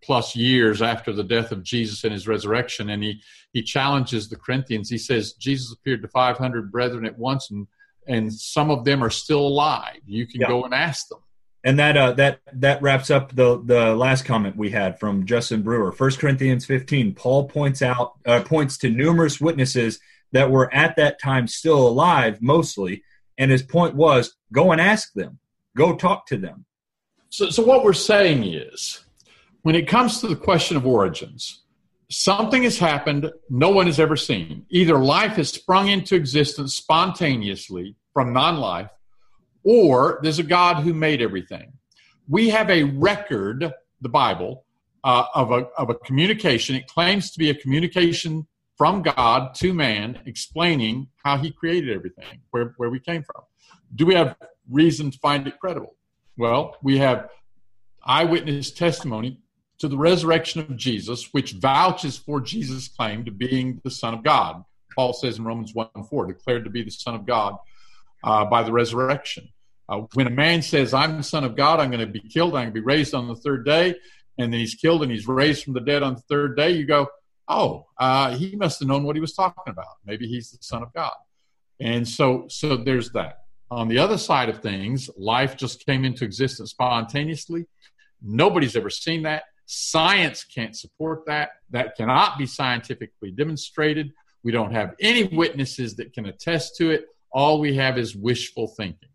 plus 0.02 0.36
years 0.36 0.82
after 0.82 1.12
the 1.12 1.24
death 1.24 1.52
of 1.52 1.62
jesus 1.62 2.04
and 2.04 2.12
his 2.12 2.26
resurrection 2.26 2.90
and 2.90 3.02
he 3.02 3.20
he 3.52 3.62
challenges 3.62 4.28
the 4.28 4.36
corinthians. 4.36 4.90
He 4.90 4.98
says 4.98 5.32
jesus 5.34 5.72
appeared 5.72 6.02
to 6.02 6.08
500 6.08 6.70
brethren 6.70 7.06
at 7.06 7.18
once 7.18 7.50
and 7.50 7.66
and 8.06 8.32
some 8.32 8.70
of 8.70 8.84
them 8.84 9.04
are 9.04 9.10
still 9.10 9.46
alive. 9.46 10.00
You 10.06 10.26
can 10.26 10.40
yeah. 10.40 10.48
go 10.48 10.64
and 10.64 10.72
ask 10.72 11.08
them 11.08 11.18
and 11.64 11.78
that 11.78 11.96
uh, 11.96 12.12
that 12.12 12.40
that 12.52 12.80
wraps 12.82 13.10
up 13.10 13.34
the 13.34 13.60
the 13.64 13.94
last 13.94 14.24
comment 14.24 14.56
we 14.56 14.70
had 14.70 14.98
from 14.98 15.26
Justin 15.26 15.62
Brewer. 15.62 15.92
First 15.92 16.18
Corinthians 16.18 16.64
15. 16.64 17.14
Paul 17.14 17.48
points 17.48 17.82
out 17.82 18.14
uh, 18.26 18.40
points 18.42 18.78
to 18.78 18.90
numerous 18.90 19.40
witnesses 19.40 19.98
that 20.32 20.50
were 20.50 20.72
at 20.72 20.96
that 20.96 21.20
time 21.20 21.46
still 21.48 21.88
alive, 21.88 22.40
mostly, 22.40 23.02
and 23.38 23.50
his 23.50 23.62
point 23.62 23.94
was 23.94 24.36
go 24.52 24.72
and 24.72 24.80
ask 24.80 25.12
them, 25.14 25.38
go 25.76 25.96
talk 25.96 26.26
to 26.26 26.36
them. 26.36 26.64
So, 27.30 27.50
so 27.50 27.62
what 27.62 27.84
we're 27.84 27.92
saying 27.92 28.44
is, 28.44 29.04
when 29.62 29.74
it 29.74 29.88
comes 29.88 30.20
to 30.20 30.28
the 30.28 30.36
question 30.36 30.76
of 30.76 30.86
origins, 30.86 31.64
something 32.10 32.62
has 32.62 32.78
happened 32.78 33.30
no 33.50 33.70
one 33.70 33.86
has 33.86 34.00
ever 34.00 34.16
seen. 34.16 34.64
Either 34.70 34.98
life 34.98 35.32
has 35.32 35.50
sprung 35.50 35.88
into 35.88 36.14
existence 36.14 36.74
spontaneously 36.74 37.96
from 38.14 38.32
non-life 38.32 38.90
or 39.64 40.20
there's 40.22 40.38
a 40.38 40.44
God 40.44 40.82
who 40.82 40.94
made 40.94 41.20
everything. 41.22 41.72
We 42.28 42.48
have 42.50 42.70
a 42.70 42.84
record, 42.84 43.72
the 44.00 44.08
Bible, 44.08 44.64
uh, 45.04 45.24
of, 45.34 45.50
a, 45.50 45.66
of 45.76 45.90
a 45.90 45.94
communication. 45.94 46.76
It 46.76 46.86
claims 46.86 47.30
to 47.32 47.38
be 47.38 47.50
a 47.50 47.54
communication 47.54 48.46
from 48.76 49.02
God 49.02 49.54
to 49.56 49.74
man 49.74 50.20
explaining 50.26 51.08
how 51.24 51.36
he 51.38 51.50
created 51.50 51.94
everything, 51.94 52.40
where, 52.50 52.74
where 52.76 52.90
we 52.90 53.00
came 53.00 53.22
from. 53.22 53.42
Do 53.94 54.06
we 54.06 54.14
have 54.14 54.36
reason 54.70 55.10
to 55.10 55.18
find 55.18 55.46
it 55.46 55.58
credible? 55.58 55.96
Well, 56.36 56.76
we 56.82 56.98
have 56.98 57.28
eyewitness 58.04 58.70
testimony 58.70 59.40
to 59.78 59.88
the 59.88 59.96
resurrection 59.96 60.60
of 60.60 60.76
Jesus, 60.76 61.32
which 61.32 61.52
vouches 61.52 62.16
for 62.16 62.40
Jesus' 62.40 62.88
claim 62.88 63.24
to 63.24 63.30
being 63.30 63.80
the 63.84 63.90
Son 63.90 64.14
of 64.14 64.22
God. 64.22 64.64
Paul 64.94 65.12
says 65.12 65.38
in 65.38 65.44
Romans 65.44 65.74
1 65.74 65.88
4, 66.08 66.26
declared 66.26 66.64
to 66.64 66.70
be 66.70 66.82
the 66.82 66.90
Son 66.90 67.14
of 67.14 67.26
God 67.26 67.56
uh, 68.24 68.44
by 68.44 68.62
the 68.62 68.72
resurrection. 68.72 69.48
Uh, 69.88 70.02
when 70.14 70.26
a 70.26 70.30
man 70.30 70.60
says, 70.60 70.92
I'm 70.92 71.16
the 71.16 71.22
Son 71.22 71.44
of 71.44 71.56
God, 71.56 71.80
I'm 71.80 71.90
going 71.90 72.06
to 72.06 72.06
be 72.06 72.20
killed, 72.20 72.54
I'm 72.54 72.64
going 72.64 72.66
to 72.68 72.72
be 72.72 72.80
raised 72.80 73.14
on 73.14 73.26
the 73.26 73.36
third 73.36 73.64
day, 73.64 73.94
and 74.36 74.52
then 74.52 74.60
he's 74.60 74.74
killed 74.74 75.02
and 75.02 75.10
he's 75.10 75.26
raised 75.26 75.64
from 75.64 75.74
the 75.74 75.80
dead 75.80 76.02
on 76.02 76.14
the 76.14 76.20
third 76.22 76.56
day, 76.56 76.70
you 76.70 76.86
go, 76.86 77.08
oh, 77.48 77.86
uh, 77.98 78.36
he 78.36 78.54
must 78.56 78.80
have 78.80 78.88
known 78.88 79.04
what 79.04 79.16
he 79.16 79.20
was 79.20 79.32
talking 79.32 79.70
about. 79.72 79.96
Maybe 80.04 80.26
he's 80.26 80.50
the 80.50 80.58
Son 80.60 80.82
of 80.82 80.92
God. 80.92 81.14
And 81.80 82.06
so, 82.06 82.46
so 82.48 82.76
there's 82.76 83.10
that. 83.12 83.38
On 83.70 83.88
the 83.88 83.98
other 83.98 84.18
side 84.18 84.48
of 84.48 84.60
things, 84.60 85.10
life 85.16 85.56
just 85.56 85.84
came 85.84 86.04
into 86.04 86.24
existence 86.24 86.70
spontaneously. 86.70 87.66
Nobody's 88.22 88.76
ever 88.76 88.90
seen 88.90 89.22
that. 89.22 89.44
Science 89.66 90.44
can't 90.44 90.76
support 90.76 91.26
that. 91.26 91.50
That 91.70 91.96
cannot 91.96 92.38
be 92.38 92.46
scientifically 92.46 93.30
demonstrated. 93.30 94.12
We 94.42 94.52
don't 94.52 94.72
have 94.72 94.94
any 95.00 95.24
witnesses 95.24 95.96
that 95.96 96.14
can 96.14 96.26
attest 96.26 96.76
to 96.76 96.90
it. 96.90 97.06
All 97.30 97.60
we 97.60 97.74
have 97.76 97.98
is 97.98 98.16
wishful 98.16 98.68
thinking. 98.68 99.08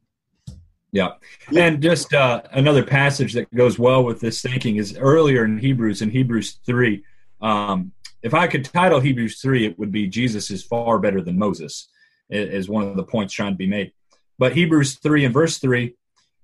Yeah. 0.91 1.13
And 1.57 1.81
just 1.81 2.13
uh, 2.13 2.43
another 2.51 2.83
passage 2.83 3.33
that 3.33 3.53
goes 3.53 3.79
well 3.79 4.03
with 4.03 4.19
this 4.19 4.41
thinking 4.41 4.77
is 4.77 4.95
earlier 4.95 5.43
in 5.43 5.57
Hebrews, 5.57 6.03
in 6.03 6.11
Hebrews 6.11 6.59
3. 6.65 7.03
Um, 7.41 7.91
if 8.21 8.35
I 8.35 8.47
could 8.47 8.63
title 8.63 8.99
Hebrews 8.99 9.41
3, 9.41 9.65
it 9.65 9.79
would 9.79 9.91
be 9.91 10.07
Jesus 10.07 10.51
is 10.51 10.63
far 10.63 10.99
better 10.99 11.21
than 11.21 11.37
Moses, 11.37 11.89
is 12.29 12.69
one 12.69 12.87
of 12.87 12.95
the 12.95 13.03
points 13.03 13.33
trying 13.33 13.53
to 13.53 13.57
be 13.57 13.67
made. 13.67 13.91
But 14.37 14.53
Hebrews 14.53 14.99
3 14.99 15.25
and 15.25 15.33
verse 15.33 15.57
3 15.57 15.95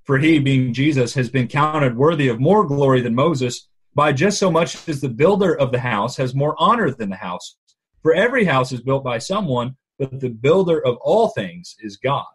For 0.04 0.18
he, 0.18 0.40
being 0.40 0.74
Jesus, 0.74 1.14
has 1.14 1.30
been 1.30 1.48
counted 1.48 1.96
worthy 1.96 2.28
of 2.28 2.40
more 2.40 2.66
glory 2.66 3.02
than 3.02 3.16
Moses 3.16 3.68
by 3.94 4.14
just 4.14 4.40
so 4.40 4.52
much 4.52 4.88
as 4.90 5.00
the 5.00 5.10
builder 5.10 5.54
of 5.58 5.72
the 5.72 5.80
house 5.80 6.18
has 6.18 6.34
more 6.34 6.56
honor 6.58 6.90
than 6.92 7.10
the 7.10 7.16
house. 7.16 7.56
For 8.02 8.14
every 8.14 8.46
house 8.46 8.72
is 8.72 8.82
built 8.82 9.04
by 9.04 9.20
someone, 9.20 9.76
but 10.00 10.20
the 10.20 10.30
builder 10.30 10.84
of 10.86 10.98
all 11.02 11.30
things 11.30 11.76
is 11.82 11.98
God 11.98 12.26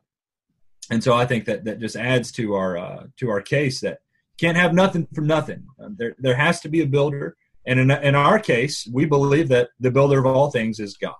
and 0.91 1.03
so 1.03 1.15
I 1.15 1.27
think 1.27 1.45
that 1.47 1.65
that 1.65 1.81
just 1.81 1.97
adds 1.97 2.31
to 2.33 2.55
our 2.55 2.77
uh, 2.77 3.05
to 3.17 3.31
our 3.31 3.41
case 3.41 3.81
that 3.81 4.01
can't 4.39 4.57
have 4.57 4.75
nothing 4.75 5.07
for 5.15 5.23
nothing. 5.23 5.65
Um, 5.81 5.97
there 5.99 6.15
there 6.19 6.37
has 6.37 6.61
to 6.61 6.69
be 6.69 6.83
a 6.83 6.87
builder, 6.87 7.37
and 7.67 7.79
in 7.79 7.91
in 7.91 8.15
our 8.15 8.39
case, 8.39 8.89
we 8.93 9.05
believe 9.05 9.49
that 9.49 9.71
the 9.81 9.91
builder 9.91 10.19
of 10.19 10.27
all 10.27 10.51
things 10.51 10.81
is 10.81 10.97
God. 10.97 11.15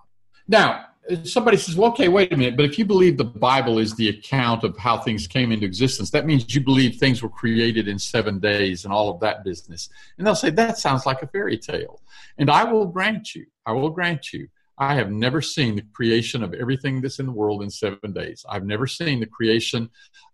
Now, 0.47 0.87
somebody 1.23 1.57
says, 1.57 1.77
"Well, 1.77 1.91
okay, 1.93 2.09
wait 2.09 2.33
a 2.33 2.37
minute, 2.37 2.57
but 2.57 2.67
if 2.67 2.79
you 2.79 2.85
believe 2.85 3.17
the 3.17 3.25
Bible 3.25 3.79
is 3.79 3.95
the 3.95 4.11
account 4.11 4.65
of 4.65 4.77
how 4.77 4.99
things 4.99 5.27
came 5.27 5.51
into 5.51 5.65
existence, 5.65 6.11
that 6.11 6.27
means 6.27 6.55
you 6.55 6.61
believe 6.61 6.97
things 6.97 7.23
were 7.23 7.31
created 7.31 7.89
in 7.89 7.99
seven 7.99 8.41
days 8.41 8.85
and 8.85 8.93
all 8.93 9.09
of 9.09 9.21
that 9.21 9.45
business." 9.45 9.89
And 10.19 10.27
they'll 10.27 10.35
say 10.35 10.51
that 10.51 10.79
sounds 10.79 11.07
like 11.07 11.23
a 11.23 11.27
fairy 11.27 11.57
tale, 11.57 12.03
and 12.37 12.51
I 12.51 12.65
will 12.65 12.87
grant 12.87 13.35
you, 13.35 13.47
I 13.65 13.73
will 13.73 13.91
grant 13.91 14.33
you 14.33 14.49
I 14.79 14.95
have 14.95 15.11
never 15.11 15.41
seen 15.41 15.77
the 15.77 15.85
creation 15.93 16.43
of 16.43 16.53
everything 16.53 17.01
that's 17.01 17.21
in 17.21 17.27
the 17.27 17.33
world 17.33 17.63
in 17.63 17.71
seven 17.71 18.13
days. 18.13 18.45
I've 18.49 18.65
never 18.65 18.87
seen 18.87 19.21
the 19.21 19.27
creation 19.27 19.89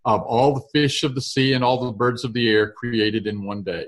of 0.04 0.22
all 0.22 0.54
the 0.54 0.66
fish 0.72 1.02
of 1.02 1.14
the 1.14 1.20
sea 1.20 1.52
and 1.52 1.62
all 1.62 1.84
the 1.84 1.92
birds 1.92 2.24
of 2.24 2.32
the 2.32 2.48
air 2.48 2.72
created 2.72 3.26
in 3.26 3.44
one 3.44 3.62
day. 3.62 3.86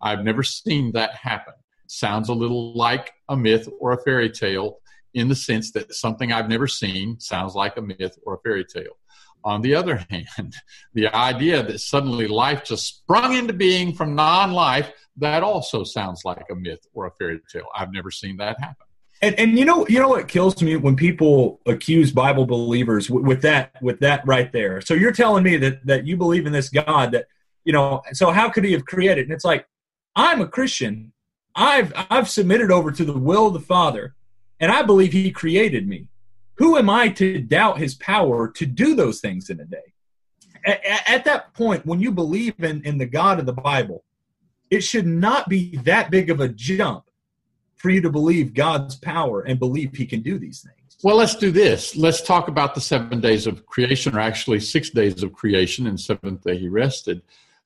I've 0.00 0.24
never 0.24 0.42
seen 0.42 0.90
that 0.92 1.14
happen. 1.14 1.54
Sounds 1.86 2.28
a 2.28 2.34
little 2.34 2.74
like 2.74 3.12
a 3.28 3.36
myth 3.36 3.68
or 3.78 3.92
a 3.92 4.02
fairy 4.02 4.30
tale. 4.30 4.78
in 5.14 5.28
the 5.28 5.36
sense 5.36 5.70
that 5.72 5.94
something 5.94 6.32
I've 6.32 6.48
never 6.48 6.66
seen 6.66 7.20
sounds 7.20 7.54
like 7.54 7.76
a 7.76 7.82
myth 7.82 8.18
or 8.24 8.34
a 8.34 8.38
fairy 8.38 8.64
tale. 8.64 8.96
On 9.44 9.60
the 9.60 9.74
other 9.74 9.96
hand, 10.10 10.54
the 10.94 11.08
idea 11.14 11.62
that 11.62 11.80
suddenly 11.80 12.26
life 12.26 12.64
just 12.64 12.86
sprung 12.86 13.36
into 13.36 13.52
being 13.52 13.92
from 13.92 14.14
non 14.14 14.52
life, 14.52 14.90
that 15.18 15.42
also 15.42 15.84
sounds 15.84 16.24
like 16.24 16.46
a 16.50 16.54
myth 16.54 16.84
or 16.94 17.06
a 17.06 17.10
fairy 17.12 17.40
tale. 17.52 17.66
I've 17.76 17.92
never 17.92 18.10
seen 18.10 18.38
that 18.38 18.58
happen. 18.58 18.86
And, 19.22 19.38
and 19.38 19.56
you 19.56 19.64
know 19.64 19.86
you 19.88 20.00
know 20.00 20.08
what 20.08 20.26
kills 20.26 20.60
me 20.60 20.74
when 20.74 20.96
people 20.96 21.60
accuse 21.66 22.10
Bible 22.10 22.44
believers 22.44 23.08
with, 23.08 23.24
with 23.24 23.42
that 23.42 23.80
with 23.80 24.00
that 24.00 24.26
right 24.26 24.52
there. 24.52 24.80
So 24.80 24.94
you're 24.94 25.12
telling 25.12 25.44
me 25.44 25.56
that 25.58 25.86
that 25.86 26.06
you 26.06 26.16
believe 26.16 26.44
in 26.44 26.52
this 26.52 26.68
God 26.68 27.12
that 27.12 27.26
you 27.64 27.72
know. 27.72 28.02
So 28.12 28.32
how 28.32 28.50
could 28.50 28.64
He 28.64 28.72
have 28.72 28.84
created? 28.84 29.24
And 29.24 29.32
it's 29.32 29.44
like 29.44 29.66
I'm 30.16 30.40
a 30.40 30.48
Christian. 30.48 31.12
I've 31.54 31.92
I've 32.10 32.28
submitted 32.28 32.72
over 32.72 32.90
to 32.90 33.04
the 33.04 33.16
will 33.16 33.46
of 33.46 33.52
the 33.52 33.60
Father, 33.60 34.16
and 34.58 34.72
I 34.72 34.82
believe 34.82 35.12
He 35.12 35.30
created 35.30 35.86
me. 35.86 36.08
Who 36.54 36.76
am 36.76 36.90
I 36.90 37.08
to 37.10 37.40
doubt 37.40 37.78
His 37.78 37.94
power 37.94 38.48
to 38.48 38.66
do 38.66 38.96
those 38.96 39.20
things 39.20 39.50
in 39.50 39.60
a 39.60 39.64
day? 39.64 39.92
At, 40.64 40.80
at 41.08 41.24
that 41.26 41.54
point, 41.54 41.86
when 41.86 42.00
you 42.00 42.10
believe 42.10 42.54
in 42.58 42.82
in 42.82 42.98
the 42.98 43.06
God 43.06 43.38
of 43.38 43.46
the 43.46 43.52
Bible, 43.52 44.02
it 44.68 44.80
should 44.80 45.06
not 45.06 45.48
be 45.48 45.76
that 45.84 46.10
big 46.10 46.28
of 46.28 46.40
a 46.40 46.48
jump 46.48 47.04
for 47.82 47.90
you 47.90 48.00
to 48.00 48.10
believe 48.10 48.54
God's 48.54 48.94
power 48.94 49.42
and 49.42 49.58
believe 49.58 49.94
He 49.94 50.06
can 50.06 50.22
do 50.22 50.38
these 50.38 50.62
things. 50.62 50.96
Well, 51.02 51.16
let's 51.16 51.34
do 51.34 51.50
this. 51.50 51.96
Let's 51.96 52.22
talk 52.22 52.46
about 52.46 52.76
the 52.76 52.80
seven 52.80 53.20
days 53.20 53.48
of 53.48 53.66
creation, 53.66 54.16
or 54.16 54.20
actually 54.20 54.60
six 54.60 54.88
days 54.90 55.24
of 55.24 55.32
creation, 55.32 55.88
and 55.88 55.98
seventh 55.98 56.44
day 56.44 56.56
He 56.56 56.68
rested. 56.68 57.22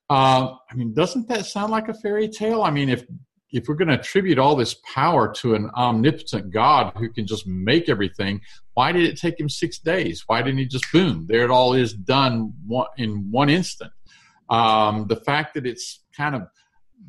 Uh, 0.09 0.55
I 0.71 0.75
mean, 0.75 0.95
doesn't 0.95 1.29
that 1.29 1.45
sound 1.45 1.71
like 1.71 1.89
a 1.89 1.95
fairy 1.95 2.29
tale? 2.29 2.63
I 2.63 2.71
mean, 2.71 2.89
if 2.89 3.05
if 3.53 3.69
we're 3.69 3.75
going 3.75 3.89
to 3.89 3.99
attribute 3.99 4.39
all 4.39 4.57
this 4.57 4.75
power 4.95 5.33
to 5.35 5.55
an 5.55 5.71
omnipotent 5.77 6.51
God 6.51 6.93
who 6.97 7.09
can 7.11 7.27
just 7.27 7.47
make 7.47 7.89
everything, 7.89 8.41
why 8.75 8.91
did 8.91 9.05
it 9.05 9.19
take 9.19 9.39
him 9.39 9.49
six 9.49 9.79
days? 9.79 10.25
Why 10.27 10.43
didn't 10.43 10.59
he 10.59 10.67
just 10.67 10.91
boom? 10.93 11.27
There 11.29 11.45
it 11.45 11.51
all 11.51 11.75
is 11.75 11.93
done 11.93 12.53
in 12.97 13.31
one 13.31 13.49
instant. 13.49 13.93
Um, 14.51 15.07
the 15.09 15.17
fact 15.17 15.55
that 15.55 15.65
it's 15.65 16.01
kind 16.17 16.35
of 16.35 16.43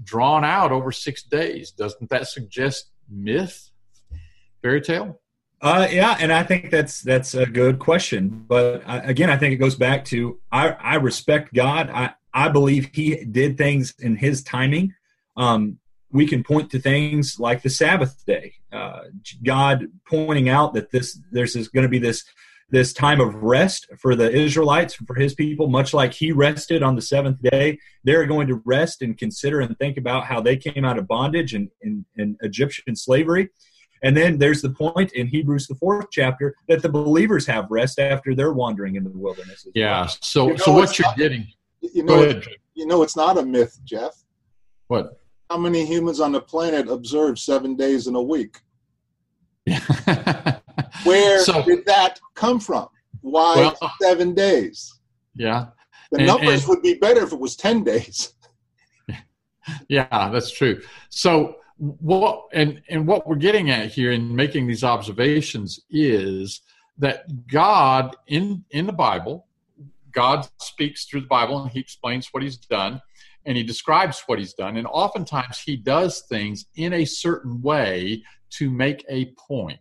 drawn 0.03 0.43
out 0.43 0.72
over 0.72 0.91
six 0.91 1.24
days, 1.24 1.72
doesn't 1.72 2.10
that 2.10 2.28
suggest 2.28 2.91
myth, 3.10 3.72
fairy 4.62 4.82
tale? 4.82 5.20
Uh, 5.62 5.88
yeah, 5.89 6.16
and 6.20 6.32
I 6.32 6.43
think 6.43 6.70
that's 6.70 7.01
that's 7.01 7.34
a 7.34 7.45
good 7.45 7.80
question. 7.80 8.45
But 8.47 8.84
again, 8.86 9.30
I 9.30 9.38
think 9.38 9.53
it 9.53 9.58
goes 9.58 9.76
back 9.76 10.05
to 10.05 10.39
I, 10.51 10.70
I 10.70 10.95
respect 10.95 11.53
God. 11.53 11.89
I 11.89 12.14
I 12.34 12.49
believe 12.49 12.91
He 12.93 13.24
did 13.26 13.58
things 13.58 13.95
in 13.99 14.16
His 14.16 14.43
timing. 14.43 14.93
Um, 15.36 15.80
we 16.12 16.28
can 16.28 16.43
point 16.43 16.72
to 16.72 16.80
things 16.80 17.39
like 17.39 17.64
the 17.64 17.70
Sabbath 17.70 18.24
day, 18.26 18.53
uh, 18.72 19.01
God 19.43 19.88
pointing 20.08 20.47
out 20.47 20.74
that 20.76 20.91
this 20.91 21.20
there's 21.32 21.55
going 21.70 21.84
to 21.84 21.89
be 21.89 21.99
this 21.99 22.24
this 22.70 22.91
time 22.91 23.22
of 23.22 23.34
rest 23.36 23.88
for 23.97 24.15
the 24.15 24.30
Israelites, 24.30 24.95
for 24.95 25.15
his 25.15 25.34
people, 25.34 25.68
much 25.68 25.93
like 25.93 26.13
he 26.13 26.32
rested 26.32 26.84
on 26.84 26.95
the 26.95 27.01
seventh 27.01 27.41
day. 27.41 27.80
They're 28.03 28.26
going 28.26 28.47
to 28.47 28.61
rest 28.65 29.01
and 29.01 29.18
consider 29.18 29.61
and 29.61 29.78
think 29.78 29.97
about 29.97 30.26
how 30.26 30.41
they 30.41 30.57
came 30.57 30.84
out 30.84 30.97
of 30.97 31.07
bondage 31.07 31.53
and, 31.53 31.70
in 31.82 32.38
Egyptian 32.41 32.95
slavery. 32.95 33.49
And 34.03 34.15
then 34.15 34.38
there's 34.38 34.61
the 34.61 34.70
point 34.70 35.13
in 35.13 35.28
Hebrews, 35.28 35.68
the 35.68 35.76
fourth 35.76 36.07
chapter, 36.11 36.55
that 36.68 36.82
the 36.82 36.89
believers 36.89 37.47
have 37.47 37.68
rest 37.70 37.99
after 37.99 38.36
they're 38.36 38.53
wandering 38.53 38.95
in 38.95 39.03
the 39.03 39.09
wilderness. 39.09 39.65
yeah. 39.74 40.01
Well. 40.01 40.18
So, 40.22 40.43
you 40.43 40.51
know, 40.51 40.57
so 40.57 40.72
what 40.74 40.99
you're 40.99 41.07
not, 41.07 41.18
getting. 41.18 41.47
You 41.82 42.03
know, 42.03 42.41
you 42.74 42.86
know, 42.86 43.01
it's 43.01 43.15
not 43.15 43.38
a 43.38 43.43
myth, 43.43 43.80
Jeff. 43.86 44.13
What? 44.88 45.20
How 45.49 45.57
many 45.57 45.86
humans 45.86 46.20
on 46.20 46.34
the 46.34 46.41
planet 46.41 46.89
observe 46.89 47.39
seven 47.39 47.76
days 47.76 48.07
in 48.07 48.15
a 48.15 48.22
week? 48.22 48.59
Where 51.08 51.39
so, 51.39 51.64
did 51.64 51.86
that 51.86 52.20
come 52.36 52.60
from? 52.60 52.88
Why 53.22 53.55
well, 53.55 53.91
seven 54.01 54.34
days? 54.34 54.99
Yeah. 55.36 55.68
The 56.12 56.20
and, 56.20 56.28
numbers 56.28 56.62
and, 56.62 56.70
would 56.70 56.82
be 56.82 56.95
better 56.95 57.24
if 57.24 57.34
it 57.34 57.39
was 57.39 57.55
10 57.55 57.84
days. 57.84 58.34
Yeah, 59.89 60.30
that's 60.32 60.51
true. 60.51 60.82
So 61.10 61.58
what 61.78 62.45
and 62.53 62.82
and 62.89 63.05
what 63.05 63.28
we're 63.28 63.36
getting 63.36 63.70
at 63.70 63.91
here 63.91 64.12
in 64.12 64.36
making 64.36 64.68
these 64.68 64.84
observations 64.84 65.80
is 65.89 66.62
that 66.97 67.47
God 67.47 68.16
in 68.28 68.64
in 68.72 68.88
the 68.88 68.93
Bible, 68.93 69.45
God 70.12 70.47
speaks 70.60 71.05
through 71.05 71.22
the 71.22 71.28
Bible 71.28 71.62
and 71.62 71.72
he 71.72 71.80
explains 71.80 72.30
what 72.32 72.43
he's 72.43 72.58
done 72.58 73.01
and 73.45 73.58
he 73.58 73.64
describes 73.64 74.24
what 74.26 74.39
he's 74.39 74.53
done 74.53 74.78
and 74.78 74.88
oftentimes 74.88 75.60
he 75.60 75.76
does 75.76 76.22
things 76.30 76.66
in 76.76 76.93
a 76.93 77.05
certain 77.05 77.62
way 77.62 78.24
to 78.51 78.72
make 78.72 79.05
a 79.10 79.34
point. 79.47 79.80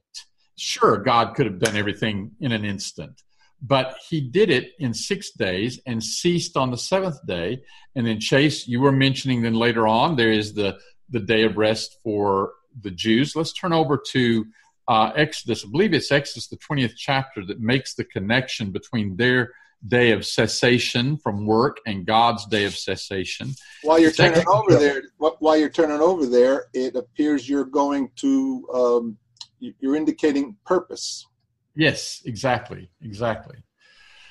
Sure, 0.56 0.96
God 0.96 1.34
could 1.34 1.46
have 1.46 1.58
done 1.58 1.76
everything 1.76 2.32
in 2.40 2.52
an 2.52 2.64
instant, 2.64 3.22
but 3.60 3.96
he 4.08 4.20
did 4.20 4.50
it 4.50 4.72
in 4.78 4.94
six 4.94 5.32
days 5.32 5.80
and 5.86 6.02
ceased 6.02 6.56
on 6.56 6.70
the 6.70 6.78
seventh 6.78 7.24
day. 7.26 7.62
And 7.94 8.06
then, 8.06 8.20
Chase, 8.20 8.66
you 8.66 8.80
were 8.80 8.92
mentioning 8.92 9.42
then 9.42 9.54
later 9.54 9.86
on, 9.86 10.16
there 10.16 10.32
is 10.32 10.54
the, 10.54 10.78
the 11.10 11.20
day 11.20 11.42
of 11.42 11.56
rest 11.56 11.98
for 12.02 12.52
the 12.80 12.90
Jews. 12.90 13.36
Let's 13.36 13.52
turn 13.52 13.72
over 13.72 14.00
to 14.12 14.46
uh, 14.88 15.12
Exodus. 15.14 15.64
I 15.64 15.70
believe 15.70 15.92
it's 15.92 16.10
Exodus, 16.10 16.48
the 16.48 16.56
20th 16.56 16.94
chapter, 16.96 17.44
that 17.46 17.60
makes 17.60 17.94
the 17.94 18.04
connection 18.04 18.70
between 18.70 19.16
their 19.16 19.52
day 19.86 20.12
of 20.12 20.24
cessation 20.24 21.16
from 21.18 21.46
work 21.46 21.78
and 21.86 22.06
God's 22.06 22.46
day 22.46 22.64
of 22.64 22.74
cessation. 22.74 23.54
While 23.82 23.98
you're 23.98 24.10
turning 24.10 24.46
over 24.48 24.76
there, 24.76 25.02
while 25.18 25.56
you're 25.56 25.68
turning 25.68 26.00
over 26.00 26.26
there, 26.26 26.66
it 26.72 26.96
appears 26.96 27.48
you're 27.48 27.64
going 27.64 28.10
to 28.16 28.68
um, 28.72 29.18
you're 29.58 29.96
indicating 29.96 30.56
purpose. 30.64 31.26
Yes, 31.74 32.22
exactly, 32.24 32.90
exactly. 33.02 33.56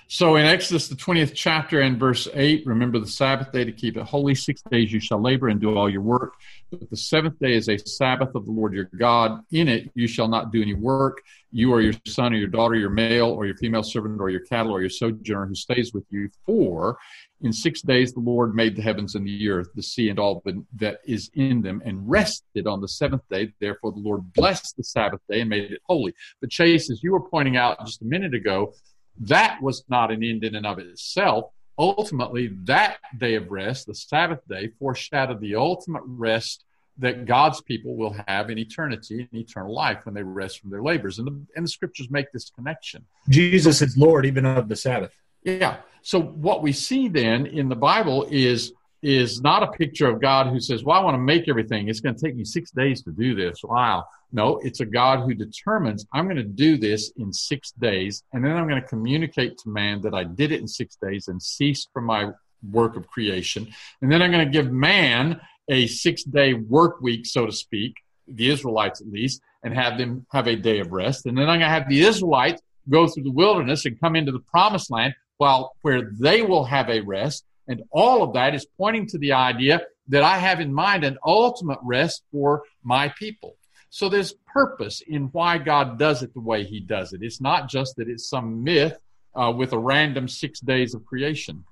So 0.08 0.36
in 0.36 0.45
Exodus, 0.45 0.88
the 0.88 0.95
20th 0.95 1.32
chapter 1.34 1.82
and 1.82 1.99
verse 1.99 2.28
8, 2.32 2.68
remember 2.68 2.99
the 2.99 3.08
Sabbath 3.08 3.51
day 3.51 3.64
to 3.66 3.72
keep 3.72 3.97
it 3.97 4.03
holy. 4.03 4.36
Six 4.36 4.62
days 4.70 4.93
you 4.93 4.99
shall 4.99 5.20
labor 5.20 5.47
and 5.47 5.60
do 5.60 5.76
all 5.76 5.89
your 5.89 6.01
work. 6.01 6.36
But 6.70 6.91
the 6.91 6.97
seventh 6.97 7.39
day 7.39 7.56
is 7.56 7.70
a 7.70 7.78
Sabbath 7.80 8.36
of 8.36 8.45
the 8.45 8.51
Lord 8.51 8.74
your 8.74 8.88
God. 8.99 9.41
In 9.51 9.68
it 9.68 9.89
you 9.95 10.08
shall 10.08 10.28
not 10.28 10.51
do 10.51 10.62
any 10.62 10.76
work, 10.76 11.24
you 11.51 11.72
or 11.72 11.82
your 11.82 11.93
son 12.06 12.34
or 12.34 12.38
your 12.38 12.49
daughter, 12.49 12.76
your 12.76 12.91
male 12.91 13.30
or 13.30 13.47
your 13.47 13.58
female 13.58 13.82
servant 13.82 14.22
or 14.22 14.30
your 14.30 14.41
cattle 14.41 14.72
or 14.72 14.80
your 14.80 14.91
sojourner 14.91 15.47
who 15.47 15.56
stays 15.56 15.91
with 15.91 16.06
you. 16.12 16.30
For 16.45 16.99
in 17.41 17.51
six 17.51 17.82
days 17.82 18.14
the 18.14 18.20
Lord 18.20 18.53
made 18.53 18.76
the 18.76 18.84
heavens 18.84 19.16
and 19.16 19.26
the 19.26 19.49
earth, 19.49 19.70
the 19.74 19.82
sea 19.82 20.10
and 20.10 20.20
all 20.20 20.43
that 20.76 20.99
is 21.06 21.32
in 21.34 21.64
them, 21.64 21.82
and 21.84 22.08
rested 22.08 22.68
on 22.68 22.80
the 22.80 22.88
seventh 22.88 23.24
day. 23.32 23.53
Therefore 23.60 23.91
the 23.91 24.01
Lord 24.01 24.34
blessed 24.34 24.78
the 24.78 24.84
Sabbath 24.84 25.22
day 25.28 25.41
and 25.41 25.49
made 25.49 25.72
it 25.72 25.82
holy. 25.86 26.14
But 26.41 26.51
Chase, 26.51 26.91
as 26.91 27.01
you 27.01 27.12
were 27.12 27.28
pointing 27.28 27.58
out 27.58 27.84
just 27.84 28.03
a 28.03 28.06
minute 28.06 28.36
ago, 28.36 28.76
that 29.20 29.61
was 29.61 29.84
not 29.89 30.11
an 30.11 30.24
end 30.24 30.43
in 30.43 30.55
and 30.55 30.66
of 30.66 30.80
itself. 30.80 31.51
Ultimately, 31.78 32.51
that 32.63 32.97
day 33.18 33.36
of 33.36 33.51
rest, 33.51 33.88
the 33.88 33.95
Sabbath 33.95 34.39
day, 34.47 34.70
foreshadowed 34.80 35.41
the 35.41 35.55
ultimate 35.55 36.03
rest 36.05 36.63
that 36.97 37.26
God's 37.26 37.61
people 37.61 37.95
will 37.95 38.16
have 38.28 38.49
in 38.49 38.57
eternity, 38.57 39.28
in 39.30 39.39
eternal 39.39 39.74
life, 39.74 40.05
when 40.05 40.16
they 40.16 40.24
rest 40.24 40.59
from 40.59 40.70
their 40.70 40.82
labors. 40.82 41.20
And 41.20 41.28
the, 41.28 41.45
and 41.55 41.66
the 41.66 41.70
scriptures 41.70 42.09
make 42.09 42.32
this 42.32 42.49
connection. 42.49 43.05
Jesus 43.30 43.82
is 43.82 43.97
Lord 43.97 44.26
even 44.26 44.45
of 44.45 44.70
the 44.70 44.76
Sabbath. 44.78 45.11
Yeah. 45.43 45.78
So 46.01 46.22
what 46.22 46.61
we 46.61 46.72
see 46.72 47.09
then 47.09 47.45
in 47.45 47.68
the 47.68 47.76
Bible 47.76 48.26
is 48.30 48.72
is 49.06 49.39
not 49.39 49.62
a 49.62 49.68
picture 49.68 50.08
of 50.08 50.20
God 50.20 50.47
who 50.47 50.60
says, 50.60 50.84
Well, 50.84 50.97
I 50.99 51.03
want 51.03 51.14
to 51.14 51.20
make 51.20 51.47
everything. 51.47 51.89
It's 51.89 51.99
going 51.99 52.16
to 52.16 52.22
take 52.22 52.36
me 52.36 52.43
six 52.43 52.72
days 52.72 53.03
to 53.03 53.12
do 53.12 53.36
this. 53.36 53.62
Wow. 53.64 54.06
No, 54.32 54.58
it's 54.64 54.80
a 54.80 54.86
God 54.86 55.20
who 55.20 55.36
determines, 55.36 56.08
I'm 56.12 56.26
going 56.26 56.38
to 56.38 56.43
do 56.43 56.76
this 56.76 57.12
in 57.18 57.32
six 57.32 57.72
days, 57.74 58.24
and 58.34 58.43
then 58.43 58.58
I'm 58.58 58.68
going 58.68 58.82
to 58.82 58.88
communicate 58.88 59.60
to 59.60 59.70
man 59.70 60.01
that 60.01 60.16
I 60.16 60.24
did 60.24 60.51
it 60.51 60.60
in 60.60 60.68
six 60.68 60.95
days 60.95 61.28
and 61.28 61.39
cease 61.39 61.88
from 61.93 62.06
my 62.06 62.32
work 62.72 62.95
of 62.95 63.08
creation. 63.08 63.68
And 64.01 64.12
then 64.12 64.24
I'm 64.24 64.32
going 64.32 64.43
to 64.43 64.51
give 64.51 64.72
man 64.72 65.39
a 65.70 65.86
six 65.86 66.24
day 66.24 66.53
work 66.56 66.99
week, 66.99 67.28
so 67.28 67.45
to 67.45 67.51
speak, 67.51 67.97
the 68.28 68.49
Israelites 68.49 69.01
at 69.01 69.08
least, 69.08 69.39
and 69.64 69.72
have 69.76 69.99
them 69.99 70.26
have 70.32 70.47
a 70.47 70.56
day 70.56 70.80
of 70.80 70.91
rest. 70.91 71.28
And 71.28 71.38
then 71.38 71.43
I'm 71.47 71.60
going 71.60 71.70
to 71.70 71.76
have 71.76 71.88
the 71.88 72.01
Israelites 72.01 72.60
go 72.89 73.08
through 73.08 73.24
the 73.24 73.32
wilderness 73.32 73.86
and 73.86 73.99
come 73.99 74.16
into 74.16 74.32
the 74.32 74.39
promised 74.39 74.89
land 74.89 75.14
while 75.38 75.76
where 75.84 76.10
they 76.20 76.41
will 76.41 76.66
have 76.66 76.89
a 76.89 77.01
rest 77.01 77.45
and 77.68 77.84
all 77.91 78.24
of 78.24 78.34
that 78.34 78.53
is 78.53 78.66
pointing 78.78 79.07
to 79.07 79.18
the 79.18 79.34
idea 79.34 79.82
that 80.07 80.24
I 80.24 80.38
have 80.38 80.59
in 80.59 80.74
mind 80.74 81.03
an 81.03 81.18
ultimate 81.26 81.80
rest 81.82 82.24
for 82.32 82.63
my 82.84 83.09
people. 83.09 83.57
So 83.89 84.09
there's 84.09 84.34
purpose 84.45 85.01
in 85.07 85.26
why 85.28 85.57
God 85.57 85.97
does 85.97 86.22
it 86.22 86.34
the 86.34 86.41
way 86.41 86.63
He 86.63 86.80
does 86.80 87.13
it. 87.13 87.22
It's 87.24 87.41
not 87.41 87.70
just 87.70 87.95
that 87.95 88.09
it's 88.09 88.30
some 88.30 88.63
myth 88.63 88.97
uh, 89.36 89.53
with 89.55 89.74
a 89.74 89.80
random 89.80 90.28
six 90.28 90.59
days 90.59 90.93
of 90.93 91.05
creation. 91.05 91.63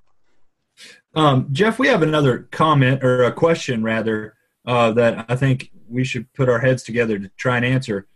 Um, 1.14 1.48
Jeff, 1.52 1.78
we 1.78 1.88
have 1.88 2.02
another 2.02 2.48
comment 2.50 3.04
or 3.04 3.22
a 3.22 3.32
question 3.32 3.82
rather 3.82 4.34
uh, 4.66 4.92
that 4.92 5.26
I 5.28 5.36
think 5.36 5.70
we 5.88 6.04
should 6.04 6.32
put 6.32 6.48
our 6.48 6.58
heads 6.58 6.82
together 6.82 7.18
to 7.18 7.30
try 7.36 7.56
and 7.56 7.64
answer. 7.64 8.06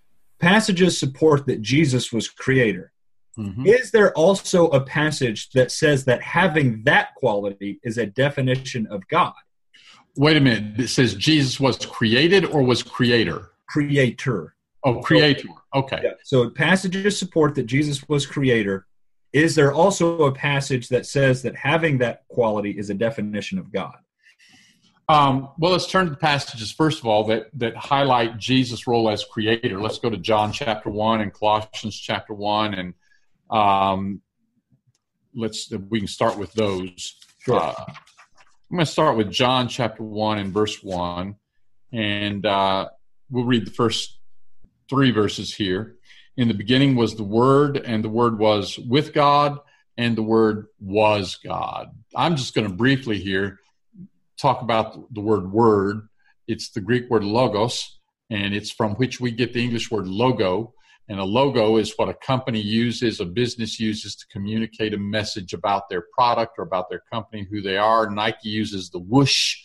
Passages 0.40 0.98
support 0.98 1.46
that 1.46 1.60
Jesus 1.60 2.12
was 2.12 2.28
creator. 2.28 2.92
Mm-hmm. 3.38 3.66
Is 3.66 3.92
there 3.92 4.12
also 4.14 4.66
a 4.68 4.80
passage 4.80 5.50
that 5.50 5.70
says 5.70 6.04
that 6.06 6.20
having 6.22 6.82
that 6.84 7.14
quality 7.14 7.78
is 7.84 7.96
a 7.96 8.06
definition 8.06 8.86
of 8.88 9.06
God? 9.08 9.34
Wait 10.16 10.36
a 10.36 10.40
minute. 10.40 10.80
It 10.80 10.88
says 10.88 11.14
Jesus 11.14 11.60
was 11.60 11.76
created 11.86 12.44
or 12.44 12.62
was 12.62 12.82
creator? 12.82 13.52
Creator. 13.68 14.56
Oh, 14.84 15.00
creator. 15.00 15.48
Okay. 15.74 16.00
Yeah. 16.02 16.10
So 16.24 16.50
passages 16.50 17.18
support 17.18 17.54
that 17.54 17.66
Jesus 17.66 18.08
was 18.08 18.26
creator. 18.26 18.86
Is 19.32 19.54
there 19.54 19.72
also 19.72 20.22
a 20.22 20.32
passage 20.32 20.88
that 20.88 21.06
says 21.06 21.42
that 21.42 21.54
having 21.54 21.98
that 21.98 22.26
quality 22.28 22.70
is 22.70 22.90
a 22.90 22.94
definition 22.94 23.58
of 23.58 23.70
God? 23.70 23.96
Um, 25.08 25.50
well, 25.58 25.72
let's 25.72 25.86
turn 25.86 26.04
to 26.06 26.10
the 26.10 26.16
passages 26.16 26.70
first 26.70 26.98
of 26.98 27.06
all 27.06 27.24
that 27.24 27.48
that 27.54 27.76
highlight 27.76 28.36
Jesus' 28.38 28.86
role 28.86 29.08
as 29.08 29.24
creator. 29.24 29.80
Let's 29.80 29.98
go 29.98 30.10
to 30.10 30.16
John 30.16 30.52
chapter 30.52 30.90
one 30.90 31.20
and 31.20 31.32
Colossians 31.32 31.98
chapter 31.98 32.34
one, 32.34 32.74
and 32.74 32.94
um, 33.50 34.20
let's 35.34 35.70
we 35.70 35.98
can 35.98 36.08
start 36.08 36.38
with 36.38 36.52
those. 36.52 37.16
Sure. 37.40 37.56
Uh, 37.56 37.74
I'm 37.78 38.76
going 38.76 38.84
to 38.84 38.92
start 38.92 39.16
with 39.16 39.30
John 39.30 39.68
chapter 39.68 40.02
one 40.02 40.38
and 40.38 40.52
verse 40.52 40.82
one, 40.82 41.36
and 41.92 42.44
uh, 42.44 42.88
we'll 43.30 43.44
read 43.44 43.66
the 43.66 43.70
first 43.70 44.18
three 44.90 45.10
verses 45.10 45.54
here. 45.54 45.96
In 46.36 46.48
the 46.48 46.54
beginning 46.54 46.94
was 46.94 47.16
the 47.16 47.24
Word, 47.24 47.78
and 47.78 48.04
the 48.04 48.08
Word 48.08 48.38
was 48.38 48.78
with 48.78 49.12
God, 49.12 49.58
and 49.96 50.16
the 50.16 50.22
Word 50.22 50.66
was 50.80 51.38
God. 51.42 51.88
I'm 52.14 52.36
just 52.36 52.54
going 52.54 52.68
to 52.68 52.74
briefly 52.74 53.18
here 53.18 53.58
talk 54.38 54.62
about 54.62 55.12
the 55.12 55.20
word 55.20 55.52
word. 55.52 56.08
It's 56.46 56.70
the 56.70 56.80
Greek 56.80 57.10
word 57.10 57.24
logos, 57.24 57.98
and 58.30 58.54
it's 58.54 58.70
from 58.70 58.94
which 58.94 59.20
we 59.20 59.30
get 59.30 59.52
the 59.52 59.62
English 59.62 59.90
word 59.90 60.06
logo. 60.06 60.74
And 61.08 61.18
a 61.18 61.24
logo 61.24 61.78
is 61.78 61.94
what 61.96 62.10
a 62.10 62.14
company 62.14 62.60
uses, 62.60 63.20
a 63.20 63.24
business 63.24 63.80
uses 63.80 64.14
to 64.16 64.26
communicate 64.26 64.92
a 64.92 64.98
message 64.98 65.54
about 65.54 65.88
their 65.88 66.04
product 66.12 66.58
or 66.58 66.64
about 66.64 66.90
their 66.90 67.02
company, 67.10 67.46
who 67.50 67.62
they 67.62 67.78
are. 67.78 68.10
Nike 68.10 68.50
uses 68.50 68.90
the 68.90 68.98
whoosh. 68.98 69.56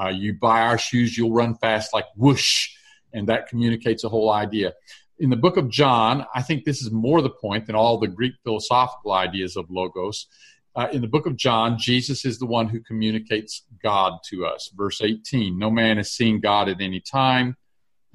Uh, 0.00 0.08
you 0.08 0.34
buy 0.34 0.62
our 0.62 0.78
shoes, 0.78 1.16
you'll 1.16 1.32
run 1.32 1.54
fast 1.54 1.92
like 1.92 2.06
whoosh, 2.16 2.70
and 3.12 3.28
that 3.28 3.48
communicates 3.48 4.04
a 4.04 4.08
whole 4.08 4.30
idea. 4.30 4.72
In 5.18 5.30
the 5.30 5.36
book 5.36 5.56
of 5.56 5.70
John, 5.70 6.26
I 6.34 6.42
think 6.42 6.64
this 6.64 6.82
is 6.82 6.90
more 6.90 7.22
the 7.22 7.30
point 7.30 7.66
than 7.66 7.74
all 7.74 7.98
the 7.98 8.08
Greek 8.08 8.34
philosophical 8.44 9.12
ideas 9.12 9.56
of 9.56 9.70
logos. 9.70 10.26
Uh, 10.74 10.88
in 10.92 11.00
the 11.00 11.08
book 11.08 11.24
of 11.24 11.36
John, 11.36 11.78
Jesus 11.78 12.26
is 12.26 12.38
the 12.38 12.44
one 12.44 12.68
who 12.68 12.80
communicates 12.80 13.62
God 13.82 14.18
to 14.28 14.44
us. 14.44 14.70
Verse 14.76 15.00
18 15.00 15.58
No 15.58 15.70
man 15.70 15.96
has 15.96 16.12
seen 16.12 16.40
God 16.40 16.68
at 16.68 16.82
any 16.82 17.00
time. 17.00 17.56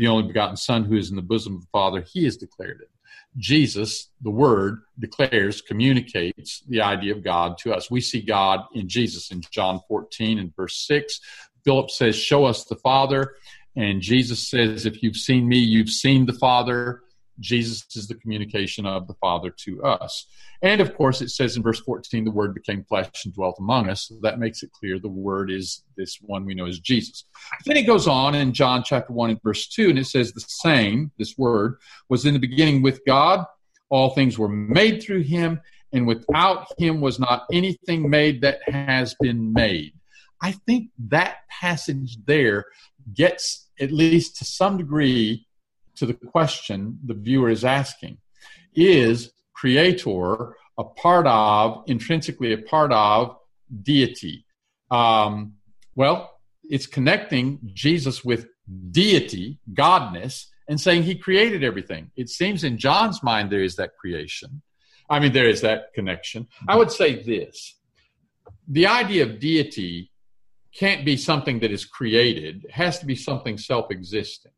The 0.02 0.08
only 0.08 0.26
begotten 0.26 0.58
Son 0.58 0.84
who 0.84 0.98
is 0.98 1.12
in 1.12 1.16
the 1.16 1.22
bosom 1.22 1.54
of 1.54 1.62
the 1.62 1.68
Father, 1.68 2.02
he 2.02 2.24
has 2.24 2.36
declared 2.36 2.82
it. 2.82 2.90
Jesus, 3.38 4.10
the 4.22 4.32
Word, 4.32 4.80
declares, 4.98 5.62
communicates 5.62 6.64
the 6.68 6.82
idea 6.82 7.14
of 7.14 7.24
God 7.24 7.60
to 7.60 7.72
us. 7.72 7.92
We 7.92 8.02
see 8.02 8.20
God 8.20 8.62
in 8.74 8.90
Jesus 8.90 9.30
in 9.30 9.44
John 9.52 9.80
14 9.88 10.40
and 10.40 10.56
verse 10.56 10.88
6. 10.88 11.20
Philip 11.64 11.92
says, 11.92 12.16
Show 12.16 12.46
us 12.46 12.64
the 12.64 12.78
Father. 12.78 13.36
And 13.76 14.02
Jesus 14.02 14.50
says, 14.50 14.88
If 14.88 15.04
you've 15.04 15.18
seen 15.18 15.48
me, 15.48 15.60
you've 15.60 15.92
seen 15.92 16.26
the 16.26 16.34
Father. 16.34 17.04
Jesus 17.42 17.86
is 17.96 18.08
the 18.08 18.16
communication 18.16 18.86
of 18.86 19.08
the 19.08 19.14
Father 19.16 19.50
to 19.50 19.84
us. 19.84 20.28
And 20.62 20.80
of 20.80 20.96
course, 20.96 21.22
it 21.22 21.30
says 21.30 21.58
in 21.58 21.64
verse 21.64 21.80
14, 21.80 22.24
the 22.24 22.32
Word 22.32 22.54
became 22.54 22.84
flesh 22.84 23.26
and 23.26 23.34
dwelt 23.34 23.58
among 23.60 23.90
us. 23.90 24.08
So 24.08 24.16
that 24.22 24.40
makes 24.40 24.64
it 24.64 24.72
clear 24.72 25.00
the 25.00 25.10
Word 25.10 25.52
is 25.52 25.84
this 25.98 26.20
one 26.22 26.46
we 26.46 26.54
know 26.54 26.68
as 26.68 26.80
Jesus. 26.80 27.26
Then 27.66 27.78
it 27.78 27.88
goes 27.88 28.08
on 28.08 28.36
in 28.36 28.54
John 28.54 28.84
chapter 28.84 29.12
1 29.12 29.32
and 29.32 29.44
verse 29.44 29.68
2, 29.68 29.90
and 29.90 30.00
it 30.00 30.06
says, 30.06 30.32
The 30.32 30.42
same, 30.42 31.12
this 31.18 31.38
Word, 31.38 31.78
was 32.10 32.26
in 32.26 32.34
the 32.34 32.40
beginning 32.40 32.82
with 32.82 33.02
God. 33.06 33.46
All 33.90 34.12
things 34.12 34.38
were 34.38 34.48
made 34.48 35.04
through 35.04 35.24
him, 35.24 35.60
and 35.92 36.08
without 36.08 36.68
him 36.78 37.02
was 37.02 37.20
not 37.20 37.46
anything 37.52 38.10
made 38.10 38.42
that 38.42 38.60
has 38.68 39.16
been 39.20 39.52
made. 39.52 39.94
I 40.42 40.54
think 40.54 40.90
that 41.10 41.48
passage 41.50 42.18
there 42.26 42.66
gets, 43.14 43.68
at 43.80 43.92
least 43.92 44.38
to 44.38 44.46
some 44.46 44.78
degree, 44.78 45.46
to 45.96 46.06
the 46.06 46.14
question 46.14 47.00
the 47.06 47.14
viewer 47.14 47.50
is 47.50 47.64
asking 47.64 48.18
Is 48.76 49.32
creator 49.54 50.56
a 50.78 50.84
part 50.84 51.28
of, 51.28 51.84
intrinsically 51.88 52.54
a 52.54 52.58
part 52.58 52.92
of 52.92 53.38
deity? 53.84 54.46
Um, 54.90 55.54
well, 55.96 56.32
it's 56.64 56.88
connecting 56.88 57.60
Jesus 57.74 58.24
with 58.24 58.48
deity, 58.92 59.60
godness, 59.74 60.46
and 60.68 60.80
saying 60.80 61.04
he 61.04 61.16
created 61.16 61.64
everything. 61.64 62.12
It 62.16 62.30
seems 62.30 62.64
in 62.64 62.78
John's 62.78 63.22
mind 63.22 63.52
there 63.52 63.64
is 63.64 63.76
that 63.76 63.98
creation. 64.00 64.62
I 65.10 65.20
mean, 65.20 65.34
there 65.34 65.50
is 65.50 65.62
that 65.62 65.94
connection. 65.94 66.48
I 66.68 66.78
would 66.78 66.92
say 66.92 67.22
this 67.22 67.78
the 68.68 68.88
idea 68.88 69.24
of 69.24 69.40
deity 69.40 70.12
can't 70.74 71.04
be 71.04 71.18
something 71.18 71.60
that 71.60 71.72
is 71.72 71.84
created, 71.84 72.64
it 72.64 72.72
has 72.72 73.00
to 73.00 73.06
be 73.06 73.16
something 73.16 73.58
self 73.58 73.92
existing. 73.92 74.54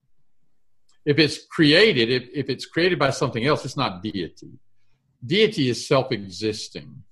If 1.05 1.19
it's 1.19 1.45
created, 1.45 2.09
if, 2.09 2.29
if 2.33 2.49
it's 2.49 2.65
created 2.65 2.99
by 2.99 3.09
something 3.09 3.45
else, 3.45 3.65
it's 3.65 3.77
not 3.77 4.01
deity. 4.01 4.59
Deity 5.25 5.69
is 5.69 5.87
self 5.87 6.11
existing. 6.11 7.03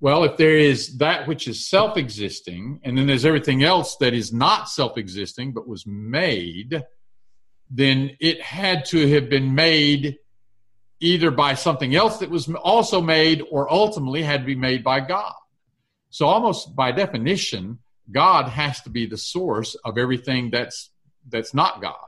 Well, 0.00 0.22
if 0.24 0.36
there 0.36 0.56
is 0.56 0.98
that 0.98 1.26
which 1.26 1.48
is 1.48 1.68
self 1.68 1.96
existing, 1.96 2.80
and 2.84 2.96
then 2.96 3.06
there's 3.06 3.24
everything 3.24 3.64
else 3.64 3.96
that 3.96 4.14
is 4.14 4.32
not 4.32 4.68
self 4.68 4.96
existing 4.96 5.52
but 5.52 5.66
was 5.66 5.86
made, 5.86 6.82
then 7.70 8.16
it 8.20 8.40
had 8.40 8.84
to 8.86 9.08
have 9.14 9.28
been 9.28 9.54
made 9.54 10.18
either 11.00 11.30
by 11.30 11.54
something 11.54 11.94
else 11.94 12.18
that 12.18 12.30
was 12.30 12.48
also 12.54 13.00
made 13.00 13.42
or 13.50 13.72
ultimately 13.72 14.22
had 14.22 14.40
to 14.40 14.46
be 14.46 14.54
made 14.54 14.82
by 14.82 15.00
God. 15.00 15.34
So, 16.10 16.26
almost 16.26 16.74
by 16.74 16.92
definition, 16.92 17.78
God 18.10 18.48
has 18.48 18.80
to 18.82 18.90
be 18.90 19.06
the 19.06 19.18
source 19.18 19.74
of 19.84 19.98
everything 19.98 20.50
that's 20.50 20.90
that's 21.28 21.52
not 21.52 21.82
God. 21.82 22.07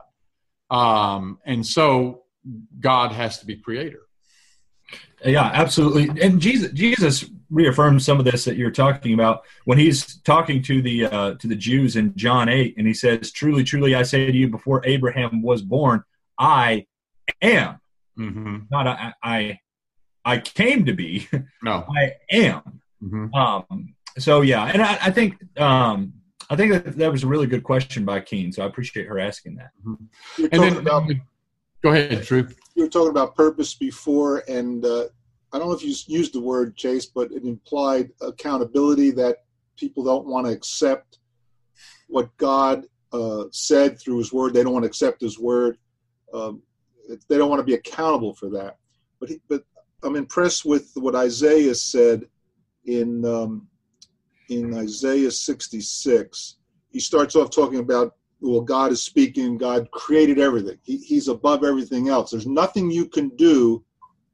Um, 0.71 1.37
and 1.45 1.65
so 1.65 2.23
God 2.79 3.11
has 3.11 3.39
to 3.39 3.45
be 3.45 3.57
creator. 3.57 3.99
Yeah, 5.23 5.51
absolutely. 5.53 6.09
And 6.21 6.41
Jesus, 6.41 6.71
Jesus 6.71 7.25
reaffirms 7.51 8.05
some 8.05 8.17
of 8.17 8.25
this 8.25 8.45
that 8.45 8.55
you're 8.55 8.71
talking 8.71 9.13
about 9.13 9.43
when 9.65 9.77
he's 9.77 10.17
talking 10.21 10.63
to 10.63 10.81
the 10.81 11.05
uh, 11.05 11.35
to 11.35 11.47
the 11.47 11.55
Jews 11.55 11.95
in 11.95 12.15
John 12.15 12.49
eight, 12.49 12.75
and 12.77 12.87
he 12.87 12.93
says, 12.93 13.31
"Truly, 13.31 13.63
truly, 13.63 13.93
I 13.93 14.03
say 14.03 14.25
to 14.25 14.35
you, 14.35 14.47
before 14.47 14.81
Abraham 14.85 15.43
was 15.43 15.61
born, 15.61 16.03
I 16.39 16.87
am." 17.41 17.79
Mm-hmm. 18.17 18.57
Not 18.71 18.87
I, 18.87 19.13
I, 19.21 19.59
I 20.25 20.37
came 20.39 20.85
to 20.85 20.93
be. 20.93 21.27
No, 21.61 21.85
I 21.95 22.13
am. 22.31 22.81
Mm-hmm. 23.03 23.33
Um. 23.35 23.93
So 24.17 24.41
yeah, 24.41 24.65
and 24.65 24.81
I, 24.81 24.97
I 25.01 25.11
think 25.11 25.37
um, 25.59 26.13
I 26.51 26.57
think 26.57 26.73
that, 26.73 26.97
that 26.97 27.11
was 27.11 27.23
a 27.23 27.27
really 27.27 27.47
good 27.47 27.63
question 27.63 28.03
by 28.03 28.19
Keen. 28.19 28.51
So 28.51 28.61
I 28.61 28.65
appreciate 28.65 29.07
her 29.07 29.17
asking 29.19 29.55
that. 29.55 29.71
Mm-hmm. 29.85 30.43
And 30.51 30.63
then, 30.63 30.77
about, 30.77 31.09
go 31.81 31.91
ahead, 31.91 32.23
Drew. 32.23 32.45
You 32.75 32.83
were 32.83 32.89
talking 32.89 33.09
about 33.09 33.35
purpose 33.35 33.73
before, 33.73 34.43
and 34.49 34.83
uh, 34.83 35.05
I 35.53 35.59
don't 35.59 35.69
know 35.69 35.73
if 35.73 35.81
you 35.81 35.95
used 36.07 36.33
the 36.33 36.41
word 36.41 36.75
chase, 36.75 37.05
but 37.05 37.31
it 37.31 37.45
implied 37.45 38.11
accountability 38.21 39.11
that 39.11 39.37
people 39.77 40.03
don't 40.03 40.27
want 40.27 40.45
to 40.45 40.51
accept 40.51 41.19
what 42.09 42.35
God 42.35 42.85
uh, 43.13 43.45
said 43.51 43.97
through 43.97 44.17
His 44.17 44.33
Word. 44.33 44.53
They 44.53 44.63
don't 44.63 44.73
want 44.73 44.83
to 44.83 44.89
accept 44.89 45.21
His 45.21 45.39
Word. 45.39 45.77
Um, 46.33 46.61
they 47.29 47.37
don't 47.37 47.49
want 47.49 47.61
to 47.61 47.65
be 47.65 47.75
accountable 47.75 48.33
for 48.35 48.49
that. 48.49 48.77
But 49.21 49.29
he, 49.29 49.41
but 49.47 49.63
I'm 50.03 50.17
impressed 50.17 50.65
with 50.65 50.91
what 50.95 51.15
Isaiah 51.15 51.75
said 51.75 52.25
in 52.85 53.23
um, 53.25 53.67
in 54.51 54.73
Isaiah 54.73 55.31
66, 55.31 56.57
he 56.89 56.99
starts 56.99 57.37
off 57.37 57.51
talking 57.51 57.79
about, 57.79 58.15
well, 58.41 58.59
God 58.59 58.91
is 58.91 59.01
speaking, 59.01 59.57
God 59.57 59.89
created 59.91 60.39
everything. 60.39 60.77
He, 60.83 60.97
he's 60.97 61.29
above 61.29 61.63
everything 61.63 62.09
else. 62.09 62.31
There's 62.31 62.47
nothing 62.47 62.91
you 62.91 63.05
can 63.05 63.29
do 63.37 63.83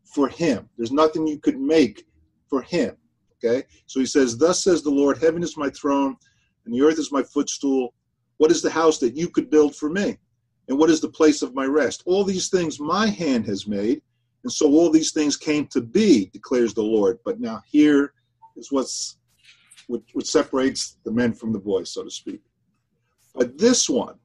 for 0.05 0.28
him, 0.28 0.68
there's 0.76 0.91
nothing 0.91 1.28
you 1.28 1.38
could 1.38 1.59
make 1.59 2.07
for 2.49 2.63
him. 2.63 2.97
Okay? 3.38 3.63
So 3.86 3.99
he 3.99 4.07
says, 4.07 4.38
Thus 4.38 4.63
says 4.63 4.82
the 4.82 4.89
Lord, 4.89 5.20
Heaven 5.20 5.43
is 5.43 5.55
my 5.55 5.70
throne, 5.70 6.15
and 6.65 6.74
the 6.74 6.82
earth 6.82 6.97
is 6.97 7.11
my 7.11 7.22
footstool. 7.22 7.93
What 8.38 8.49
is 8.49 8.63
the 8.63 8.72
house 8.72 8.97
that 8.99 9.15
you 9.15 9.30
could 9.30 9.51
build 9.51 9.76
for 9.76 9.89
me? 9.89 10.18
And 10.68 10.80
what 10.80 10.89
is 10.89 10.99
the 10.99 11.09
place 11.09 11.43
of 11.43 11.53
my 11.53 11.65
rest? 11.65 12.01
All 12.05 12.24
these 12.24 12.49
things 12.49 12.80
my 12.80 13.07
hand 13.07 13.45
has 13.45 13.68
made, 13.68 14.01
and 14.43 14.51
so 14.51 14.68
all 14.68 14.89
these 14.89 15.11
things 15.11 15.38
came 15.38 15.68
to 15.68 15.82
be, 15.82 16.26
declares 16.34 16.74
the 16.74 16.82
Lord. 16.82 17.20
But 17.24 17.39
now 17.39 17.61
here 17.68 18.13
is 18.55 18.72
what's 18.72 19.18
which, 19.88 20.03
which 20.13 20.27
separates 20.27 20.97
the 21.03 21.11
men 21.11 21.33
from 21.33 21.51
the 21.51 21.59
boys, 21.59 21.89
so 21.91 22.03
to 22.03 22.11
speak. 22.11 22.41
But 23.33 23.57
this 23.57 23.89
one, 23.89 24.15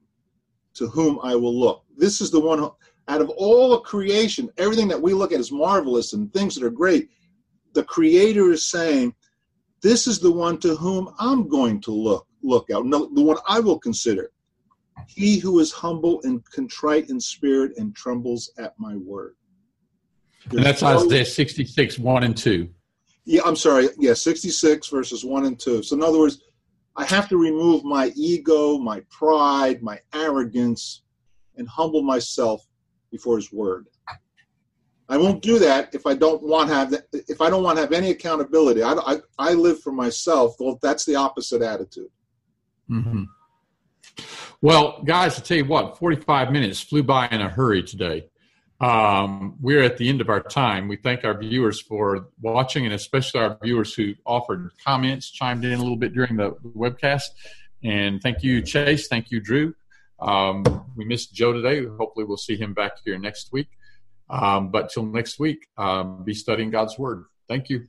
to 0.74 0.88
whom 0.88 1.18
I 1.22 1.34
will 1.34 1.58
look, 1.58 1.84
this 1.96 2.20
is 2.20 2.30
the 2.30 2.40
one 2.40 2.58
who, 2.58 2.74
out 3.08 3.20
of 3.20 3.30
all 3.30 3.72
of 3.72 3.82
creation, 3.82 4.48
everything 4.58 4.88
that 4.88 5.00
we 5.00 5.12
look 5.12 5.32
at 5.32 5.40
is 5.40 5.52
marvelous 5.52 6.12
and 6.12 6.32
things 6.32 6.54
that 6.54 6.64
are 6.64 6.70
great, 6.70 7.10
the 7.72 7.84
Creator 7.84 8.52
is 8.52 8.66
saying, 8.66 9.14
"This 9.80 10.06
is 10.06 10.18
the 10.18 10.30
one 10.30 10.58
to 10.58 10.76
whom 10.76 11.08
I'm 11.18 11.48
going 11.48 11.80
to 11.82 11.90
look. 11.90 12.26
Look 12.42 12.70
out, 12.70 12.86
no, 12.86 13.10
the 13.14 13.22
one 13.22 13.38
I 13.46 13.60
will 13.60 13.78
consider." 13.78 14.30
He 15.08 15.38
who 15.38 15.58
is 15.58 15.72
humble 15.72 16.20
and 16.22 16.44
contrite 16.50 17.10
in 17.10 17.18
spirit 17.18 17.72
and 17.76 17.94
trembles 17.94 18.50
at 18.58 18.74
my 18.78 18.96
word. 18.96 19.34
There's 20.46 20.58
and 20.58 20.66
that's 20.66 20.82
no, 20.82 21.06
Isaiah 21.06 21.24
66, 21.24 21.98
1 21.98 22.22
and 22.24 22.36
2. 22.36 22.68
Yeah, 23.24 23.42
I'm 23.44 23.56
sorry. 23.56 23.88
Yeah, 23.98 24.14
66 24.14 24.88
verses 24.88 25.24
1 25.24 25.44
and 25.44 25.58
2. 25.58 25.82
So, 25.82 25.96
in 25.96 26.02
other 26.02 26.18
words, 26.18 26.40
I 26.96 27.04
have 27.04 27.28
to 27.28 27.36
remove 27.36 27.84
my 27.84 28.12
ego, 28.16 28.78
my 28.78 29.00
pride, 29.10 29.82
my 29.82 30.00
arrogance, 30.14 31.02
and 31.56 31.68
humble 31.68 32.02
myself 32.02 32.66
before 33.10 33.36
His 33.36 33.52
Word. 33.52 33.86
I 35.08 35.16
won't 35.16 35.42
do 35.42 35.58
that 35.58 35.94
if 35.94 36.06
I 36.06 36.14
don't 36.14 36.42
want 36.42 36.70
have 36.70 36.90
that, 36.90 37.04
if 37.12 37.40
I 37.40 37.50
don't 37.50 37.62
want 37.62 37.76
to 37.76 37.82
have 37.82 37.92
any 37.92 38.10
accountability. 38.10 38.82
I, 38.82 38.92
I, 38.92 39.18
I 39.38 39.52
live 39.52 39.80
for 39.80 39.92
myself. 39.92 40.54
Well, 40.58 40.78
that's 40.82 41.04
the 41.04 41.16
opposite 41.16 41.60
attitude. 41.62 42.08
Mm-hmm. 42.90 43.24
Well, 44.62 45.02
guys, 45.04 45.38
I 45.38 45.42
tell 45.42 45.56
you 45.56 45.64
what, 45.64 45.98
45 45.98 46.52
minutes 46.52 46.80
flew 46.80 47.02
by 47.02 47.28
in 47.28 47.40
a 47.40 47.48
hurry 47.48 47.82
today. 47.82 48.28
Um, 48.82 49.56
we're 49.60 49.82
at 49.82 49.96
the 49.96 50.08
end 50.08 50.20
of 50.20 50.28
our 50.28 50.42
time. 50.42 50.88
We 50.88 50.96
thank 50.96 51.24
our 51.24 51.38
viewers 51.38 51.80
for 51.80 52.26
watching, 52.40 52.84
and 52.84 52.92
especially 52.92 53.40
our 53.40 53.56
viewers 53.62 53.94
who 53.94 54.14
offered 54.26 54.70
comments, 54.84 55.30
chimed 55.30 55.64
in 55.64 55.72
a 55.72 55.82
little 55.82 55.96
bit 55.96 56.12
during 56.12 56.36
the 56.36 56.50
webcast. 56.76 57.28
And 57.84 58.20
thank 58.20 58.42
you, 58.42 58.60
Chase. 58.60 59.06
Thank 59.06 59.30
you, 59.30 59.40
Drew. 59.40 59.74
Um, 60.20 60.64
we 60.96 61.04
missed 61.04 61.32
Joe 61.32 61.52
today. 61.52 61.86
Hopefully, 61.86 62.26
we'll 62.26 62.36
see 62.36 62.56
him 62.56 62.74
back 62.74 62.92
here 63.04 63.18
next 63.18 63.52
week. 63.52 63.68
Um, 64.28 64.70
but 64.70 64.90
till 64.90 65.06
next 65.06 65.38
week, 65.38 65.68
um, 65.78 66.24
be 66.24 66.34
studying 66.34 66.70
God's 66.70 66.98
Word. 66.98 67.24
Thank 67.48 67.68
you. 67.68 67.86